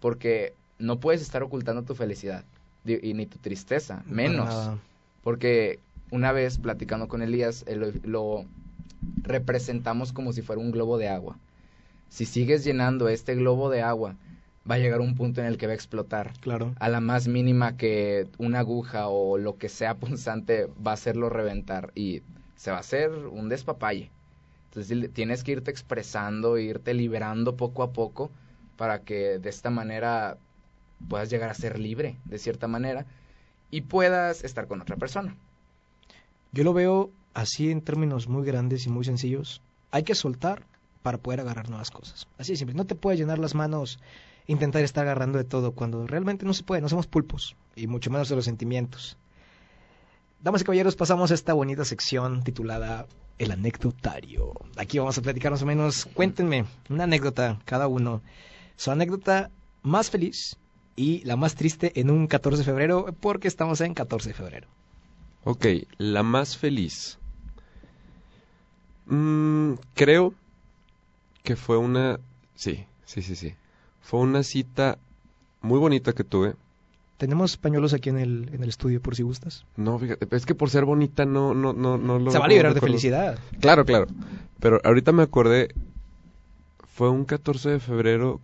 porque 0.00 0.54
no 0.78 0.98
puedes 0.98 1.22
estar 1.22 1.42
ocultando 1.42 1.82
tu 1.82 1.94
felicidad 1.94 2.44
y 2.84 3.14
ni 3.14 3.26
tu 3.26 3.38
tristeza, 3.38 4.02
menos. 4.06 4.76
Porque 5.22 5.78
una 6.10 6.32
vez 6.32 6.58
platicando 6.58 7.08
con 7.08 7.22
Elías, 7.22 7.64
lo, 7.68 7.92
lo 8.04 8.44
representamos 9.22 10.12
como 10.12 10.32
si 10.32 10.42
fuera 10.42 10.60
un 10.60 10.70
globo 10.70 10.98
de 10.98 11.08
agua. 11.08 11.38
Si 12.08 12.26
sigues 12.26 12.64
llenando 12.64 13.08
este 13.08 13.34
globo 13.34 13.70
de 13.70 13.82
agua, 13.82 14.16
va 14.70 14.76
a 14.76 14.78
llegar 14.78 15.00
un 15.00 15.14
punto 15.14 15.40
en 15.40 15.46
el 15.46 15.56
que 15.56 15.66
va 15.66 15.72
a 15.72 15.76
explotar. 15.76 16.32
Claro. 16.40 16.74
A 16.78 16.88
la 16.88 17.00
más 17.00 17.28
mínima 17.28 17.76
que 17.76 18.28
una 18.38 18.60
aguja 18.60 19.08
o 19.08 19.38
lo 19.38 19.56
que 19.56 19.68
sea 19.68 19.94
punzante 19.98 20.68
va 20.86 20.92
a 20.92 20.94
hacerlo 20.94 21.28
reventar 21.28 21.92
y 21.94 22.22
se 22.56 22.70
va 22.70 22.78
a 22.78 22.80
hacer 22.80 23.10
un 23.10 23.48
despapalle. 23.48 24.10
Entonces 24.74 25.12
tienes 25.12 25.44
que 25.44 25.52
irte 25.52 25.70
expresando, 25.70 26.58
irte 26.58 26.94
liberando 26.94 27.56
poco 27.56 27.84
a 27.84 27.92
poco 27.92 28.30
para 28.76 29.02
que 29.02 29.38
de 29.38 29.48
esta 29.48 29.70
manera 29.70 30.36
puedas 31.08 31.30
llegar 31.30 31.50
a 31.50 31.54
ser 31.54 31.78
libre, 31.78 32.18
de 32.24 32.38
cierta 32.38 32.66
manera, 32.66 33.06
y 33.70 33.82
puedas 33.82 34.42
estar 34.42 34.66
con 34.66 34.80
otra 34.80 34.96
persona. 34.96 35.36
Yo 36.50 36.64
lo 36.64 36.72
veo 36.72 37.12
así 37.34 37.70
en 37.70 37.82
términos 37.82 38.28
muy 38.28 38.44
grandes 38.44 38.86
y 38.86 38.90
muy 38.90 39.04
sencillos. 39.04 39.62
Hay 39.92 40.02
que 40.02 40.16
soltar 40.16 40.64
para 41.02 41.18
poder 41.18 41.40
agarrar 41.40 41.68
nuevas 41.68 41.92
cosas. 41.92 42.26
Así 42.38 42.52
de 42.52 42.56
simple. 42.56 42.74
No 42.74 42.86
te 42.86 42.96
puedes 42.96 43.20
llenar 43.20 43.38
las 43.38 43.54
manos, 43.54 44.00
intentar 44.48 44.82
estar 44.82 45.04
agarrando 45.04 45.38
de 45.38 45.44
todo 45.44 45.72
cuando 45.72 46.04
realmente 46.06 46.46
no 46.46 46.54
se 46.54 46.64
puede. 46.64 46.82
No 46.82 46.88
somos 46.88 47.06
pulpos 47.06 47.54
y 47.76 47.86
mucho 47.86 48.10
menos 48.10 48.28
de 48.28 48.36
los 48.36 48.44
sentimientos. 48.44 49.16
Damas 50.40 50.60
y 50.60 50.64
caballeros, 50.64 50.96
pasamos 50.96 51.30
a 51.30 51.34
esta 51.34 51.54
bonita 51.54 51.84
sección 51.84 52.42
titulada 52.42 53.06
El 53.38 53.50
anecdotario. 53.50 54.52
Aquí 54.76 54.98
vamos 54.98 55.16
a 55.16 55.22
platicar 55.22 55.52
más 55.52 55.62
o 55.62 55.66
menos. 55.66 56.06
Cuéntenme 56.06 56.66
una 56.90 57.04
anécdota 57.04 57.58
cada 57.64 57.88
uno. 57.88 58.22
Su 58.76 58.90
anécdota 58.90 59.50
más 59.82 60.10
feliz 60.10 60.56
y 60.96 61.24
la 61.24 61.36
más 61.36 61.54
triste 61.54 61.98
en 61.98 62.10
un 62.10 62.26
14 62.26 62.58
de 62.58 62.64
febrero 62.64 63.14
porque 63.20 63.48
estamos 63.48 63.80
en 63.80 63.94
14 63.94 64.28
de 64.28 64.34
febrero. 64.34 64.68
Ok, 65.44 65.66
la 65.98 66.22
más 66.22 66.56
feliz. 66.56 67.18
Mm, 69.06 69.74
creo 69.94 70.34
que 71.42 71.56
fue 71.56 71.76
una... 71.76 72.18
Sí, 72.54 72.84
sí, 73.04 73.22
sí, 73.22 73.36
sí. 73.36 73.54
Fue 74.00 74.20
una 74.20 74.42
cita 74.42 74.98
muy 75.60 75.78
bonita 75.78 76.12
que 76.12 76.24
tuve. 76.24 76.54
Tenemos 77.16 77.56
pañuelos 77.56 77.94
aquí 77.94 78.08
en 78.10 78.18
el, 78.18 78.50
en 78.52 78.62
el 78.62 78.68
estudio 78.68 79.00
por 79.00 79.14
si 79.14 79.22
gustas. 79.22 79.64
No, 79.76 79.98
fíjate, 79.98 80.26
es 80.34 80.46
que 80.46 80.54
por 80.54 80.70
ser 80.70 80.84
bonita 80.84 81.24
no, 81.24 81.54
no, 81.54 81.72
no, 81.72 81.96
no 81.96 82.18
lo... 82.18 82.30
Se 82.30 82.38
va 82.38 82.44
a 82.44 82.48
no 82.48 82.52
liberar 82.52 82.74
de 82.74 82.80
felicidad. 82.80 83.38
Claro, 83.60 83.84
claro. 83.84 84.06
Pero 84.58 84.80
ahorita 84.84 85.12
me 85.12 85.22
acordé, 85.22 85.74
fue 86.88 87.10
un 87.10 87.24
14 87.24 87.70
de 87.70 87.80
febrero 87.80 88.40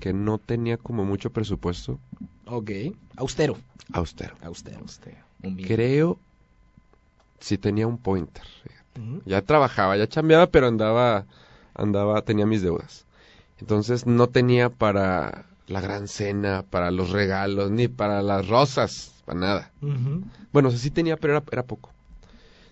que 0.00 0.12
no 0.12 0.38
tenía 0.38 0.78
como 0.78 1.04
mucho 1.04 1.30
presupuesto. 1.30 1.98
Ok. 2.46 2.70
Austero. 3.16 3.58
Austero. 3.92 4.34
Austero. 4.42 4.80
Vino. 5.40 5.68
Creo 5.68 6.18
si 7.40 7.58
tenía 7.58 7.86
un 7.86 7.98
pointer. 7.98 8.44
Ya 9.26 9.42
trabajaba, 9.42 9.96
ya 9.96 10.06
chambeaba, 10.06 10.46
pero 10.46 10.68
andaba, 10.68 11.26
andaba, 11.74 12.22
tenía 12.22 12.46
mis 12.46 12.62
deudas. 12.62 13.04
Entonces 13.60 14.06
no 14.06 14.28
tenía 14.28 14.70
para 14.70 15.46
la 15.66 15.80
gran 15.80 16.08
cena, 16.08 16.64
para 16.68 16.90
los 16.90 17.10
regalos, 17.10 17.70
ni 17.70 17.88
para 17.88 18.22
las 18.22 18.48
rosas, 18.48 19.14
para 19.24 19.38
nada. 19.38 19.72
Bueno, 20.52 20.68
o 20.68 20.70
sea, 20.70 20.80
sí 20.80 20.90
tenía, 20.90 21.16
pero 21.16 21.36
era, 21.36 21.44
era 21.50 21.62
poco. 21.64 21.90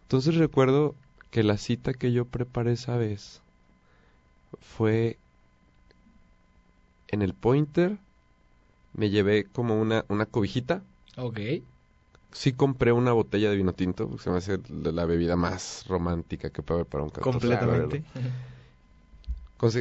Entonces 0.02 0.34
recuerdo 0.36 0.94
que 1.30 1.42
la 1.42 1.56
cita 1.56 1.94
que 1.94 2.12
yo 2.12 2.26
preparé 2.26 2.72
esa 2.72 2.96
vez 2.96 3.40
fue 4.60 5.18
en 7.08 7.22
el 7.22 7.34
pointer. 7.34 7.98
Me 8.94 9.08
llevé 9.08 9.44
como 9.44 9.80
una, 9.80 10.04
una 10.08 10.26
cobijita. 10.26 10.82
Ok. 11.16 11.40
Sí 12.32 12.52
compré 12.52 12.92
una 12.92 13.12
botella 13.12 13.50
de 13.50 13.56
vino 13.56 13.72
tinto, 13.72 14.08
porque 14.08 14.24
se 14.24 14.30
me 14.30 14.36
hace 14.38 14.58
la 14.68 15.04
bebida 15.06 15.36
más 15.36 15.84
romántica 15.88 16.50
que 16.50 16.62
puede 16.62 16.80
haber 16.80 16.90
para 16.90 17.04
un 17.04 17.10
14 17.10 17.46
de 17.46 17.56
Completamente. 17.56 18.04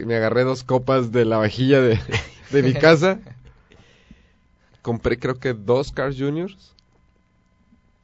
me 0.05 0.15
agarré 0.15 0.43
dos 0.43 0.63
copas 0.63 1.11
de 1.11 1.25
la 1.25 1.37
vajilla 1.37 1.81
de, 1.81 1.99
de 2.51 2.63
mi 2.63 2.73
casa. 2.75 3.19
Compré 4.81 5.19
creo 5.19 5.35
que 5.35 5.53
dos 5.53 5.91
Cars 5.91 6.15
Juniors. 6.17 6.73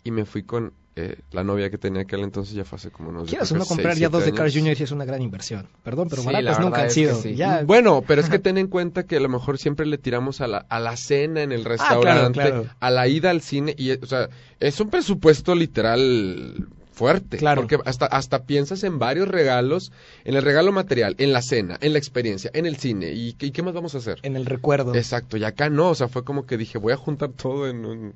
Y 0.03 0.11
me 0.11 0.25
fui 0.25 0.43
con 0.43 0.73
eh, 0.95 1.19
la 1.31 1.43
novia 1.43 1.69
que 1.69 1.77
tenía 1.77 2.03
aquel 2.03 2.21
entonces, 2.21 2.53
ya 2.55 2.63
fue 2.63 2.77
hace 2.77 2.91
como 2.91 3.09
unos... 3.09 3.29
Quieras 3.29 3.51
uno 3.51 3.65
comprar 3.65 3.93
seis, 3.93 4.01
ya 4.01 4.09
dos 4.09 4.25
de 4.25 4.31
Cars. 4.33 4.53
Jr. 4.55 4.69
es 4.81 4.91
una 4.91 5.05
gran 5.05 5.21
inversión. 5.21 5.67
Perdón, 5.83 6.07
pero 6.09 6.21
Sí, 6.21 6.27
baratas 6.27 6.59
nunca 6.59 6.81
han 6.83 6.91
sido. 6.91 7.15
que 7.17 7.21
sí. 7.29 7.35
Ya, 7.35 7.63
Bueno, 7.63 8.03
pero 8.07 8.21
es 8.21 8.29
que 8.29 8.39
ten 8.39 8.57
en 8.57 8.67
cuenta 8.67 9.03
que 9.05 9.17
a 9.17 9.19
lo 9.19 9.27
mejor 9.29 9.57
siempre 9.57 9.85
le 9.85 9.97
tiramos 9.97 10.39
a 10.41 10.47
la, 10.47 10.59
a 10.69 10.79
la 10.79 10.95
cena 10.95 11.41
en 11.43 11.51
el 11.51 11.65
restaurante, 11.65 12.41
Ah, 12.41 12.45
claro. 12.45 12.65
a 12.79 12.89
la 12.91 13.07
ida 13.07 13.31
al 13.31 13.41
cine, 13.41 13.75
y 13.77 13.91
o 13.91 14.05
sea, 14.05 14.29
es 14.59 14.79
un 14.79 14.89
presupuesto 14.89 15.53
literal 15.55 16.67
fuerte. 16.97 17.37
Claro. 17.37 17.61
Porque 17.61 17.77
hasta, 17.85 18.07
hasta 18.07 18.43
piensas 18.43 18.83
en 18.83 18.99
varios 18.99 19.27
regalos, 19.27 19.91
en 20.25 20.35
el 20.35 20.41
regalo 20.43 20.71
material, 20.71 21.15
en 21.19 21.31
la 21.31 21.41
cena, 21.41 21.77
en 21.79 21.93
la 21.93 21.99
experiencia, 21.99 22.49
en 22.53 22.65
el 22.65 22.77
cine, 22.77 23.11
y, 23.13 23.35
¿y 23.39 23.51
qué 23.51 23.61
más 23.63 23.73
vamos 23.73 23.95
a 23.95 23.99
hacer? 23.99 24.19
en 24.23 24.35
el 24.35 24.45
recuerdo. 24.45 24.93
Exacto, 24.95 25.37
y 25.37 25.43
acá 25.43 25.69
no, 25.69 25.89
o 25.89 25.95
sea, 25.95 26.07
fue 26.07 26.23
como 26.23 26.45
que 26.45 26.57
dije, 26.57 26.77
voy 26.77 26.93
a 26.93 26.97
juntar 26.97 27.29
todo 27.29 27.69
en 27.69 27.85
un... 27.85 28.13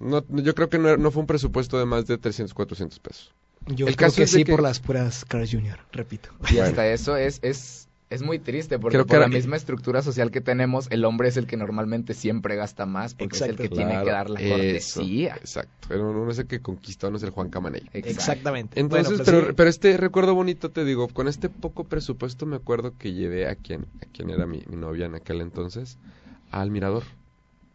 No, 0.00 0.24
yo 0.30 0.54
creo 0.54 0.70
que 0.70 0.78
no, 0.78 0.96
no 0.96 1.10
fue 1.10 1.20
un 1.20 1.26
presupuesto 1.26 1.78
de 1.78 1.84
más 1.84 2.06
de 2.06 2.16
300, 2.16 2.54
400 2.54 2.98
pesos. 3.00 3.32
Yo 3.66 3.86
el 3.86 3.96
creo 3.96 4.08
caso 4.08 4.16
que 4.16 4.22
es 4.22 4.30
sí 4.30 4.44
que- 4.44 4.50
por 4.52 4.62
las 4.62 4.80
puras 4.80 5.26
Cars 5.26 5.50
Jr., 5.52 5.78
repito. 5.92 6.30
Y 6.50 6.58
hasta 6.58 6.86
eso 6.88 7.16
es, 7.18 7.38
es, 7.42 7.86
es 8.10 8.22
muy 8.22 8.38
triste, 8.40 8.78
porque 8.80 8.96
Creo 8.96 9.04
que 9.06 9.10
por 9.10 9.18
la 9.20 9.26
era- 9.26 9.34
misma 9.36 9.54
estructura 9.56 10.02
social 10.02 10.30
que 10.32 10.40
tenemos, 10.40 10.88
el 10.90 11.04
hombre 11.04 11.28
es 11.28 11.36
el 11.36 11.46
que 11.46 11.56
normalmente 11.56 12.12
siempre 12.12 12.56
gasta 12.56 12.84
más, 12.84 13.14
porque 13.14 13.36
es 13.36 13.42
el 13.42 13.56
que 13.56 13.68
tiene 13.68 14.02
que 14.02 14.10
dar 14.10 14.28
la 14.28 14.40
eso, 14.40 14.50
cortesía. 14.56 15.36
exacto, 15.36 15.86
pero 15.88 16.10
uno 16.10 16.30
es 16.30 16.38
el 16.40 16.46
que 16.48 16.60
conquistó, 16.60 17.08
no 17.10 17.16
es 17.18 17.22
el 17.22 17.30
Juan 17.30 17.50
Camaney. 17.50 17.88
Exactamente. 17.92 18.80
Entonces, 18.80 19.08
Bueno, 19.18 19.24
pero, 19.24 19.46
sí. 19.46 19.52
pero 19.56 19.70
este 19.70 19.96
recuerdo 19.96 20.34
bonito, 20.34 20.70
te 20.72 20.84
digo, 20.84 21.06
con 21.08 21.28
este 21.28 21.48
poco 21.48 21.84
presupuesto 21.84 22.46
me 22.46 22.56
acuerdo 22.56 22.98
que 22.98 23.12
llevé 23.12 23.48
a 23.48 23.54
quien, 23.54 23.86
a 24.02 24.06
quien 24.12 24.30
era 24.30 24.44
mi, 24.44 24.62
mi 24.68 24.76
novia 24.76 25.06
en 25.06 25.14
aquel 25.14 25.40
entonces, 25.40 25.96
al 26.50 26.70
mirador. 26.72 27.04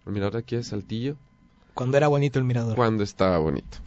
El 0.06 0.12
mirador 0.12 0.34
de 0.34 0.40
aquí 0.40 0.56
de 0.58 0.64
Saltillo, 0.64 1.16
Cuando 1.74 1.96
era 1.98 2.10
bonito 2.10 2.40
el 2.40 2.46
mirador. 2.46 2.76
cuando 2.76 3.04
estaba 3.04 3.38
bonito. 3.38 3.78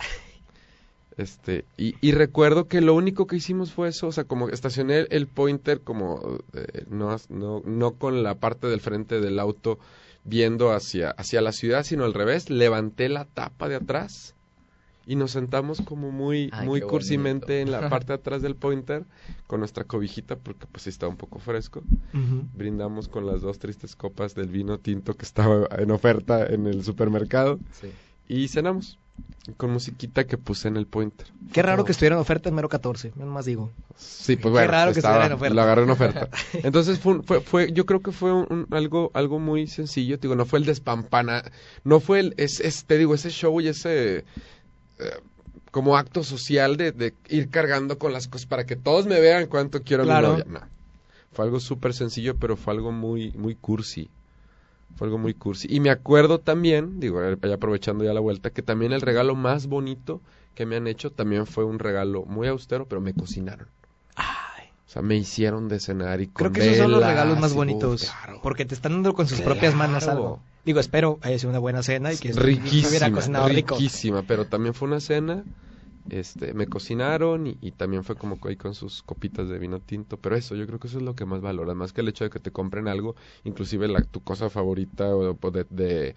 Este, 1.18 1.64
y, 1.76 1.96
y 2.00 2.12
recuerdo 2.12 2.68
que 2.68 2.80
lo 2.80 2.94
único 2.94 3.26
que 3.26 3.36
hicimos 3.36 3.72
fue 3.72 3.88
eso, 3.88 4.06
o 4.06 4.12
sea, 4.12 4.22
como 4.24 4.48
estacioné 4.48 5.06
el 5.10 5.26
pointer 5.26 5.80
como 5.80 6.38
eh, 6.54 6.84
no, 6.88 7.16
no, 7.28 7.60
no 7.64 7.92
con 7.94 8.22
la 8.22 8.36
parte 8.36 8.68
del 8.68 8.80
frente 8.80 9.20
del 9.20 9.40
auto 9.40 9.78
viendo 10.24 10.70
hacia, 10.72 11.10
hacia 11.10 11.40
la 11.40 11.50
ciudad, 11.52 11.82
sino 11.82 12.04
al 12.04 12.14
revés, 12.14 12.50
levanté 12.50 13.08
la 13.08 13.24
tapa 13.24 13.68
de 13.68 13.74
atrás 13.76 14.36
y 15.06 15.16
nos 15.16 15.32
sentamos 15.32 15.80
como 15.80 16.12
muy, 16.12 16.50
Ay, 16.52 16.66
muy 16.66 16.82
cursimente 16.82 17.62
en 17.62 17.72
la 17.72 17.80
parte 17.90 18.08
de 18.08 18.14
atrás 18.18 18.40
del 18.42 18.54
pointer 18.54 19.04
con 19.48 19.58
nuestra 19.58 19.84
cobijita 19.84 20.36
porque 20.36 20.66
pues 20.70 20.82
sí 20.84 20.90
estaba 20.90 21.10
un 21.10 21.16
poco 21.16 21.40
fresco. 21.40 21.82
Brindamos 22.54 23.08
con 23.08 23.26
las 23.26 23.40
dos 23.40 23.58
tristes 23.58 23.96
copas 23.96 24.34
del 24.34 24.48
vino 24.50 24.78
tinto 24.78 25.14
que 25.14 25.24
estaba 25.24 25.66
en 25.78 25.90
oferta 25.90 26.46
en 26.46 26.66
el 26.66 26.84
supermercado 26.84 27.58
Sí. 27.72 27.88
y 28.28 28.48
cenamos 28.48 28.98
con 29.56 29.70
musiquita 29.70 30.26
que 30.26 30.36
puse 30.36 30.68
en 30.68 30.76
el 30.76 30.86
pointer. 30.86 31.26
Qué 31.52 31.62
raro 31.62 31.84
que 31.84 31.92
estuviera 31.92 32.16
en 32.16 32.20
oferta 32.20 32.48
en 32.50 32.54
mero 32.54 32.68
14, 32.68 33.12
nada 33.16 33.30
más 33.30 33.46
digo. 33.46 33.70
Sí, 33.96 34.36
pues 34.36 34.42
Qué 34.44 34.50
bueno, 34.50 34.68
raro 34.70 34.92
que 34.92 34.98
estaba- 34.98 35.14
estuviera 35.24 35.26
en 35.34 35.38
oferta. 35.38 35.54
lo 35.54 35.62
agarré 35.62 35.82
en 35.84 35.90
oferta. 35.90 36.28
Entonces 36.62 36.98
fue, 36.98 37.22
fue, 37.22 37.40
fue, 37.40 37.72
yo 37.72 37.86
creo 37.86 38.00
que 38.00 38.12
fue 38.12 38.32
un, 38.32 38.66
algo, 38.70 39.10
algo 39.14 39.38
muy 39.38 39.66
sencillo, 39.66 40.18
te 40.18 40.22
digo, 40.28 40.36
no 40.36 40.44
fue 40.44 40.58
el 40.58 40.66
despampana, 40.66 41.42
no 41.84 42.00
fue 42.00 42.20
el, 42.20 42.34
es, 42.36 42.60
es- 42.60 42.84
te 42.84 42.98
digo, 42.98 43.14
ese 43.14 43.30
show 43.30 43.58
y 43.62 43.68
ese, 43.68 44.18
eh, 44.18 44.24
como 45.70 45.96
acto 45.96 46.22
social 46.24 46.76
de, 46.76 46.92
de 46.92 47.14
ir 47.28 47.48
cargando 47.48 47.98
con 47.98 48.12
las 48.12 48.28
cosas 48.28 48.46
para 48.46 48.66
que 48.66 48.76
todos 48.76 49.06
me 49.06 49.18
vean 49.20 49.46
cuánto 49.46 49.82
quiero 49.82 50.02
a 50.02 50.06
Claro. 50.06 50.28
mi 50.34 50.38
novia. 50.40 50.60
No. 50.60 50.60
Fue 51.32 51.44
algo 51.44 51.58
súper 51.60 51.94
sencillo, 51.94 52.36
pero 52.36 52.56
fue 52.56 52.74
algo 52.74 52.92
muy, 52.92 53.32
muy 53.32 53.54
cursi. 53.54 54.10
Fue 54.96 55.06
algo 55.06 55.18
muy 55.18 55.34
cursi. 55.34 55.68
Y 55.70 55.80
me 55.80 55.90
acuerdo 55.90 56.40
también, 56.40 56.98
digo, 57.00 57.20
ya 57.22 57.54
aprovechando 57.54 58.04
ya 58.04 58.12
la 58.12 58.20
vuelta, 58.20 58.50
que 58.50 58.62
también 58.62 58.92
el 58.92 59.00
regalo 59.00 59.34
más 59.34 59.66
bonito 59.66 60.20
que 60.54 60.66
me 60.66 60.76
han 60.76 60.86
hecho 60.88 61.12
también 61.12 61.46
fue 61.46 61.64
un 61.64 61.78
regalo 61.78 62.24
muy 62.24 62.48
austero, 62.48 62.86
pero 62.86 63.00
me 63.00 63.14
cocinaron. 63.14 63.68
O 64.16 64.90
sea, 64.90 65.02
me 65.02 65.16
hicieron 65.16 65.68
de 65.68 65.80
cenar 65.80 66.22
y 66.22 66.28
con 66.28 66.50
Creo 66.50 66.52
que 66.52 66.60
esos 66.62 66.78
son 66.78 66.90
los 66.92 67.06
regalos 67.06 67.38
más 67.38 67.52
bonitos. 67.52 68.02
uf, 68.04 68.10
claro. 68.10 68.40
Porque 68.42 68.64
te 68.64 68.74
están 68.74 68.92
dando 68.92 69.12
con 69.12 69.28
sus 69.28 69.38
Claro. 69.38 69.52
propias 69.52 69.74
manos 69.74 70.08
algo. 70.08 70.40
Digo, 70.64 70.80
espero 70.80 71.18
haya 71.22 71.38
sido 71.38 71.50
una 71.50 71.58
buena 71.58 71.82
cena 71.82 72.12
y 72.12 72.16
que 72.16 72.30
estuviera 72.30 72.54
riquísima, 72.54 73.12
cocinado 73.12 73.48
rico. 73.48 73.74
riquísima, 73.76 74.22
pero 74.22 74.46
también 74.46 74.72
fue 74.74 74.88
una 74.88 75.00
cena 75.00 75.44
este, 76.10 76.54
me 76.54 76.66
cocinaron 76.66 77.46
y, 77.46 77.58
y 77.60 77.72
también 77.72 78.04
fue 78.04 78.16
como 78.16 78.38
ahí 78.44 78.56
con 78.56 78.74
sus 78.74 79.02
copitas 79.02 79.48
de 79.48 79.58
vino 79.58 79.80
tinto, 79.80 80.16
pero 80.16 80.36
eso, 80.36 80.54
yo 80.54 80.66
creo 80.66 80.78
que 80.78 80.88
eso 80.88 80.98
es 80.98 81.04
lo 81.04 81.14
que 81.14 81.24
más 81.24 81.40
valora, 81.40 81.74
más 81.74 81.92
que 81.92 82.00
el 82.00 82.08
hecho 82.08 82.24
de 82.24 82.30
que 82.30 82.40
te 82.40 82.50
compren 82.50 82.88
algo, 82.88 83.14
inclusive 83.44 83.88
la, 83.88 84.02
tu 84.02 84.22
cosa 84.22 84.50
favorita 84.50 85.14
o 85.14 85.36
o 85.40 85.50
de, 85.50 86.14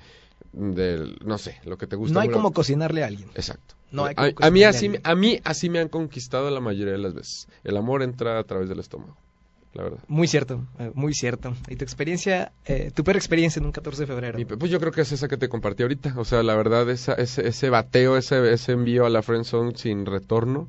de, 0.53 1.15
no 1.23 1.37
sé, 1.37 1.59
lo 1.65 1.77
que 1.77 1.87
te 1.87 1.95
gusta. 1.95 2.13
No 2.13 2.19
hay 2.19 2.29
como 2.29 2.51
cocinarle 2.51 3.03
a 3.03 3.07
alguien. 3.07 3.29
Exacto. 3.35 3.75
No 3.91 4.05
hay 4.05 4.13
a, 4.17 4.33
como 4.33 4.47
a 4.47 4.51
mí 4.51 4.61
cocinarle 4.61 4.67
así, 4.67 5.01
a 5.03 5.15
mí 5.15 5.39
así 5.43 5.69
me 5.69 5.79
han 5.79 5.89
conquistado 5.89 6.49
la 6.49 6.59
mayoría 6.59 6.93
de 6.93 6.99
las 6.99 7.13
veces. 7.13 7.47
El 7.63 7.77
amor 7.77 8.03
entra 8.03 8.39
a 8.39 8.43
través 8.43 8.69
del 8.69 8.79
estómago, 8.79 9.17
la 9.73 9.83
verdad. 9.83 9.99
Muy 10.07 10.27
cierto, 10.27 10.65
eh, 10.79 10.91
muy 10.93 11.13
cierto. 11.13 11.53
¿Y 11.69 11.75
tu 11.77 11.83
experiencia, 11.83 12.51
eh, 12.65 12.91
tu 12.93 13.03
peor 13.03 13.15
experiencia 13.17 13.59
en 13.59 13.65
un 13.65 13.71
14 13.71 14.01
de 14.01 14.07
febrero? 14.07 14.39
Pues 14.57 14.69
yo 14.71 14.79
creo 14.79 14.91
que 14.91 15.01
es 15.01 15.11
esa 15.11 15.27
que 15.27 15.37
te 15.37 15.47
compartí 15.49 15.83
ahorita. 15.83 16.13
O 16.17 16.25
sea, 16.25 16.43
la 16.43 16.55
verdad, 16.55 16.89
esa, 16.89 17.13
ese, 17.13 17.47
ese 17.47 17.69
bateo, 17.69 18.17
ese, 18.17 18.51
ese 18.53 18.71
envío 18.73 19.05
a 19.05 19.09
la 19.09 19.21
friendzone 19.21 19.73
sin 19.77 20.05
retorno, 20.05 20.67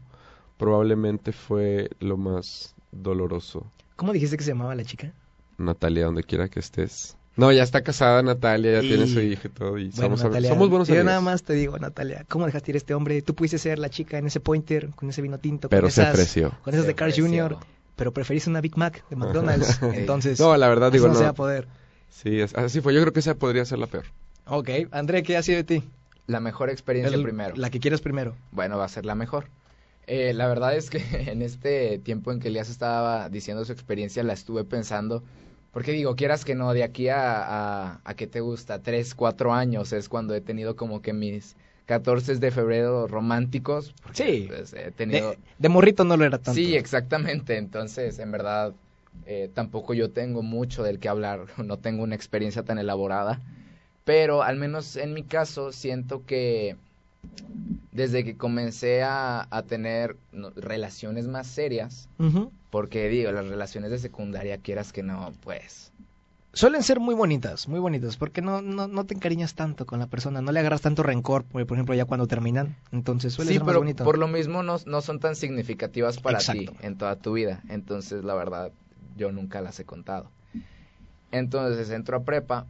probablemente 0.56 1.32
fue 1.32 1.90
lo 2.00 2.16
más 2.16 2.74
doloroso. 2.92 3.66
¿Cómo 3.96 4.12
dijiste 4.12 4.36
que 4.36 4.44
se 4.44 4.50
llamaba 4.50 4.74
la 4.74 4.84
chica? 4.84 5.12
Natalia, 5.58 6.04
donde 6.06 6.22
quiera 6.24 6.48
que 6.48 6.60
estés. 6.60 7.16
No, 7.34 7.50
ya 7.50 7.62
está 7.62 7.82
casada 7.82 8.22
Natalia, 8.22 8.72
ya 8.72 8.82
Y- 8.82 8.88
tiene 8.88 9.06
su 9.06 9.20
hija 9.20 9.48
y 9.48 9.50
todo. 9.50 9.78
Y 9.78 9.84
Bueno, 9.88 10.16
somos, 10.16 10.24
Natalia, 10.24 10.50
somos 10.50 10.68
buenos 10.68 10.88
yo 10.88 10.94
amigos. 10.94 11.06
nada 11.06 11.20
más 11.22 11.42
te 11.42 11.54
digo, 11.54 11.78
Natalia, 11.78 12.26
¿cómo 12.28 12.44
dejaste 12.46 12.72
ir 12.72 12.76
a 12.76 12.78
este 12.78 12.94
hombre? 12.94 13.22
Tú 13.22 13.34
pudiste 13.34 13.58
ser 13.58 13.78
la 13.78 13.88
chica 13.88 14.18
en 14.18 14.26
ese 14.26 14.38
pointer, 14.40 14.90
con 14.90 15.08
ese 15.08 15.22
vino 15.22 15.38
tinto, 15.38 15.68
Pero 15.70 15.82
con 15.82 15.90
se 15.90 16.02
esas, 16.02 16.12
ofreció. 16.14 16.50
con 16.62 16.74
esas 16.74 16.82
Se 16.84 16.88
de 16.88 16.94
Carl. 16.94 17.12
Jr., 17.16 17.56
pero 17.96 18.12
preferiste 18.12 18.50
una 18.50 18.60
Big 18.60 18.76
Mac 18.76 19.04
de 19.08 19.16
McDonald's. 19.16 19.80
Entonces, 19.82 20.38
No, 20.40 20.56
la 20.56 20.68
verdad, 20.68 20.90
digo, 20.92 21.06
no, 21.06 21.12
no. 21.14 21.18
se 21.18 21.24
va 21.24 21.30
a 21.30 21.34
poder. 21.34 21.68
Sí, 22.10 22.40
es- 22.40 22.54
así 22.54 22.80
fue. 22.80 22.94
Yo 22.94 23.00
creo 23.00 23.12
que 23.12 23.20
esa 23.20 23.34
podría 23.34 23.64
ser 23.64 23.78
la 23.78 23.86
peor. 23.86 24.04
Ok, 24.46 24.68
André, 24.90 25.22
¿qué 25.22 25.36
ha 25.36 25.42
sido 25.42 25.56
de 25.58 25.64
ti? 25.64 25.82
La 26.26 26.40
mejor 26.40 26.70
experiencia 26.70 27.14
El- 27.16 27.22
primero. 27.22 27.54
La 27.56 27.70
que 27.70 27.80
quieras 27.80 28.00
primero. 28.00 28.34
Bueno, 28.52 28.78
va 28.78 28.84
a 28.84 28.88
ser 28.88 29.04
la 29.06 29.14
mejor. 29.14 29.46
Eh, 30.06 30.32
la 30.34 30.48
verdad 30.48 30.74
es 30.76 30.90
que 30.90 30.98
en 31.30 31.42
este 31.42 31.98
tiempo 31.98 32.32
en 32.32 32.40
que 32.40 32.48
Elías 32.48 32.68
estaba 32.70 33.28
diciendo 33.28 33.64
su 33.64 33.72
experiencia, 33.72 34.22
la 34.22 34.32
estuve 34.32 34.64
pensando. 34.64 35.22
Porque 35.72 35.92
digo, 35.92 36.16
quieras 36.16 36.44
que 36.44 36.54
no, 36.54 36.72
de 36.74 36.82
aquí 36.84 37.08
a, 37.08 37.38
a, 37.94 38.00
a 38.04 38.14
¿qué 38.14 38.26
te 38.26 38.40
gusta? 38.40 38.82
Tres, 38.82 39.14
cuatro 39.14 39.54
años 39.54 39.92
es 39.94 40.08
cuando 40.10 40.34
he 40.34 40.40
tenido 40.42 40.76
como 40.76 41.00
que 41.00 41.12
mis 41.14 41.56
14 41.92 42.36
de 42.36 42.50
febrero 42.50 43.06
románticos. 43.06 43.94
Sí. 44.12 44.46
pues, 44.48 44.72
he 44.72 44.90
tenido... 44.92 45.32
De, 45.32 45.38
de 45.58 45.68
morrito 45.68 46.04
no 46.04 46.16
lo 46.16 46.24
era 46.24 46.38
tanto. 46.38 46.54
Sí, 46.54 46.74
exactamente. 46.74 47.58
Entonces, 47.58 48.18
en 48.18 48.32
verdad, 48.32 48.72
eh, 49.26 49.50
tampoco 49.52 49.92
yo 49.92 50.10
tengo 50.10 50.42
mucho 50.42 50.82
del 50.82 50.98
que 50.98 51.10
hablar. 51.10 51.46
No 51.62 51.78
tengo 51.78 52.02
una 52.02 52.14
experiencia 52.14 52.62
tan 52.62 52.78
elaborada. 52.78 53.40
Pero 54.04 54.42
al 54.42 54.56
menos 54.56 54.96
en 54.96 55.12
mi 55.12 55.22
caso, 55.22 55.70
siento 55.70 56.24
que 56.24 56.76
desde 57.92 58.24
que 58.24 58.36
comencé 58.36 59.02
a, 59.02 59.46
a 59.50 59.62
tener 59.62 60.16
no, 60.32 60.50
relaciones 60.56 61.28
más 61.28 61.46
serias, 61.46 62.08
porque 62.70 63.08
digo, 63.08 63.30
las 63.30 63.46
relaciones 63.46 63.90
de 63.90 63.98
secundaria, 63.98 64.58
quieras 64.58 64.92
que 64.92 65.02
no, 65.02 65.32
pues 65.42 65.92
Suelen 66.54 66.82
ser 66.82 67.00
muy 67.00 67.14
bonitas, 67.14 67.66
muy 67.66 67.80
bonitas, 67.80 68.18
porque 68.18 68.42
no, 68.42 68.60
no, 68.60 68.86
no 68.86 69.04
te 69.06 69.14
encariñas 69.14 69.54
tanto 69.54 69.86
con 69.86 69.98
la 69.98 70.06
persona, 70.06 70.42
no 70.42 70.52
le 70.52 70.60
agarras 70.60 70.82
tanto 70.82 71.02
rencor, 71.02 71.44
por 71.44 71.66
por 71.66 71.76
ejemplo, 71.76 71.94
ya 71.94 72.04
cuando 72.04 72.26
terminan. 72.26 72.76
Entonces 72.92 73.32
suele 73.32 73.52
sí, 73.52 73.54
ser 73.54 73.64
más 73.64 73.68
pero 73.68 73.80
bonito. 73.80 74.04
por 74.04 74.18
lo 74.18 74.28
mismo 74.28 74.62
no, 74.62 74.76
no 74.84 75.00
son 75.00 75.18
tan 75.18 75.34
significativas 75.34 76.18
para 76.20 76.38
Exacto. 76.38 76.72
ti 76.72 76.78
en 76.82 76.98
toda 76.98 77.16
tu 77.16 77.32
vida. 77.32 77.62
Entonces, 77.68 78.22
la 78.24 78.34
verdad, 78.34 78.70
yo 79.16 79.32
nunca 79.32 79.62
las 79.62 79.80
he 79.80 79.84
contado. 79.86 80.30
Entonces, 81.30 81.90
entro 81.90 82.18
a 82.18 82.24
prepa 82.24 82.66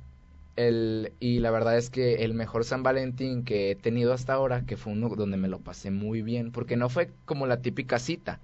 el, 0.57 1.12
y 1.18 1.41
la 1.41 1.51
verdad 1.51 1.76
es 1.76 1.91
que 1.91 2.24
el 2.24 2.35
mejor 2.35 2.64
San 2.64 2.83
Valentín 2.83 3.43
que 3.45 3.72
he 3.72 3.74
tenido 3.74 4.12
hasta 4.12 4.35
ahora, 4.35 4.64
que 4.64 4.76
fue 4.76 4.93
uno 4.93 5.09
donde 5.09 5.37
me 5.37 5.49
lo 5.49 5.59
pasé 5.59 5.91
muy 5.91 6.22
bien, 6.22 6.53
porque 6.53 6.76
no 6.76 6.89
fue 6.89 7.11
como 7.24 7.47
la 7.47 7.61
típica 7.62 7.99
cita. 7.99 8.39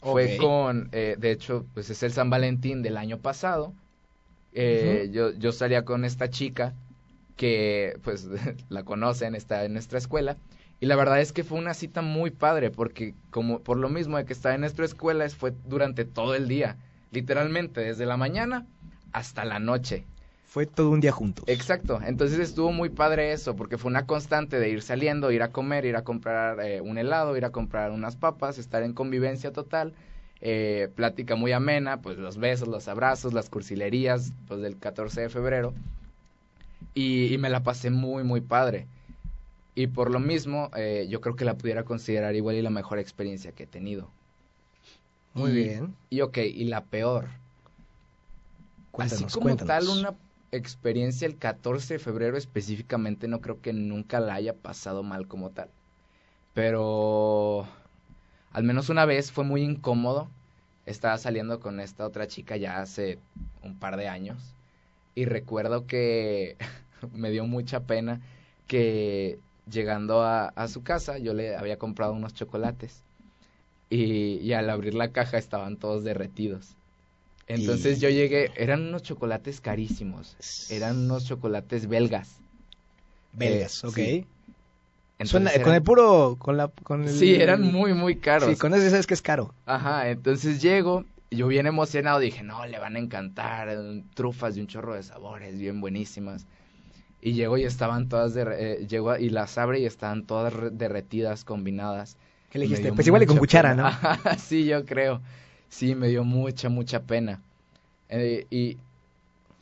Fue 0.00 0.36
con, 0.36 0.88
eh, 0.92 1.16
de 1.18 1.30
hecho, 1.30 1.64
pues 1.74 1.90
es 1.90 2.02
el 2.02 2.12
San 2.12 2.30
Valentín 2.30 2.82
del 2.82 2.96
año 2.96 3.18
pasado. 3.18 3.72
Eh, 4.52 5.10
yo, 5.12 5.32
yo 5.32 5.52
salía 5.52 5.84
con 5.84 6.04
esta 6.04 6.30
chica 6.30 6.74
que, 7.36 7.98
pues, 8.02 8.28
la 8.68 8.84
conocen, 8.84 9.34
está 9.34 9.64
en 9.64 9.72
nuestra 9.72 9.98
escuela. 9.98 10.38
Y 10.80 10.86
la 10.86 10.96
verdad 10.96 11.20
es 11.20 11.32
que 11.32 11.44
fue 11.44 11.58
una 11.58 11.74
cita 11.74 12.02
muy 12.02 12.30
padre, 12.30 12.70
porque 12.70 13.14
como 13.30 13.60
por 13.62 13.78
lo 13.78 13.88
mismo 13.88 14.16
de 14.16 14.24
que 14.24 14.32
estaba 14.32 14.54
en 14.54 14.62
nuestra 14.62 14.84
escuela, 14.84 15.24
es- 15.24 15.36
fue 15.36 15.52
durante 15.64 16.04
todo 16.04 16.34
el 16.34 16.48
día. 16.48 16.76
Literalmente, 17.10 17.80
desde 17.82 18.06
la 18.06 18.16
mañana 18.16 18.66
hasta 19.12 19.44
la 19.44 19.58
noche. 19.58 20.06
Fue 20.44 20.66
todo 20.66 20.90
un 20.90 21.00
día 21.00 21.12
juntos. 21.12 21.44
Exacto, 21.48 22.00
entonces 22.04 22.38
estuvo 22.38 22.72
muy 22.72 22.88
padre 22.88 23.32
eso, 23.32 23.56
porque 23.56 23.78
fue 23.78 23.90
una 23.90 24.06
constante 24.06 24.58
de 24.60 24.68
ir 24.68 24.82
saliendo, 24.82 25.30
ir 25.32 25.42
a 25.42 25.50
comer, 25.50 25.84
ir 25.84 25.96
a 25.96 26.04
comprar 26.04 26.60
eh, 26.60 26.80
un 26.80 26.98
helado, 26.98 27.36
ir 27.36 27.44
a 27.44 27.50
comprar 27.50 27.90
unas 27.90 28.16
papas, 28.16 28.58
estar 28.58 28.82
en 28.82 28.92
convivencia 28.92 29.52
total, 29.52 29.94
eh, 30.42 30.90
plática 30.96 31.36
muy 31.36 31.52
amena, 31.52 32.02
pues 32.02 32.18
los 32.18 32.38
besos, 32.38 32.68
los 32.68 32.88
abrazos, 32.88 33.34
las 33.34 33.50
cursilerías, 33.50 34.34
pues 34.46 34.60
del 34.62 34.78
14 34.80 35.22
de 35.22 35.30
febrero, 35.30 35.74
y, 36.94 37.32
y 37.32 37.38
me 37.38 37.50
la 37.50 37.62
pasé 37.62 37.90
muy, 37.90 38.24
muy 38.24 38.40
padre. 38.40 38.88
Y 39.74 39.88
por 39.88 40.10
lo 40.10 40.20
mismo, 40.20 40.70
eh, 40.76 41.06
yo 41.10 41.20
creo 41.22 41.36
que 41.36 41.44
la 41.46 41.58
pudiera 41.58 41.84
considerar 41.84 42.36
igual 42.36 42.56
y 42.56 42.62
la 42.62 42.70
mejor 42.70 42.98
experiencia 43.00 43.52
que 43.54 43.64
he 43.64 43.68
tenido. 43.68 44.14
Muy 45.34 45.50
Y- 45.50 45.52
bien. 45.52 45.96
Y 46.10 46.20
ok, 46.22 46.38
y 46.38 46.64
la 46.64 46.86
peor. 46.86 47.28
Cuéntanos, 48.92 49.24
Así 49.24 49.26
como 49.26 49.44
cuéntanos. 49.44 49.66
tal 49.66 49.88
una 49.88 50.18
experiencia 50.50 51.26
el 51.26 51.38
14 51.38 51.94
de 51.94 51.98
febrero 51.98 52.36
específicamente 52.36 53.26
no 53.28 53.40
creo 53.40 53.60
que 53.60 53.72
nunca 53.72 54.20
la 54.20 54.34
haya 54.34 54.54
pasado 54.60 55.02
mal 55.02 55.26
como 55.28 55.50
tal. 55.50 55.70
Pero 56.54 57.68
al 58.52 58.64
menos 58.64 58.88
una 58.88 59.04
vez 59.06 59.32
fue 59.32 59.44
muy 59.44 59.62
incómodo. 59.62 60.30
Estaba 60.86 61.18
saliendo 61.18 61.60
con 61.60 61.80
esta 61.80 62.06
otra 62.06 62.26
chica 62.26 62.56
ya 62.56 62.80
hace 62.80 63.20
un 63.62 63.78
par 63.78 63.96
de 63.96 64.08
años 64.08 64.56
y 65.14 65.26
recuerdo 65.26 65.86
que 65.86 66.56
me 67.12 67.30
dio 67.30 67.46
mucha 67.46 67.86
pena 67.86 68.20
que 68.66 69.40
llegando 69.70 70.22
a, 70.22 70.48
a 70.48 70.68
su 70.68 70.82
casa 70.84 71.18
yo 71.18 71.34
le 71.34 71.56
había 71.56 71.78
comprado 71.78 72.14
unos 72.14 72.34
chocolates 72.34 73.04
y, 73.90 74.36
y 74.38 74.52
al 74.54 74.70
abrir 74.70 74.94
la 74.94 75.12
caja 75.12 75.38
estaban 75.38 75.76
todos 75.78 76.04
derretidos. 76.04 76.76
Entonces 77.46 78.00
Y- 78.00 78.00
yo 78.00 78.10
llegué, 78.10 78.52
eran 78.56 78.82
unos 78.88 79.02
chocolates 79.02 79.60
carísimos, 79.60 80.38
eran 80.68 80.98
unos 80.98 81.26
chocolates 81.26 81.88
belgas. 81.88 82.40
Belgas, 83.32 83.72
Eh, 83.72 83.84
ok. 83.84 83.98
sí. 83.98 84.26
Entonces 85.22 85.30
Suena- 85.30 85.50
eran- 85.50 85.64
Con 85.64 85.74
el 85.74 85.82
puro... 85.82 86.36
Con 86.38 86.56
la, 86.56 86.68
con 86.68 87.02
el- 87.04 87.08
Sí, 87.10 87.34
eran 87.34 87.62
muy, 87.62 87.94
muy 87.94 88.16
caros. 88.16 88.50
Sí, 88.50 88.56
con 88.56 88.74
eso 88.74 88.88
sabes 88.90 89.06
que 89.06 89.14
es 89.14 89.22
caro. 89.22 89.54
Ajá, 89.66 90.08
entonces 90.10 90.60
llego, 90.62 91.04
yo 91.30 91.48
bien 91.48 91.66
emocionado, 91.66 92.18
dije, 92.18 92.42
no, 92.42 92.64
le 92.66 92.78
van 92.78 92.96
a 92.96 92.98
encantar, 92.98 93.68
eh, 93.70 94.02
trufas 94.14 94.54
de 94.54 94.60
un 94.60 94.66
chorro 94.66 94.94
de 94.94 95.02
sabores, 95.02 95.58
bien 95.58 95.80
buenísimas. 95.80 96.46
Y 97.20 97.32
llego 97.34 97.56
y 97.56 97.64
estaban 97.64 98.08
todas, 98.08 98.34
derre- 98.34 98.56
eh, 98.58 98.86
llego 98.88 99.16
y 99.16 99.30
las 99.30 99.56
abre 99.56 99.78
y 99.80 99.86
estaban 99.86 100.26
todas 100.26 100.52
re- 100.52 100.70
derretidas, 100.70 101.44
combinadas. 101.44 102.16
¿Qué 102.50 102.58
le 102.58 102.64
dijiste? 102.66 102.92
Pues 102.92 103.06
igual 103.06 103.22
y 103.22 103.26
con 103.26 103.38
cuchara, 103.38 103.70
pena. 103.70 104.18
¿no? 104.24 104.38
Sí, 104.38 104.64
yo 104.66 104.84
creo. 104.84 105.20
Sí, 105.68 105.94
me 105.94 106.08
dio 106.08 106.24
mucha, 106.24 106.68
mucha 106.68 107.02
pena. 107.04 107.40
Eh, 108.08 108.46
y, 108.50 108.76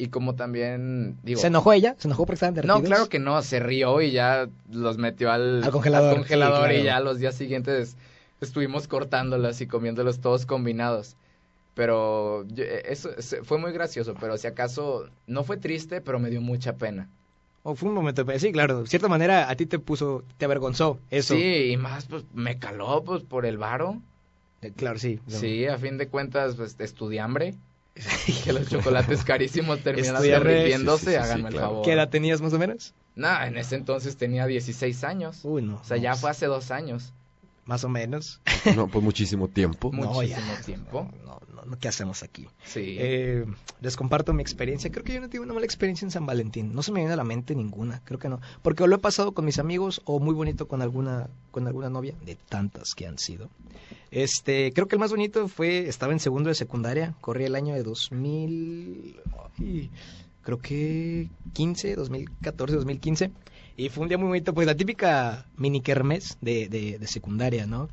y 0.03 0.09
como 0.09 0.35
también, 0.35 1.17
digo... 1.23 1.41
¿Se 1.41 1.49
enojó 1.49 1.73
ella? 1.73 1.95
¿Se 1.99 2.09
enojó 2.09 2.25
porque 2.25 2.35
estaban 2.35 2.55
derretidos? 2.55 2.81
No, 2.83 2.87
claro 2.87 3.09
que 3.09 3.19
no, 3.19 3.41
se 3.43 3.61
rió 3.61 4.01
y 4.01 4.11
ya 4.13 4.49
los 4.71 4.99
metió 4.99 5.31
al, 5.31 5.63
Al 5.65 5.71
congelador, 5.71 6.17
congelador 6.17 6.57
sí, 6.57 6.65
claro. 6.69 6.81
y 6.81 6.85
ya 6.85 7.01
los 7.01 7.19
días 7.19 7.35
siguientes 7.35 7.97
estuvimos 8.41 8.89
cortándolas 8.89 9.61
y 9.61 9.67
comiéndolos 9.67 10.21
todos 10.21 10.47
combinados. 10.47 11.17
Pero 11.75 12.45
yo- 12.49 12.65
eh, 12.65 12.83
eso 12.89 13.11
fue 13.45 13.59
muy 13.59 13.73
gracioso, 13.73 14.15
pero 14.19 14.37
si 14.37 14.47
acaso 14.47 15.09
no 15.27 15.45
fue 15.45 15.57
triste, 15.57 16.01
pero 16.01 16.19
me 16.19 16.31
dio 16.31 16.41
mucha 16.41 16.75
pena. 16.77 17.09
O 17.63 17.75
fue 17.75 17.89
un 17.91 17.95
momento... 17.95 18.25
de- 18.25 18.39
Sí, 18.39 18.53
claro. 18.53 18.83
De 18.83 18.87
cierta 18.89 19.09
manera 19.09 19.51
a 19.51 19.55
ti 19.57 19.67
te 19.67 19.79
puso... 19.79 20.25
Te 20.39 20.47
avergonzó 20.47 20.99
eso. 21.11 21.35
Sí, 21.35 21.71
y 21.73 21.77
más 21.77 22.07
pues 22.07 22.25
me 22.35 22.59
caló 22.59 23.03
pues 23.05 23.23
por 23.23 23.45
el 23.47 23.59
varo. 23.59 24.01
Eh, 24.63 24.73
Claro, 24.75 24.99
sí. 24.99 25.21
Sí, 25.27 25.67
a 25.67 25.79
fin 25.79 25.97
de 25.99 26.09
cuentas 26.09 26.57
pues 26.57 26.77
estudiambre. 26.79 27.55
que 28.45 28.53
los 28.53 28.69
chocolates 28.69 29.25
carísimos 29.25 29.83
terminan 29.83 30.23
derritiéndose, 30.23 31.05
sí, 31.05 31.11
sí, 31.11 31.13
sí, 31.13 31.17
háganme 31.17 31.49
el 31.49 31.55
claro. 31.55 31.69
favor. 31.69 31.85
¿Qué 31.85 31.93
edad 31.93 32.09
tenías 32.09 32.41
más 32.41 32.53
o 32.53 32.59
menos? 32.59 32.95
Nah, 33.15 33.47
en 33.47 33.57
ese 33.57 33.77
entonces 33.77 34.17
tenía 34.17 34.47
16 34.47 35.05
años. 35.05 35.41
Uy, 35.45 35.63
no. 35.63 35.77
O 35.77 35.85
sea, 35.85 35.97
no, 35.97 36.03
ya 36.03 36.11
pues, 36.11 36.21
fue 36.21 36.31
hace 36.31 36.47
dos 36.47 36.71
años. 36.71 37.13
Más 37.71 37.85
o 37.85 37.89
menos. 37.89 38.41
No, 38.77 38.89
pues 38.89 39.03
muchísimo 39.03 39.49
tiempo. 39.49 39.91
No, 39.95 40.13
Muchísimo 40.13 40.53
ya. 40.55 40.61
tiempo. 40.63 41.09
No, 41.25 41.41
no, 41.55 41.63
no, 41.65 41.79
¿qué 41.79 41.89
hacemos 41.89 42.23
aquí? 42.23 42.47
Sí. 42.65 42.97
Eh, 42.99 43.47
les 43.81 43.97
comparto 43.97 44.35
mi 44.35 44.43
experiencia. 44.43 44.91
Creo 44.91 45.03
que 45.05 45.15
yo 45.15 45.21
no 45.21 45.29
tuve 45.31 45.41
una 45.41 45.55
mala 45.55 45.65
experiencia 45.65 46.05
en 46.05 46.11
San 46.11 46.27
Valentín. 46.27 46.75
No 46.75 46.83
se 46.83 46.93
me 46.93 47.01
viene 47.01 47.15
a 47.15 47.17
la 47.17 47.25
mente 47.25 47.55
ninguna. 47.55 48.03
Creo 48.05 48.19
que 48.19 48.29
no. 48.29 48.41
Porque 48.61 48.83
o 48.83 48.87
lo 48.87 48.97
he 48.97 48.99
pasado 48.99 49.33
con 49.33 49.45
mis 49.47 49.59
amigos 49.59 50.03
o 50.05 50.19
muy 50.19 50.35
bonito 50.35 50.69
con 50.69 50.83
alguna, 50.83 51.31
con 51.53 51.67
alguna 51.69 51.89
novia, 51.89 52.15
de 52.27 52.35
tantas 52.35 52.95
que 52.95 53.07
han 53.07 53.19
sido. 53.19 53.49
Este, 54.11 54.73
creo 54.73 54.89
que 54.89 54.97
el 54.97 55.01
más 55.01 55.11
bonito 55.13 55.47
fue, 55.49 55.89
estaba 55.89 56.13
en 56.13 56.21
segundo 56.21 56.49
de 56.49 56.57
secundaria, 56.57 57.15
corría 57.21 57.47
el 57.47 57.55
año 57.55 57.75
de 57.75 57.83
2000, 57.85 59.21
ay, 59.59 59.91
creo 60.43 60.59
que 60.59 61.29
15, 61.55 61.95
2014, 61.95 62.75
2015. 62.77 63.31
Y 63.77 63.89
fue 63.89 64.03
un 64.03 64.09
día 64.09 64.19
muy 64.19 64.29
bonito, 64.29 64.53
pues 64.53 64.67
la 64.67 64.77
típica 64.77 65.47
mini 65.57 65.81
kermes 65.81 66.37
de, 66.41 66.69
de, 66.69 66.99
de 66.99 67.07
secundaria, 67.07 67.67
¿no? 67.67 67.89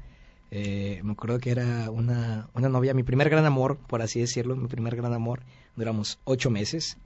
Eh, 0.49 1.01
me 1.03 1.11
acuerdo 1.11 1.39
que 1.39 1.51
era 1.51 1.89
una, 1.89 2.49
una 2.53 2.69
novia, 2.69 2.93
mi 2.93 3.03
primer 3.03 3.29
gran 3.29 3.45
amor, 3.45 3.77
por 3.77 4.01
así 4.01 4.19
decirlo, 4.19 4.55
mi 4.55 4.67
primer 4.67 4.95
gran 4.95 5.13
amor. 5.13 5.41
Duramos 5.75 6.19
ocho 6.23 6.49
meses. 6.49 6.97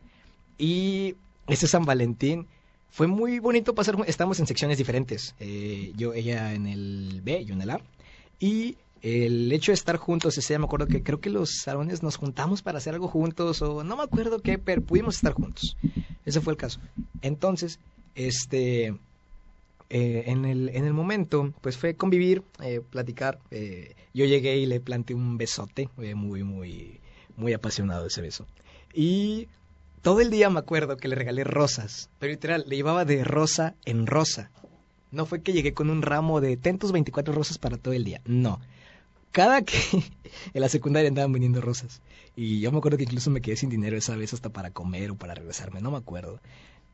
Y 0.58 1.16
ese 1.48 1.68
San 1.68 1.86
Valentín 1.86 2.48
fue 2.90 3.08
muy 3.08 3.40
bonito 3.40 3.74
pasar. 3.74 3.96
Estamos 4.08 4.40
en 4.40 4.48
secciones 4.48 4.78
diferentes. 4.78 5.36
Eh, 5.40 5.92
yo, 5.96 6.14
ella 6.14 6.54
en 6.54 6.68
el 6.68 7.22
B, 7.24 7.46
yo 7.46 7.54
en 7.54 7.62
el 7.62 7.72
A. 7.72 7.82
Y 8.40 8.78
el 9.02 9.52
hecho 9.52 9.72
de 9.72 9.76
estar 9.76 9.98
juntos, 9.98 10.38
ese 10.38 10.54
día 10.54 10.60
me 10.60 10.66
acuerdo 10.66 10.88
que 10.88 11.02
creo 11.02 11.20
que 11.20 11.30
los 11.32 11.62
salones 11.62 12.04
nos 12.04 12.18
juntamos 12.18 12.62
para 12.62 12.78
hacer 12.78 12.94
algo 12.94 13.08
juntos, 13.08 13.62
o 13.62 13.84
no 13.84 13.98
me 13.98 14.04
acuerdo 14.04 14.40
qué, 14.42 14.60
pero 14.60 14.82
pudimos 14.82 15.16
estar 15.16 15.34
juntos. 15.34 15.76
Ese 16.26 16.42
fue 16.42 16.54
el 16.54 16.58
caso. 16.58 16.80
Entonces, 17.22 17.80
este. 18.16 18.96
Eh, 19.94 20.24
en, 20.28 20.46
el, 20.46 20.70
en 20.70 20.86
el 20.86 20.94
momento, 20.94 21.54
pues 21.60 21.78
fue 21.78 21.96
convivir, 21.96 22.44
eh, 22.64 22.82
platicar. 22.90 23.40
Eh, 23.52 23.94
yo 24.14 24.26
llegué 24.26 24.58
y 24.58 24.66
le 24.66 24.80
planté 24.80 25.14
un 25.14 25.38
besote, 25.38 25.90
muy, 26.16 26.44
muy, 26.44 27.02
muy 27.36 27.52
apasionado 27.52 28.08
ese 28.08 28.22
beso. 28.22 28.48
Y 28.94 29.50
todo 30.02 30.22
el 30.22 30.30
día 30.30 30.50
me 30.50 30.60
acuerdo 30.60 30.98
que 30.98 31.08
le 31.08 31.16
regalé 31.16 31.44
rosas, 31.44 32.10
pero 32.20 32.32
literal, 32.32 32.66
le 32.68 32.76
llevaba 32.76 33.06
de 33.06 33.24
rosa 33.24 33.76
en 33.86 34.08
rosa. 34.08 34.50
No 35.12 35.26
fue 35.26 35.42
que 35.42 35.54
llegué 35.54 35.74
con 35.74 35.90
un 35.90 36.02
ramo 36.02 36.42
de 36.42 36.58
tentos 36.58 36.92
24 36.92 37.34
rosas 37.34 37.58
para 37.58 37.78
todo 37.78 37.94
el 37.94 38.04
día, 38.04 38.22
no. 38.26 38.60
Cada 39.32 39.62
que 39.62 39.78
en 40.54 40.62
la 40.62 40.70
secundaria 40.70 41.08
andaban 41.08 41.32
viniendo 41.34 41.62
rosas. 41.62 42.02
Y 42.36 42.62
yo 42.62 42.72
me 42.72 42.80
acuerdo 42.80 42.98
que 42.98 43.04
incluso 43.04 43.30
me 43.30 43.42
quedé 43.42 43.58
sin 43.58 43.70
dinero 43.70 43.98
esa 43.98 44.16
vez 44.16 44.34
hasta 44.34 44.50
para 44.50 44.72
comer 44.72 45.12
o 45.12 45.16
para 45.16 45.36
regresarme, 45.36 45.82
no 45.82 45.92
me 45.92 45.98
acuerdo. 45.98 46.40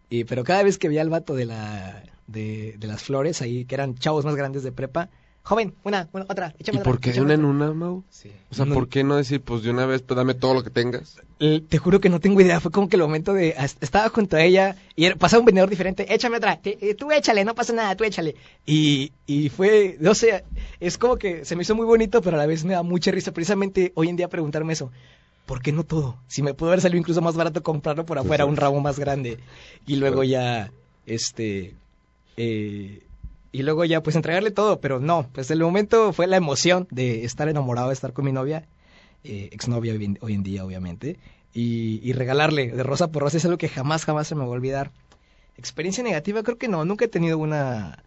Y, 0.09 0.23
pero 0.23 0.43
cada 0.43 0.63
vez 0.63 0.77
que 0.77 0.87
veía 0.87 1.01
al 1.01 1.09
vato 1.09 1.35
de, 1.35 1.45
la, 1.45 2.03
de, 2.27 2.75
de 2.77 2.87
las 2.87 3.03
flores 3.03 3.41
ahí, 3.41 3.65
que 3.65 3.75
eran 3.75 3.95
chavos 3.95 4.25
más 4.25 4.35
grandes 4.35 4.63
de 4.63 4.71
prepa, 4.71 5.09
joven, 5.47 5.73
una, 5.83 6.09
una 6.11 6.25
otra, 6.27 6.53
échame 6.59 6.79
¿Y 6.79 6.83
por 6.83 6.99
qué 6.99 7.13
de 7.13 7.21
una 7.21 7.33
en 7.33 7.45
una, 7.45 7.71
Mau? 7.71 8.03
Sí. 8.09 8.29
O 8.51 8.55
sea, 8.55 8.65
¿por 8.65 8.89
qué 8.89 9.05
no 9.05 9.15
decir, 9.15 9.39
pues 9.39 9.63
de 9.63 9.69
una 9.69 9.85
vez, 9.85 10.01
pues 10.01 10.17
dame 10.17 10.33
todo 10.33 10.53
lo 10.53 10.63
que 10.63 10.69
tengas? 10.69 11.15
te 11.39 11.77
juro 11.77 12.01
que 12.01 12.09
no 12.09 12.19
tengo 12.19 12.41
idea, 12.41 12.59
fue 12.59 12.71
como 12.71 12.89
que 12.89 12.97
el 12.97 13.01
momento 13.03 13.33
de, 13.33 13.55
estaba 13.79 14.09
junto 14.09 14.35
a 14.35 14.43
ella 14.43 14.75
y 14.95 15.09
pasaba 15.11 15.39
un 15.39 15.45
vendedor 15.45 15.69
diferente, 15.69 16.13
échame 16.13 16.37
otra, 16.37 16.59
eh, 16.63 16.95
tú 16.95 17.11
échale, 17.11 17.45
no 17.45 17.55
pasa 17.55 17.71
nada, 17.73 17.95
tú 17.95 18.03
échale. 18.03 18.35
Y, 18.65 19.13
y 19.25 19.47
fue, 19.47 19.97
no 20.01 20.15
sé, 20.15 20.43
es 20.81 20.97
como 20.97 21.15
que 21.17 21.45
se 21.45 21.55
me 21.55 21.61
hizo 21.61 21.75
muy 21.75 21.85
bonito, 21.85 22.21
pero 22.21 22.35
a 22.35 22.39
la 22.39 22.45
vez 22.45 22.65
me 22.65 22.73
da 22.73 22.83
mucha 22.83 23.11
risa, 23.11 23.31
precisamente 23.31 23.93
hoy 23.95 24.09
en 24.09 24.17
día 24.17 24.27
preguntarme 24.27 24.73
eso. 24.73 24.91
¿Por 25.47 25.61
qué 25.61 25.71
no 25.71 25.83
todo? 25.83 26.17
Si 26.27 26.43
me 26.43 26.53
pudo 26.53 26.69
haber 26.69 26.81
salido 26.81 26.99
incluso 26.99 27.21
más 27.21 27.35
barato 27.35 27.63
comprarlo 27.63 28.05
por 28.05 28.19
afuera, 28.19 28.45
un 28.45 28.57
ramo 28.57 28.79
más 28.81 28.99
grande. 28.99 29.39
Y 29.87 29.95
luego 29.95 30.23
ya, 30.23 30.71
este, 31.07 31.73
eh, 32.35 33.01
y 33.51 33.63
luego 33.63 33.85
ya, 33.85 34.03
pues 34.03 34.15
entregarle 34.15 34.51
todo, 34.51 34.79
pero 34.79 34.99
no, 34.99 35.27
pues 35.33 35.49
el 35.49 35.59
momento 35.59 36.13
fue 36.13 36.27
la 36.27 36.37
emoción 36.37 36.87
de 36.91 37.23
estar 37.23 37.47
enamorado, 37.47 37.87
de 37.87 37.93
estar 37.93 38.13
con 38.13 38.25
mi 38.25 38.31
novia, 38.31 38.67
eh, 39.23 39.49
exnovia 39.51 39.93
hoy, 40.19 40.33
en 40.33 40.43
día, 40.43 40.63
obviamente, 40.63 41.17
y, 41.53 42.13
regalarle 42.13 42.67
de 42.67 42.83
rosa 42.83 43.07
por 43.07 43.23
rosa 43.23 43.37
es 43.37 43.45
algo 43.45 43.57
que 43.57 43.69
jamás, 43.69 44.05
jamás 44.05 44.27
se 44.27 44.35
me 44.35 44.41
va 44.41 44.47
a 44.47 44.51
olvidar. 44.51 44.91
Experiencia 45.57 46.03
negativa, 46.03 46.43
creo 46.43 46.59
que 46.59 46.67
no, 46.67 46.85
nunca 46.85 47.05
he 47.05 47.07
tenido 47.07 47.39
una... 47.39 48.03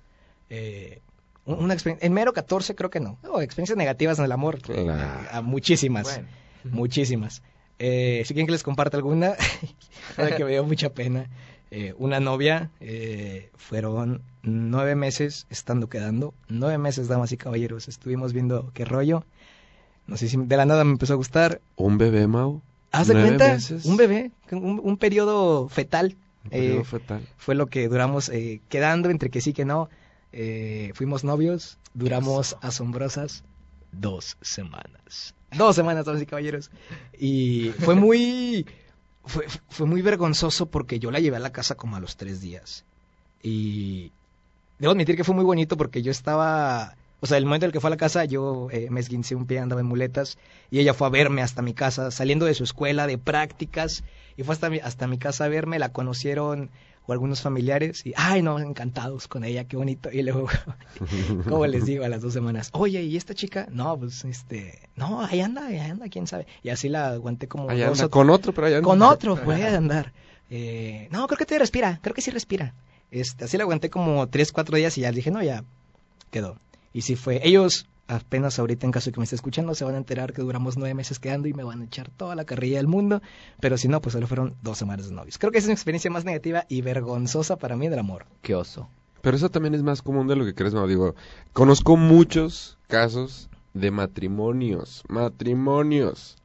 Eh, 0.51 1.01
una 1.47 1.74
experiencia, 1.74 2.07
en 2.07 2.12
mero 2.12 2.32
14 2.32 2.76
creo 2.76 2.91
que 2.91 3.01
no. 3.01 3.18
no 3.24 3.41
experiencias 3.41 3.76
negativas 3.76 4.18
en 4.20 4.26
el 4.26 4.32
amor, 4.32 4.59
a 5.32 5.41
muchísimas. 5.41 6.20
Muchísimas. 6.71 7.43
Eh, 7.83 8.23
si 8.27 8.35
quieren 8.35 8.47
que 8.47 8.53
les 8.53 8.63
comparte 8.63 8.99
alguna, 8.99 9.35
la 10.19 10.37
que 10.37 10.45
me 10.45 10.51
dio 10.51 10.65
mucha 10.65 10.91
pena. 10.91 11.29
Eh, 11.71 11.95
una 11.99 12.21
novia, 12.21 12.71
eh, 12.81 13.51
fueron 13.57 14.23
nueve 14.43 14.97
meses 14.97 15.47
estando 15.51 15.89
quedando, 15.89 16.35
nueve 16.49 16.77
meses, 16.77 17.09
damas 17.09 17.33
y 17.33 17.37
caballeros, 17.37 17.89
estuvimos 17.89 18.35
viendo 18.35 18.71
qué 18.75 18.85
rollo. 18.85 19.25
No 20.07 20.17
sé 20.17 20.29
si 20.29 20.37
de 20.37 20.57
la 20.57 20.67
nada 20.67 20.85
me 20.85 20.91
empezó 20.91 21.15
a 21.15 21.17
gustar. 21.17 21.61
¿Un 21.77 21.97
bebé, 21.97 22.27
Mau? 22.27 22.61
¿Haz 22.93 23.07
de 23.07 23.15
cuenta? 23.15 23.57
Un 23.85 23.97
bebé, 23.97 24.33
un, 24.51 24.97
periodo 24.99 25.69
fetal. 25.69 26.17
Un 26.45 26.51
periodo 26.51 26.85
fetal. 26.85 27.27
Fue 27.39 27.55
lo 27.55 27.69
que 27.69 27.89
duramos 27.89 28.31
quedando 28.69 29.09
entre 29.09 29.31
que 29.31 29.41
sí 29.41 29.53
que 29.53 29.65
no. 29.65 29.89
fuimos 30.95 31.23
novios, 31.23 31.79
duramos 31.95 32.57
asombrosas 32.61 33.45
dos 33.93 34.37
semanas 34.41 35.35
dos 35.57 35.76
semanas, 35.76 36.07
y 36.20 36.26
caballeros. 36.26 36.70
Y 37.18 37.70
fue 37.80 37.94
muy, 37.94 38.66
fue, 39.24 39.46
fue 39.68 39.86
muy 39.86 40.03
vergonzoso 40.03 40.66
porque 40.66 40.98
yo 40.98 41.11
la 41.11 41.20
llevé 41.20 41.36
a 41.36 41.40
la 41.40 41.53
casa 41.53 41.74
como 41.74 41.96
a 41.96 42.01
los 42.01 42.16
tres 42.16 42.40
días. 42.40 42.84
Y 43.42 44.12
debo 44.78 44.92
admitir 44.92 45.16
que 45.16 45.24
fue 45.24 45.34
muy 45.34 45.44
bonito 45.44 45.76
porque 45.76 46.03
yo 46.03 46.11
estaba, 46.11 46.96
o 47.21 47.27
sea, 47.27 47.39
el 47.39 47.45
momento 47.45 47.66
en 47.66 47.68
el 47.68 47.73
que 47.73 47.81
fue 47.81 47.89
a 47.89 47.91
la 47.91 47.97
casa, 47.97 48.25
yo 48.25 48.68
eh, 48.71 48.89
me 48.91 49.01
esguincé 49.01 49.35
un 49.35 49.47
pie, 49.47 49.59
andaba 49.59 49.81
en 49.81 49.87
muletas, 49.87 50.39
y 50.71 50.79
ella 50.81 50.95
fue 50.95 51.07
a 51.07 51.11
verme 51.11 51.43
hasta 51.43 51.62
mi 51.62 51.75
casa, 51.75 52.11
saliendo 52.11 52.47
de 52.47 52.55
su 52.55 52.64
escuela 52.64 53.07
de 53.07 53.18
prácticas, 53.18 54.05
y 54.37 54.43
fue 54.43 54.55
hasta 54.55 54.71
mi, 54.71 54.79
hasta 54.79 55.07
mi 55.07 55.18
casa 55.18 55.45
a 55.45 55.49
verme, 55.49 55.79
la 55.79 55.93
conocieron 55.93 56.71
o 57.07 57.12
algunos 57.12 57.41
familiares 57.41 58.07
y, 58.07 58.12
ay, 58.16 58.43
no, 58.43 58.59
encantados 58.59 59.27
con 59.27 59.45
ella, 59.45 59.64
qué 59.64 59.77
bonito. 59.77 60.11
Y 60.12 60.23
luego, 60.23 60.49
como 61.49 61.66
les 61.66 61.85
digo, 61.87 62.05
a 62.05 62.09
las 62.09 62.23
dos 62.23 62.33
semanas, 62.33 62.71
oye, 62.73 63.03
¿y 63.03 63.16
esta 63.16 63.35
chica? 63.35 63.66
No, 63.71 63.99
pues, 63.99 64.25
este, 64.25 64.89
no, 64.97 65.23
ahí 65.23 65.41
anda, 65.41 65.66
ahí 65.66 65.79
anda, 65.79 66.09
quién 66.09 66.27
sabe. 66.27 66.47
Y 66.62 66.71
así 66.71 66.89
la 66.89 67.11
aguanté 67.11 67.49
como... 67.49 67.68
con 68.11 68.31
otro, 68.31 68.53
pero 68.53 68.66
ahí 68.66 68.75
anda. 68.75 68.87
Con 68.87 69.03
otro, 69.03 69.37
puede 69.45 69.66
andar. 69.66 70.12
Eh, 70.51 71.09
no, 71.11 71.27
creo 71.27 71.39
que 71.39 71.47
te 71.47 71.59
respira, 71.59 72.01
creo 72.03 72.14
que 72.14 72.23
sí 72.23 72.31
respira. 72.31 72.75
Este, 73.11 73.45
así 73.45 73.57
la 73.57 73.64
aguanté 73.64 73.91
como 73.91 74.29
tres, 74.29 74.53
cuatro 74.53 74.77
días 74.77 74.97
y 74.99 75.03
ya 75.03 75.12
dije, 75.12 75.31
no, 75.31 75.43
ya 75.43 75.64
quedó. 76.31 76.57
Y 76.93 77.03
sí 77.03 77.16
fue, 77.16 77.41
ellos 77.47 77.86
apenas 78.09 78.59
ahorita 78.59 78.86
en 78.86 78.93
caso 78.93 79.11
de 79.11 79.14
que 79.14 79.20
me 79.20 79.24
esté 79.24 79.36
escuchando 79.36 79.74
se 79.74 79.84
van 79.84 79.95
a 79.95 79.99
enterar 79.99 80.32
que 80.32 80.43
duramos 80.43 80.76
nueve 80.76 80.95
meses 80.95 81.20
quedando 81.20 81.47
y 81.47 81.55
me 81.55 81.62
van 81.62 81.80
a 81.80 81.84
echar 81.84 82.11
toda 82.11 82.34
la 82.34 82.45
carrilla 82.45 82.78
del 82.78 82.88
mundo, 82.88 83.22
pero 83.61 83.78
si 83.78 83.86
no, 83.88 84.01
pues 84.01 84.14
solo 84.14 84.26
fueron 84.26 84.57
dos 84.62 84.78
semanas 84.78 85.09
de 85.09 85.14
novios. 85.14 85.38
Creo 85.38 85.53
que 85.53 85.59
esa 85.59 85.66
es 85.66 85.68
una 85.68 85.74
experiencia 85.74 86.11
más 86.11 86.24
negativa 86.24 86.66
y 86.68 86.82
vergonzosa 86.82 87.57
para 87.57 87.76
mí 87.76 87.88
del 87.88 88.01
amor. 88.01 88.26
Qué 88.43 88.55
oso. 88.55 88.88
Pero 89.20 89.36
eso 89.36 89.51
también 89.51 89.74
es 89.74 89.82
más 89.82 90.03
común 90.03 90.26
de 90.26 90.36
lo 90.36 90.45
que 90.45 90.55
crees, 90.55 90.74
no 90.74 90.86
digo, 90.86 91.14
conozco 91.53 91.97
muchos 91.97 92.78
casos 92.88 93.49
de 93.74 93.91
matrimonios, 93.91 95.05
matrimonios, 95.09 96.36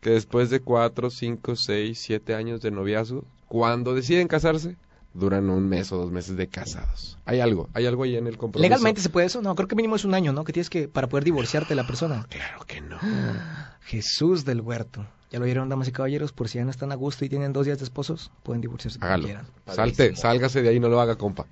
que 0.00 0.10
después 0.10 0.50
de 0.50 0.60
cuatro, 0.60 1.10
cinco, 1.10 1.56
seis, 1.56 2.00
siete 2.00 2.34
años 2.34 2.60
de 2.60 2.70
noviazgo, 2.70 3.24
cuando 3.48 3.94
deciden 3.94 4.28
casarse, 4.28 4.76
duran 5.14 5.48
un 5.48 5.68
mes 5.68 5.92
o 5.92 5.96
dos 5.96 6.10
meses 6.10 6.36
de 6.36 6.48
casados. 6.48 7.18
Hay 7.24 7.40
algo, 7.40 7.68
hay 7.72 7.86
algo 7.86 8.02
ahí 8.02 8.16
en 8.16 8.26
el 8.26 8.36
compromiso. 8.36 8.68
¿Legalmente 8.68 9.00
se 9.00 9.08
puede 9.08 9.26
eso? 9.26 9.40
No, 9.40 9.54
creo 9.54 9.68
que 9.68 9.76
mínimo 9.76 9.96
es 9.96 10.04
un 10.04 10.12
año, 10.12 10.32
¿no? 10.32 10.44
Que 10.44 10.52
tienes 10.52 10.68
que, 10.68 10.88
para 10.88 11.08
poder 11.08 11.24
divorciarte 11.24 11.70
de 11.70 11.76
la 11.76 11.86
persona. 11.86 12.26
Claro 12.34 12.64
que 12.66 12.80
no. 12.80 12.98
Jesús 13.82 14.44
del 14.44 14.60
huerto. 14.60 15.06
Ya 15.30 15.38
lo 15.38 15.44
vieron, 15.44 15.68
damas 15.68 15.88
y 15.88 15.92
caballeros, 15.92 16.32
por 16.32 16.48
si 16.48 16.58
ya 16.58 16.64
no 16.64 16.70
están 16.70 16.92
a 16.92 16.96
gusto 16.96 17.24
y 17.24 17.28
tienen 17.28 17.52
dos 17.52 17.66
días 17.66 17.78
de 17.78 17.84
esposos, 17.84 18.30
pueden 18.42 18.60
divorciarse 18.60 18.98
Hágalo. 19.00 19.24
quieran. 19.24 19.46
Salte, 19.66 20.16
sálgase 20.16 20.62
de 20.62 20.68
ahí, 20.68 20.80
no 20.80 20.88
lo 20.88 21.00
haga, 21.00 21.16
compa. 21.16 21.46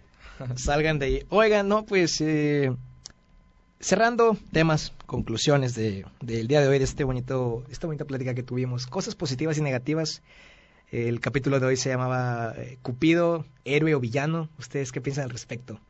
Salgan 0.57 0.99
de 0.99 1.07
ahí. 1.07 1.27
Oigan, 1.31 1.69
no, 1.69 1.85
pues, 1.85 2.21
eh, 2.21 2.75
cerrando 3.81 4.37
temas, 4.53 4.93
conclusiones 5.07 5.75
de, 5.75 6.05
del 6.21 6.47
día 6.49 6.61
de 6.61 6.69
hoy, 6.69 6.79
de 6.79 6.85
este 6.85 7.05
bonito, 7.05 7.65
esta 7.71 7.87
bonita 7.87 8.05
plática 8.05 8.35
que 8.35 8.43
tuvimos, 8.43 8.87
cosas 8.87 9.15
positivas 9.15 9.59
y 9.59 9.63
negativas 9.63 10.23
el 10.93 11.21
capítulo 11.21 11.59
de 11.59 11.67
hoy 11.67 11.77
se 11.79 11.89
llamaba 11.89 12.53
eh, 12.59 12.79
Cupido, 12.83 13.47
héroe 13.65 13.95
o 13.95 14.01
villano. 14.01 14.51
¿Ustedes 14.59 14.93
qué 14.93 15.01
piensan 15.01 15.25
al 15.25 15.31
respecto? 15.31 15.81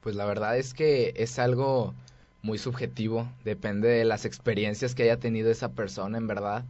Pues 0.00 0.16
la 0.16 0.24
verdad 0.24 0.56
es 0.56 0.72
que 0.72 1.12
es 1.16 1.38
algo 1.38 1.94
muy 2.40 2.56
subjetivo, 2.56 3.30
depende 3.44 3.86
de 3.88 4.06
las 4.06 4.24
experiencias 4.24 4.94
que 4.94 5.02
haya 5.02 5.18
tenido 5.18 5.50
esa 5.50 5.72
persona, 5.72 6.16
en 6.16 6.26
verdad. 6.26 6.64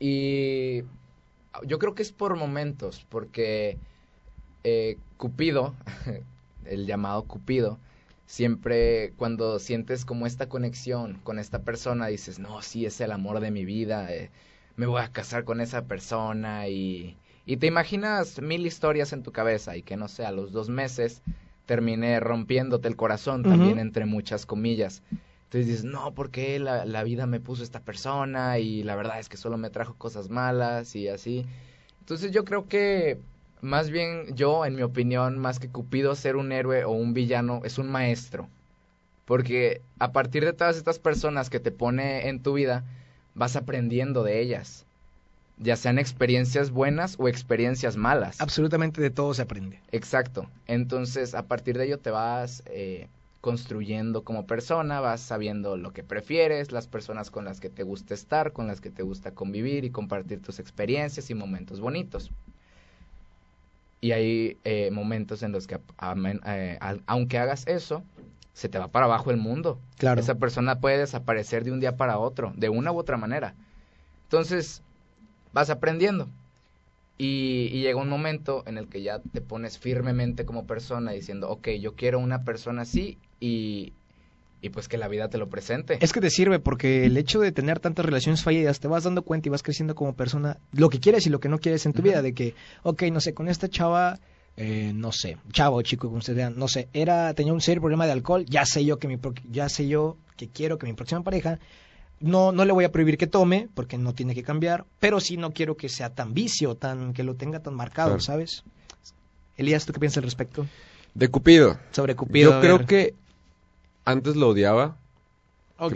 Y 0.00 0.82
yo 1.64 1.78
creo 1.78 1.94
que 1.94 2.02
es 2.02 2.10
por 2.10 2.34
momentos, 2.34 3.06
porque 3.08 3.78
eh, 4.64 4.98
Cupido, 5.18 5.74
el 6.64 6.84
llamado 6.84 7.22
Cupido, 7.26 7.78
siempre 8.26 9.12
cuando 9.16 9.60
sientes 9.60 10.04
como 10.04 10.26
esta 10.26 10.48
conexión 10.48 11.20
con 11.22 11.38
esta 11.38 11.60
persona, 11.62 12.08
dices, 12.08 12.40
no, 12.40 12.60
sí, 12.60 12.86
es 12.86 13.00
el 13.00 13.12
amor 13.12 13.38
de 13.38 13.52
mi 13.52 13.64
vida. 13.64 14.12
Eh, 14.12 14.30
me 14.80 14.86
voy 14.86 15.02
a 15.02 15.12
casar 15.12 15.44
con 15.44 15.60
esa 15.60 15.84
persona 15.84 16.66
y, 16.66 17.18
y 17.44 17.58
te 17.58 17.66
imaginas 17.66 18.40
mil 18.40 18.64
historias 18.66 19.12
en 19.12 19.22
tu 19.22 19.30
cabeza 19.30 19.76
y 19.76 19.82
que 19.82 19.98
no 19.98 20.08
sé, 20.08 20.24
a 20.24 20.32
los 20.32 20.52
dos 20.52 20.70
meses 20.70 21.20
terminé 21.66 22.18
rompiéndote 22.18 22.88
el 22.88 22.96
corazón 22.96 23.42
también 23.42 23.78
entre 23.78 24.06
muchas 24.06 24.46
comillas. 24.46 25.02
Entonces 25.44 25.66
dices, 25.66 25.84
no, 25.84 26.14
porque 26.14 26.58
la, 26.58 26.86
la 26.86 27.02
vida 27.02 27.26
me 27.26 27.40
puso 27.40 27.62
esta 27.62 27.80
persona 27.80 28.58
y 28.58 28.82
la 28.82 28.96
verdad 28.96 29.20
es 29.20 29.28
que 29.28 29.36
solo 29.36 29.58
me 29.58 29.68
trajo 29.68 29.96
cosas 29.96 30.30
malas 30.30 30.96
y 30.96 31.08
así. 31.08 31.44
Entonces 31.98 32.32
yo 32.32 32.46
creo 32.46 32.66
que 32.66 33.20
más 33.60 33.90
bien 33.90 34.34
yo, 34.34 34.64
en 34.64 34.76
mi 34.76 34.82
opinión, 34.82 35.36
más 35.36 35.58
que 35.58 35.68
Cupido 35.68 36.14
ser 36.14 36.36
un 36.36 36.52
héroe 36.52 36.84
o 36.84 36.92
un 36.92 37.12
villano, 37.12 37.60
es 37.64 37.76
un 37.76 37.90
maestro. 37.90 38.48
Porque 39.26 39.82
a 39.98 40.12
partir 40.12 40.42
de 40.42 40.54
todas 40.54 40.78
estas 40.78 40.98
personas 40.98 41.50
que 41.50 41.60
te 41.60 41.70
pone 41.70 42.28
en 42.30 42.42
tu 42.42 42.54
vida, 42.54 42.82
vas 43.34 43.56
aprendiendo 43.56 44.22
de 44.22 44.40
ellas. 44.40 44.86
ya 45.62 45.76
sean 45.76 45.98
experiencias 45.98 46.70
buenas 46.70 47.16
o 47.18 47.28
experiencias 47.28 47.96
malas. 47.96 48.40
Absolutamente 48.40 49.02
de 49.02 49.10
todo 49.10 49.34
se 49.34 49.42
aprende. 49.42 49.78
Exacto. 49.92 50.48
Entonces, 50.66 51.34
a 51.34 51.42
partir 51.42 51.76
de 51.76 51.84
ello 51.84 51.98
te 51.98 52.10
vas 52.10 52.62
eh, 52.66 53.08
construyendo 53.42 54.22
como 54.24 54.46
persona, 54.46 55.00
vas 55.00 55.20
sabiendo 55.20 55.76
lo 55.76 55.92
que 55.92 56.02
prefieres, 56.02 56.72
las 56.72 56.86
personas 56.86 57.30
con 57.30 57.44
las 57.44 57.60
que 57.60 57.68
te 57.68 57.82
gusta 57.82 58.14
estar, 58.14 58.52
con 58.52 58.66
las 58.66 58.80
que 58.80 58.90
te 58.90 59.02
gusta 59.02 59.32
convivir 59.32 59.84
y 59.84 59.90
compartir 59.90 60.40
tus 60.40 60.58
experiencias 60.60 61.28
y 61.30 61.34
momentos 61.34 61.80
bonitos. 61.80 62.30
Y 64.00 64.12
hay 64.12 64.56
eh, 64.64 64.90
momentos 64.90 65.42
en 65.42 65.52
los 65.52 65.66
que, 65.66 65.78
eh, 66.46 66.78
aunque 67.06 67.38
hagas 67.38 67.66
eso, 67.66 68.02
se 68.52 68.68
te 68.68 68.78
va 68.78 68.88
para 68.88 69.06
abajo 69.06 69.30
el 69.30 69.36
mundo. 69.36 69.78
Claro. 69.98 70.20
Esa 70.20 70.36
persona 70.36 70.80
puede 70.80 70.98
desaparecer 70.98 71.64
de 71.64 71.72
un 71.72 71.80
día 71.80 71.96
para 71.96 72.18
otro, 72.18 72.52
de 72.56 72.68
una 72.68 72.92
u 72.92 72.98
otra 72.98 73.16
manera. 73.16 73.54
Entonces, 74.24 74.82
vas 75.52 75.70
aprendiendo. 75.70 76.28
Y, 77.22 77.68
llega 77.80 78.00
un 78.00 78.08
momento 78.08 78.62
en 78.66 78.78
el 78.78 78.88
que 78.88 79.02
ya 79.02 79.18
te 79.18 79.42
pones 79.42 79.78
firmemente 79.78 80.46
como 80.46 80.66
persona 80.66 81.12
diciendo, 81.12 81.50
ok, 81.50 81.68
yo 81.80 81.94
quiero 81.94 82.18
una 82.18 82.44
persona 82.44 82.82
así 82.82 83.18
y, 83.40 83.92
y 84.62 84.70
pues 84.70 84.88
que 84.88 84.96
la 84.96 85.06
vida 85.06 85.28
te 85.28 85.36
lo 85.36 85.50
presente. 85.50 85.98
Es 86.00 86.14
que 86.14 86.22
te 86.22 86.30
sirve 86.30 86.60
porque 86.60 87.04
el 87.04 87.18
hecho 87.18 87.40
de 87.40 87.52
tener 87.52 87.78
tantas 87.78 88.06
relaciones 88.06 88.42
fallidas 88.42 88.80
te 88.80 88.88
vas 88.88 89.04
dando 89.04 89.20
cuenta 89.20 89.48
y 89.48 89.50
vas 89.50 89.62
creciendo 89.62 89.94
como 89.94 90.14
persona 90.14 90.56
lo 90.72 90.88
que 90.88 90.98
quieres 90.98 91.26
y 91.26 91.30
lo 91.30 91.40
que 91.40 91.50
no 91.50 91.58
quieres 91.58 91.84
en 91.84 91.92
tu 91.92 92.00
vida. 92.00 92.22
De 92.22 92.32
que, 92.32 92.54
ok, 92.84 93.02
no 93.12 93.20
sé, 93.20 93.34
con 93.34 93.48
esta 93.48 93.68
chava, 93.68 94.18
eh, 94.56 94.92
no 94.94 95.12
sé, 95.12 95.38
chavo, 95.52 95.80
chico, 95.82 96.08
como 96.08 96.18
ustedes 96.18 96.36
vean, 96.36 96.54
no 96.56 96.68
sé, 96.68 96.88
era, 96.92 97.32
tenía 97.34 97.52
un 97.52 97.60
serio 97.60 97.80
problema 97.80 98.06
de 98.06 98.12
alcohol, 98.12 98.44
ya 98.46 98.66
sé 98.66 98.84
yo 98.84 98.98
que 98.98 99.08
mi, 99.08 99.18
ya 99.50 99.68
sé 99.68 99.88
yo 99.88 100.16
que 100.36 100.48
quiero 100.48 100.78
que 100.78 100.86
mi 100.86 100.92
próxima 100.92 101.22
pareja 101.22 101.58
no, 102.20 102.52
no 102.52 102.64
le 102.64 102.72
voy 102.72 102.84
a 102.84 102.92
prohibir 102.92 103.16
que 103.16 103.26
tome, 103.26 103.68
porque 103.74 103.96
no 103.96 104.14
tiene 104.14 104.34
que 104.34 104.42
cambiar, 104.42 104.84
pero 104.98 105.20
sí 105.20 105.36
no 105.36 105.52
quiero 105.52 105.76
que 105.76 105.88
sea 105.88 106.10
tan 106.10 106.34
vicio, 106.34 106.74
tan, 106.74 107.14
que 107.14 107.24
lo 107.24 107.34
tenga 107.34 107.60
tan 107.60 107.74
marcado, 107.74 108.20
¿sabes? 108.20 108.62
Elías, 109.56 109.86
¿tú 109.86 109.92
qué 109.92 110.00
piensas 110.00 110.18
al 110.18 110.24
respecto? 110.24 110.66
De 111.14 111.28
Cupido. 111.28 111.78
Sobre 111.90 112.14
Cupido. 112.14 112.52
Yo 112.52 112.60
creo 112.60 112.86
que 112.86 113.14
antes 114.04 114.36
lo 114.36 114.50
odiaba. 114.50 114.96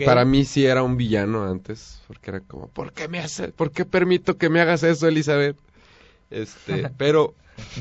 para 0.03 0.25
mí 0.25 0.45
sí 0.45 0.65
era 0.65 0.81
un 0.81 0.97
villano 0.97 1.47
antes, 1.49 2.01
porque 2.07 2.31
era 2.31 2.39
como, 2.41 2.67
¿por 2.67 2.91
qué 2.91 3.07
me 3.07 3.19
hace, 3.19 3.49
por 3.49 3.71
qué 3.71 3.85
permito 3.85 4.37
que 4.37 4.49
me 4.49 4.61
hagas 4.61 4.81
eso, 4.83 5.07
Elizabeth? 5.07 5.57
Este, 6.31 6.89
pero 6.97 7.35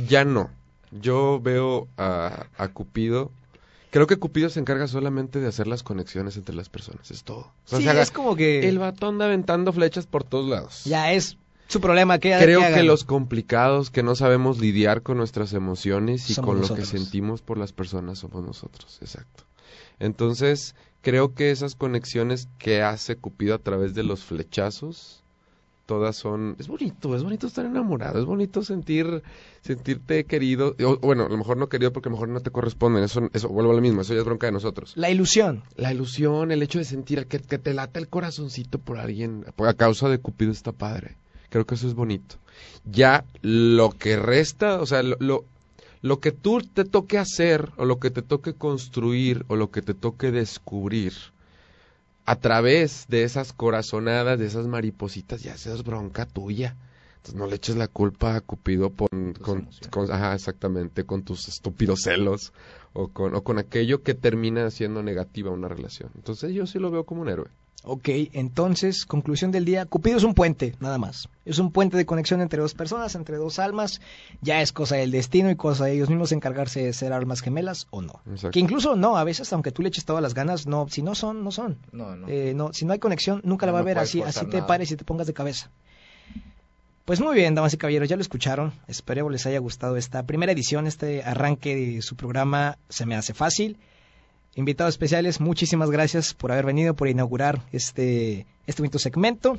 ya 0.07 0.25
no. 0.25 0.51
Yo 1.01 1.41
veo 1.41 1.89
a, 1.97 2.47
a 2.57 2.69
Cupido 2.69 3.31
Creo 3.95 4.09
que 4.09 4.17
Cupido 4.17 4.49
se 4.51 4.59
encarga 4.59 4.89
solamente 4.89 5.39
de 5.39 5.47
hacer 5.47 5.69
las 5.69 5.85
conexiones 5.85 6.37
entre 6.37 6.53
las 6.53 6.69
personas, 6.69 7.13
es 7.13 7.23
todo. 7.23 7.53
sí, 7.65 7.87
es 7.87 8.11
como 8.11 8.35
que... 8.35 8.69
El 8.69 8.81
vato 8.81 9.07
anda 9.07 9.27
aventando 9.27 9.73
flechas 9.73 10.09
por 10.09 10.25
todos 10.25 10.51
lados. 10.51 10.83
Ya 10.85 11.13
es 11.13 11.39
su 11.69 11.81
problema. 11.81 12.19
que 12.19 12.37
Creo 12.37 12.61
que, 12.61 12.83
los 12.83 13.05
complicados, 13.05 13.91
que 13.91 14.03
no 14.03 14.17
sabemos 14.17 14.59
lidiar 14.59 15.03
con 15.03 15.17
nuestras 15.17 15.53
emociones 15.53 16.29
y 16.29 16.35
con 16.35 16.61
lo 16.61 16.75
que 16.75 16.85
sentimos 16.85 17.41
por 17.41 17.57
las 17.57 17.73
personas 17.73 18.19
somos 18.19 18.43
nosotros, 18.43 18.99
exacto. 19.01 19.45
Entonces, 20.01 20.75
creo 21.01 21.33
que 21.33 21.53
esas 21.53 21.77
conexiones 21.77 22.49
que 22.59 22.83
hace 22.83 23.15
Cupido 23.15 23.55
a 23.55 23.59
través 23.59 23.95
de 23.95 24.03
los 24.03 24.25
flechazos 24.25 25.24
todas 25.87 26.17
son 26.17 26.57
es 26.59 26.69
bonito 26.69 27.15
es 27.15 27.23
bonito 27.23 27.47
estar 27.47 27.65
enamorado 27.65 28.19
es 28.19 28.25
bonito 28.25 28.63
sentir 28.63 29.23
sentirte 29.61 30.25
querido 30.25 30.75
o, 30.85 30.97
bueno 30.99 31.27
a 31.27 31.29
lo 31.29 31.37
mejor 31.37 31.57
no 31.57 31.69
querido 31.69 31.93
porque 31.93 32.09
a 32.09 32.11
lo 32.11 32.17
mejor 32.17 32.29
no 32.29 32.41
te 32.41 32.51
corresponden 32.51 33.05
eso 33.05 33.29
eso 33.33 33.49
vuelvo 33.49 33.73
a 33.73 33.75
lo 33.75 33.81
mismo 33.81 34.01
eso 34.01 34.15
ya 34.15 34.21
es 34.21 34.25
bronca 34.25 34.47
de 34.47 34.53
nosotros. 34.53 34.93
La 34.97 35.11
ilusión. 35.11 35.63
La 35.77 35.93
ilusión 35.93 36.51
el 36.53 36.63
hecho 36.63 36.79
de 36.79 36.85
sentir 36.85 37.27
que, 37.27 37.39
que 37.39 37.59
te 37.59 37.75
lata 37.75 37.99
el 37.99 38.09
corazoncito 38.09 38.79
por 38.79 38.99
alguien 38.99 39.45
a 39.59 39.75
causa 39.75 40.09
de 40.09 40.19
Cupido 40.19 40.53
está 40.53 40.73
padre 40.73 41.17
creo 41.51 41.67
que 41.67 41.75
eso 41.75 41.87
es 41.87 41.95
bonito. 41.95 42.37
Ya 42.85 43.25
lo 43.43 43.91
que 43.91 44.17
resta 44.17 44.81
o 44.81 44.87
sea 44.87 45.03
lo, 45.03 45.17
lo 45.21 45.45
lo 46.01 46.21
que 46.21 46.33
tú 46.33 46.61
te 46.61 46.85
toque 46.85 47.17
hacer 47.17 47.71
o 47.77 47.87
lo 47.87 47.99
que 47.99 48.11
te 48.11 48.21
toque 48.21 48.53
construir 48.53 49.45
o 49.49 49.57
lo 49.57 49.71
que 49.71 49.81
te 49.81 49.95
toque 49.95 50.31
descubrir 50.31 51.15
a 52.27 52.37
través 52.37 53.07
de 53.09 53.25
esas 53.25 53.53
corazonadas, 53.53 54.39
de 54.39 54.47
esas 54.47 54.67
maripositas, 54.67 55.43
ya 55.43 55.57
seas 55.57 55.85
bronca 55.85 56.27
tuya. 56.27 56.77
Entonces 57.17 57.35
no 57.35 57.47
le 57.47 57.57
eches 57.57 57.77
la 57.77 57.89
culpa 57.89 58.37
a 58.37 58.41
Cupido 58.41 58.91
por, 58.91 59.09
con, 59.41 59.69
ajá, 60.11 60.35
exactamente, 60.35 61.05
con 61.05 61.23
tus 61.23 61.49
estúpidos 61.49 62.03
celos 62.03 62.53
o 62.93 63.09
con, 63.09 63.35
o 63.35 63.43
con 63.43 63.59
aquello 63.59 64.03
que 64.03 64.15
termina 64.15 64.71
siendo 64.71 65.03
negativa 65.03 65.51
una 65.51 65.69
relación. 65.69 66.11
Entonces 66.17 66.53
yo 66.53 66.67
sí 66.67 66.79
lo 66.79 66.91
veo 66.91 67.05
como 67.05 67.23
un 67.23 67.31
héroe. 67.31 67.49
Ok, 67.87 68.09
entonces, 68.33 69.05
conclusión 69.05 69.51
del 69.51 69.67
día, 69.67 69.85
Cupido 69.85 70.17
es 70.17 70.25
un 70.25 70.33
puente, 70.33 70.75
nada 70.81 70.97
más. 70.97 71.29
Es 71.45 71.59
un 71.59 71.71
puente 71.71 71.99
de 71.99 72.07
conexión 72.07 72.41
entre 72.41 72.63
dos 72.63 72.73
personas, 72.73 73.15
entre 73.15 73.37
dos 73.37 73.59
almas. 73.59 74.01
Ya 74.41 74.63
es 74.63 74.73
cosa 74.73 74.97
del 74.97 75.11
destino 75.11 75.51
y 75.51 75.57
cosa 75.57 75.85
de 75.85 75.93
ellos 75.93 76.09
mismos 76.09 76.33
encargarse 76.33 76.83
de 76.83 76.95
ser 76.95 77.13
almas 77.13 77.43
gemelas 77.43 77.87
o 77.91 78.01
no. 78.01 78.23
Que 78.51 78.59
incluso 78.59 78.97
no, 78.97 79.19
a 79.19 79.25
veces, 79.25 79.53
aunque 79.53 79.71
tú 79.71 79.83
le 79.83 79.89
eches 79.89 80.07
todas 80.07 80.23
las 80.23 80.33
ganas, 80.33 80.67
no, 80.67 80.89
si 80.89 81.03
no 81.03 81.15
son, 81.15 81.45
no 81.45 81.51
son. 81.51 81.77
No, 81.93 82.17
no. 82.17 82.27
Eh, 82.27 82.55
no 82.55 82.73
si 82.73 82.87
no 82.87 82.95
hay 82.95 82.99
conexión, 82.99 83.43
nunca 83.45 83.67
la 83.67 83.73
va 83.73 83.81
a 83.81 83.83
ver 83.83 83.99
así, 83.99 84.23
así 84.23 84.47
te 84.47 84.63
pares 84.63 84.91
y 84.91 84.97
te 84.97 85.05
pongas 85.05 85.27
de 85.27 85.35
cabeza. 85.35 85.71
Pues 87.05 87.21
muy 87.21 87.35
bien, 87.35 87.55
damas 87.55 87.75
y 87.75 87.77
caballeros, 87.77 88.09
ya 88.09 88.17
lo 88.17 88.23
escucharon. 88.23 88.73
Espero 88.89 89.29
les 89.29 89.45
haya 89.45 89.59
gustado 89.59 89.99
esta 89.99 90.23
primera 90.23 90.53
edición, 90.53 90.87
este 90.87 91.23
arranque 91.23 91.77
de 91.77 92.03
su 92.03 92.17
programa 92.17 92.79
Se 92.89 93.05
me 93.05 93.15
hace 93.15 93.35
fácil 93.35 93.79
invitados 94.57 94.95
especiales, 94.95 95.41
muchísimas 95.41 95.91
gracias 95.91 96.35
por 96.35 96.53
haber 96.53 96.67
venido, 96.67 96.95
por 96.95 97.09
inaugurar 97.09 97.63
este, 97.73 98.47
este 98.67 98.83
bonito 98.83 98.99
segmento. 98.99 99.59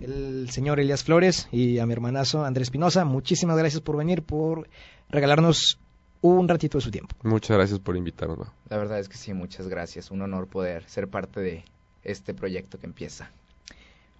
El 0.00 0.48
señor 0.50 0.80
Elias 0.80 1.04
Flores 1.04 1.48
y 1.52 1.78
a 1.78 1.86
mi 1.86 1.92
hermanazo 1.92 2.44
Andrés 2.44 2.70
Pinoza, 2.70 3.04
muchísimas 3.04 3.56
gracias 3.56 3.82
por 3.82 3.96
venir, 3.96 4.22
por 4.22 4.68
regalarnos 5.10 5.78
un 6.20 6.48
ratito 6.48 6.78
de 6.78 6.82
su 6.82 6.90
tiempo. 6.90 7.14
Muchas 7.22 7.56
gracias 7.56 7.78
por 7.80 7.96
invitarnos. 7.96 8.48
La 8.68 8.78
verdad 8.78 8.98
es 8.98 9.08
que 9.08 9.16
sí, 9.16 9.34
muchas 9.34 9.68
gracias. 9.68 10.10
Un 10.10 10.22
honor 10.22 10.46
poder 10.46 10.88
ser 10.88 11.08
parte 11.08 11.40
de 11.40 11.64
este 12.02 12.32
proyecto 12.32 12.78
que 12.78 12.86
empieza. 12.86 13.30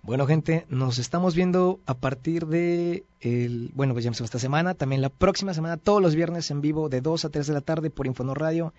Bueno, 0.03 0.27
gente, 0.27 0.67
nos 0.69 0.99
estamos 0.99 1.35
viendo 1.35 1.81
a 1.87 1.95
partir 1.95 2.47
de 2.47 3.05
el, 3.23 3.71
bueno, 3.75 3.95
pues 3.95 4.05
ya 4.05 4.09
empezó 4.09 4.25
esta 4.25 4.39
semana, 4.39 4.75
también 4.75 5.01
la 5.01 5.09
próxima 5.09 5.55
semana, 5.55 5.79
todos 5.79 6.03
los 6.03 6.15
viernes 6.15 6.51
en 6.51 6.61
vivo 6.61 6.91
de 6.91 7.01
2 7.01 7.25
a 7.25 7.31
3 7.31 7.47
de 7.47 7.53
la 7.55 7.63
tarde 7.63 7.89
por 7.89 8.07
Infonor 8.07 8.39
Radio 8.39 8.75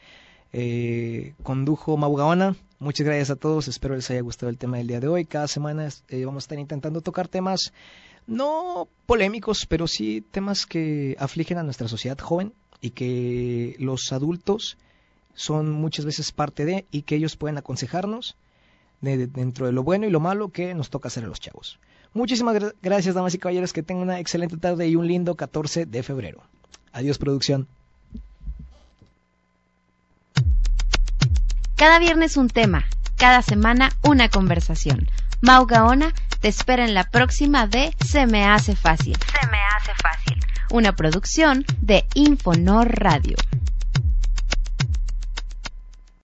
eh, 0.57 1.33
condujo 1.43 1.97
Mau 1.97 2.15
Muchas 2.79 3.05
gracias 3.05 3.29
a 3.29 3.35
todos, 3.35 3.67
espero 3.67 3.93
les 3.93 4.09
haya 4.09 4.21
gustado 4.21 4.49
el 4.49 4.57
tema 4.57 4.77
del 4.77 4.87
día 4.87 5.01
de 5.01 5.09
hoy. 5.09 5.25
Cada 5.25 5.49
semana 5.49 5.89
eh, 6.07 6.23
vamos 6.23 6.43
a 6.43 6.45
estar 6.45 6.57
intentando 6.57 7.01
tocar 7.01 7.27
temas 7.27 7.73
no 8.25 8.87
polémicos, 9.05 9.65
pero 9.65 9.85
sí 9.85 10.23
temas 10.31 10.65
que 10.65 11.17
afligen 11.19 11.57
a 11.57 11.63
nuestra 11.63 11.89
sociedad 11.89 12.17
joven 12.17 12.53
y 12.79 12.91
que 12.91 13.75
los 13.79 14.13
adultos 14.13 14.77
son 15.33 15.71
muchas 15.71 16.05
veces 16.05 16.31
parte 16.31 16.63
de 16.63 16.85
y 16.89 17.01
que 17.01 17.15
ellos 17.15 17.35
pueden 17.35 17.57
aconsejarnos 17.57 18.37
dentro 19.01 19.65
de 19.65 19.73
lo 19.73 19.83
bueno 19.83 20.07
y 20.07 20.09
lo 20.09 20.21
malo 20.21 20.53
que 20.53 20.73
nos 20.73 20.89
toca 20.89 21.09
hacer 21.09 21.25
a 21.25 21.27
los 21.27 21.41
chavos. 21.41 21.79
Muchísimas 22.13 22.73
gracias, 22.81 23.13
damas 23.13 23.35
y 23.35 23.39
caballeros, 23.39 23.73
que 23.73 23.83
tengan 23.83 24.03
una 24.03 24.19
excelente 24.21 24.55
tarde 24.55 24.87
y 24.87 24.95
un 24.95 25.05
lindo 25.05 25.35
14 25.35 25.85
de 25.85 26.01
febrero. 26.01 26.43
Adiós, 26.93 27.17
producción. 27.17 27.67
Cada 31.75 31.99
viernes 31.99 32.37
un 32.37 32.47
tema, 32.47 32.85
cada 33.17 33.41
semana 33.41 33.91
una 34.01 34.29
conversación. 34.29 35.09
Mau 35.41 35.65
Gaona 35.65 36.13
te 36.39 36.47
espera 36.47 36.85
en 36.85 36.93
la 36.93 37.03
próxima 37.03 37.67
de 37.67 37.93
Se 38.05 38.25
me 38.27 38.45
hace 38.45 38.77
fácil. 38.77 39.17
Se 39.17 39.47
me 39.47 39.57
hace 39.75 39.91
fácil. 40.01 40.39
Una 40.71 40.95
producción 40.95 41.65
de 41.81 42.05
Infonor 42.13 42.97
Radio. 42.97 43.35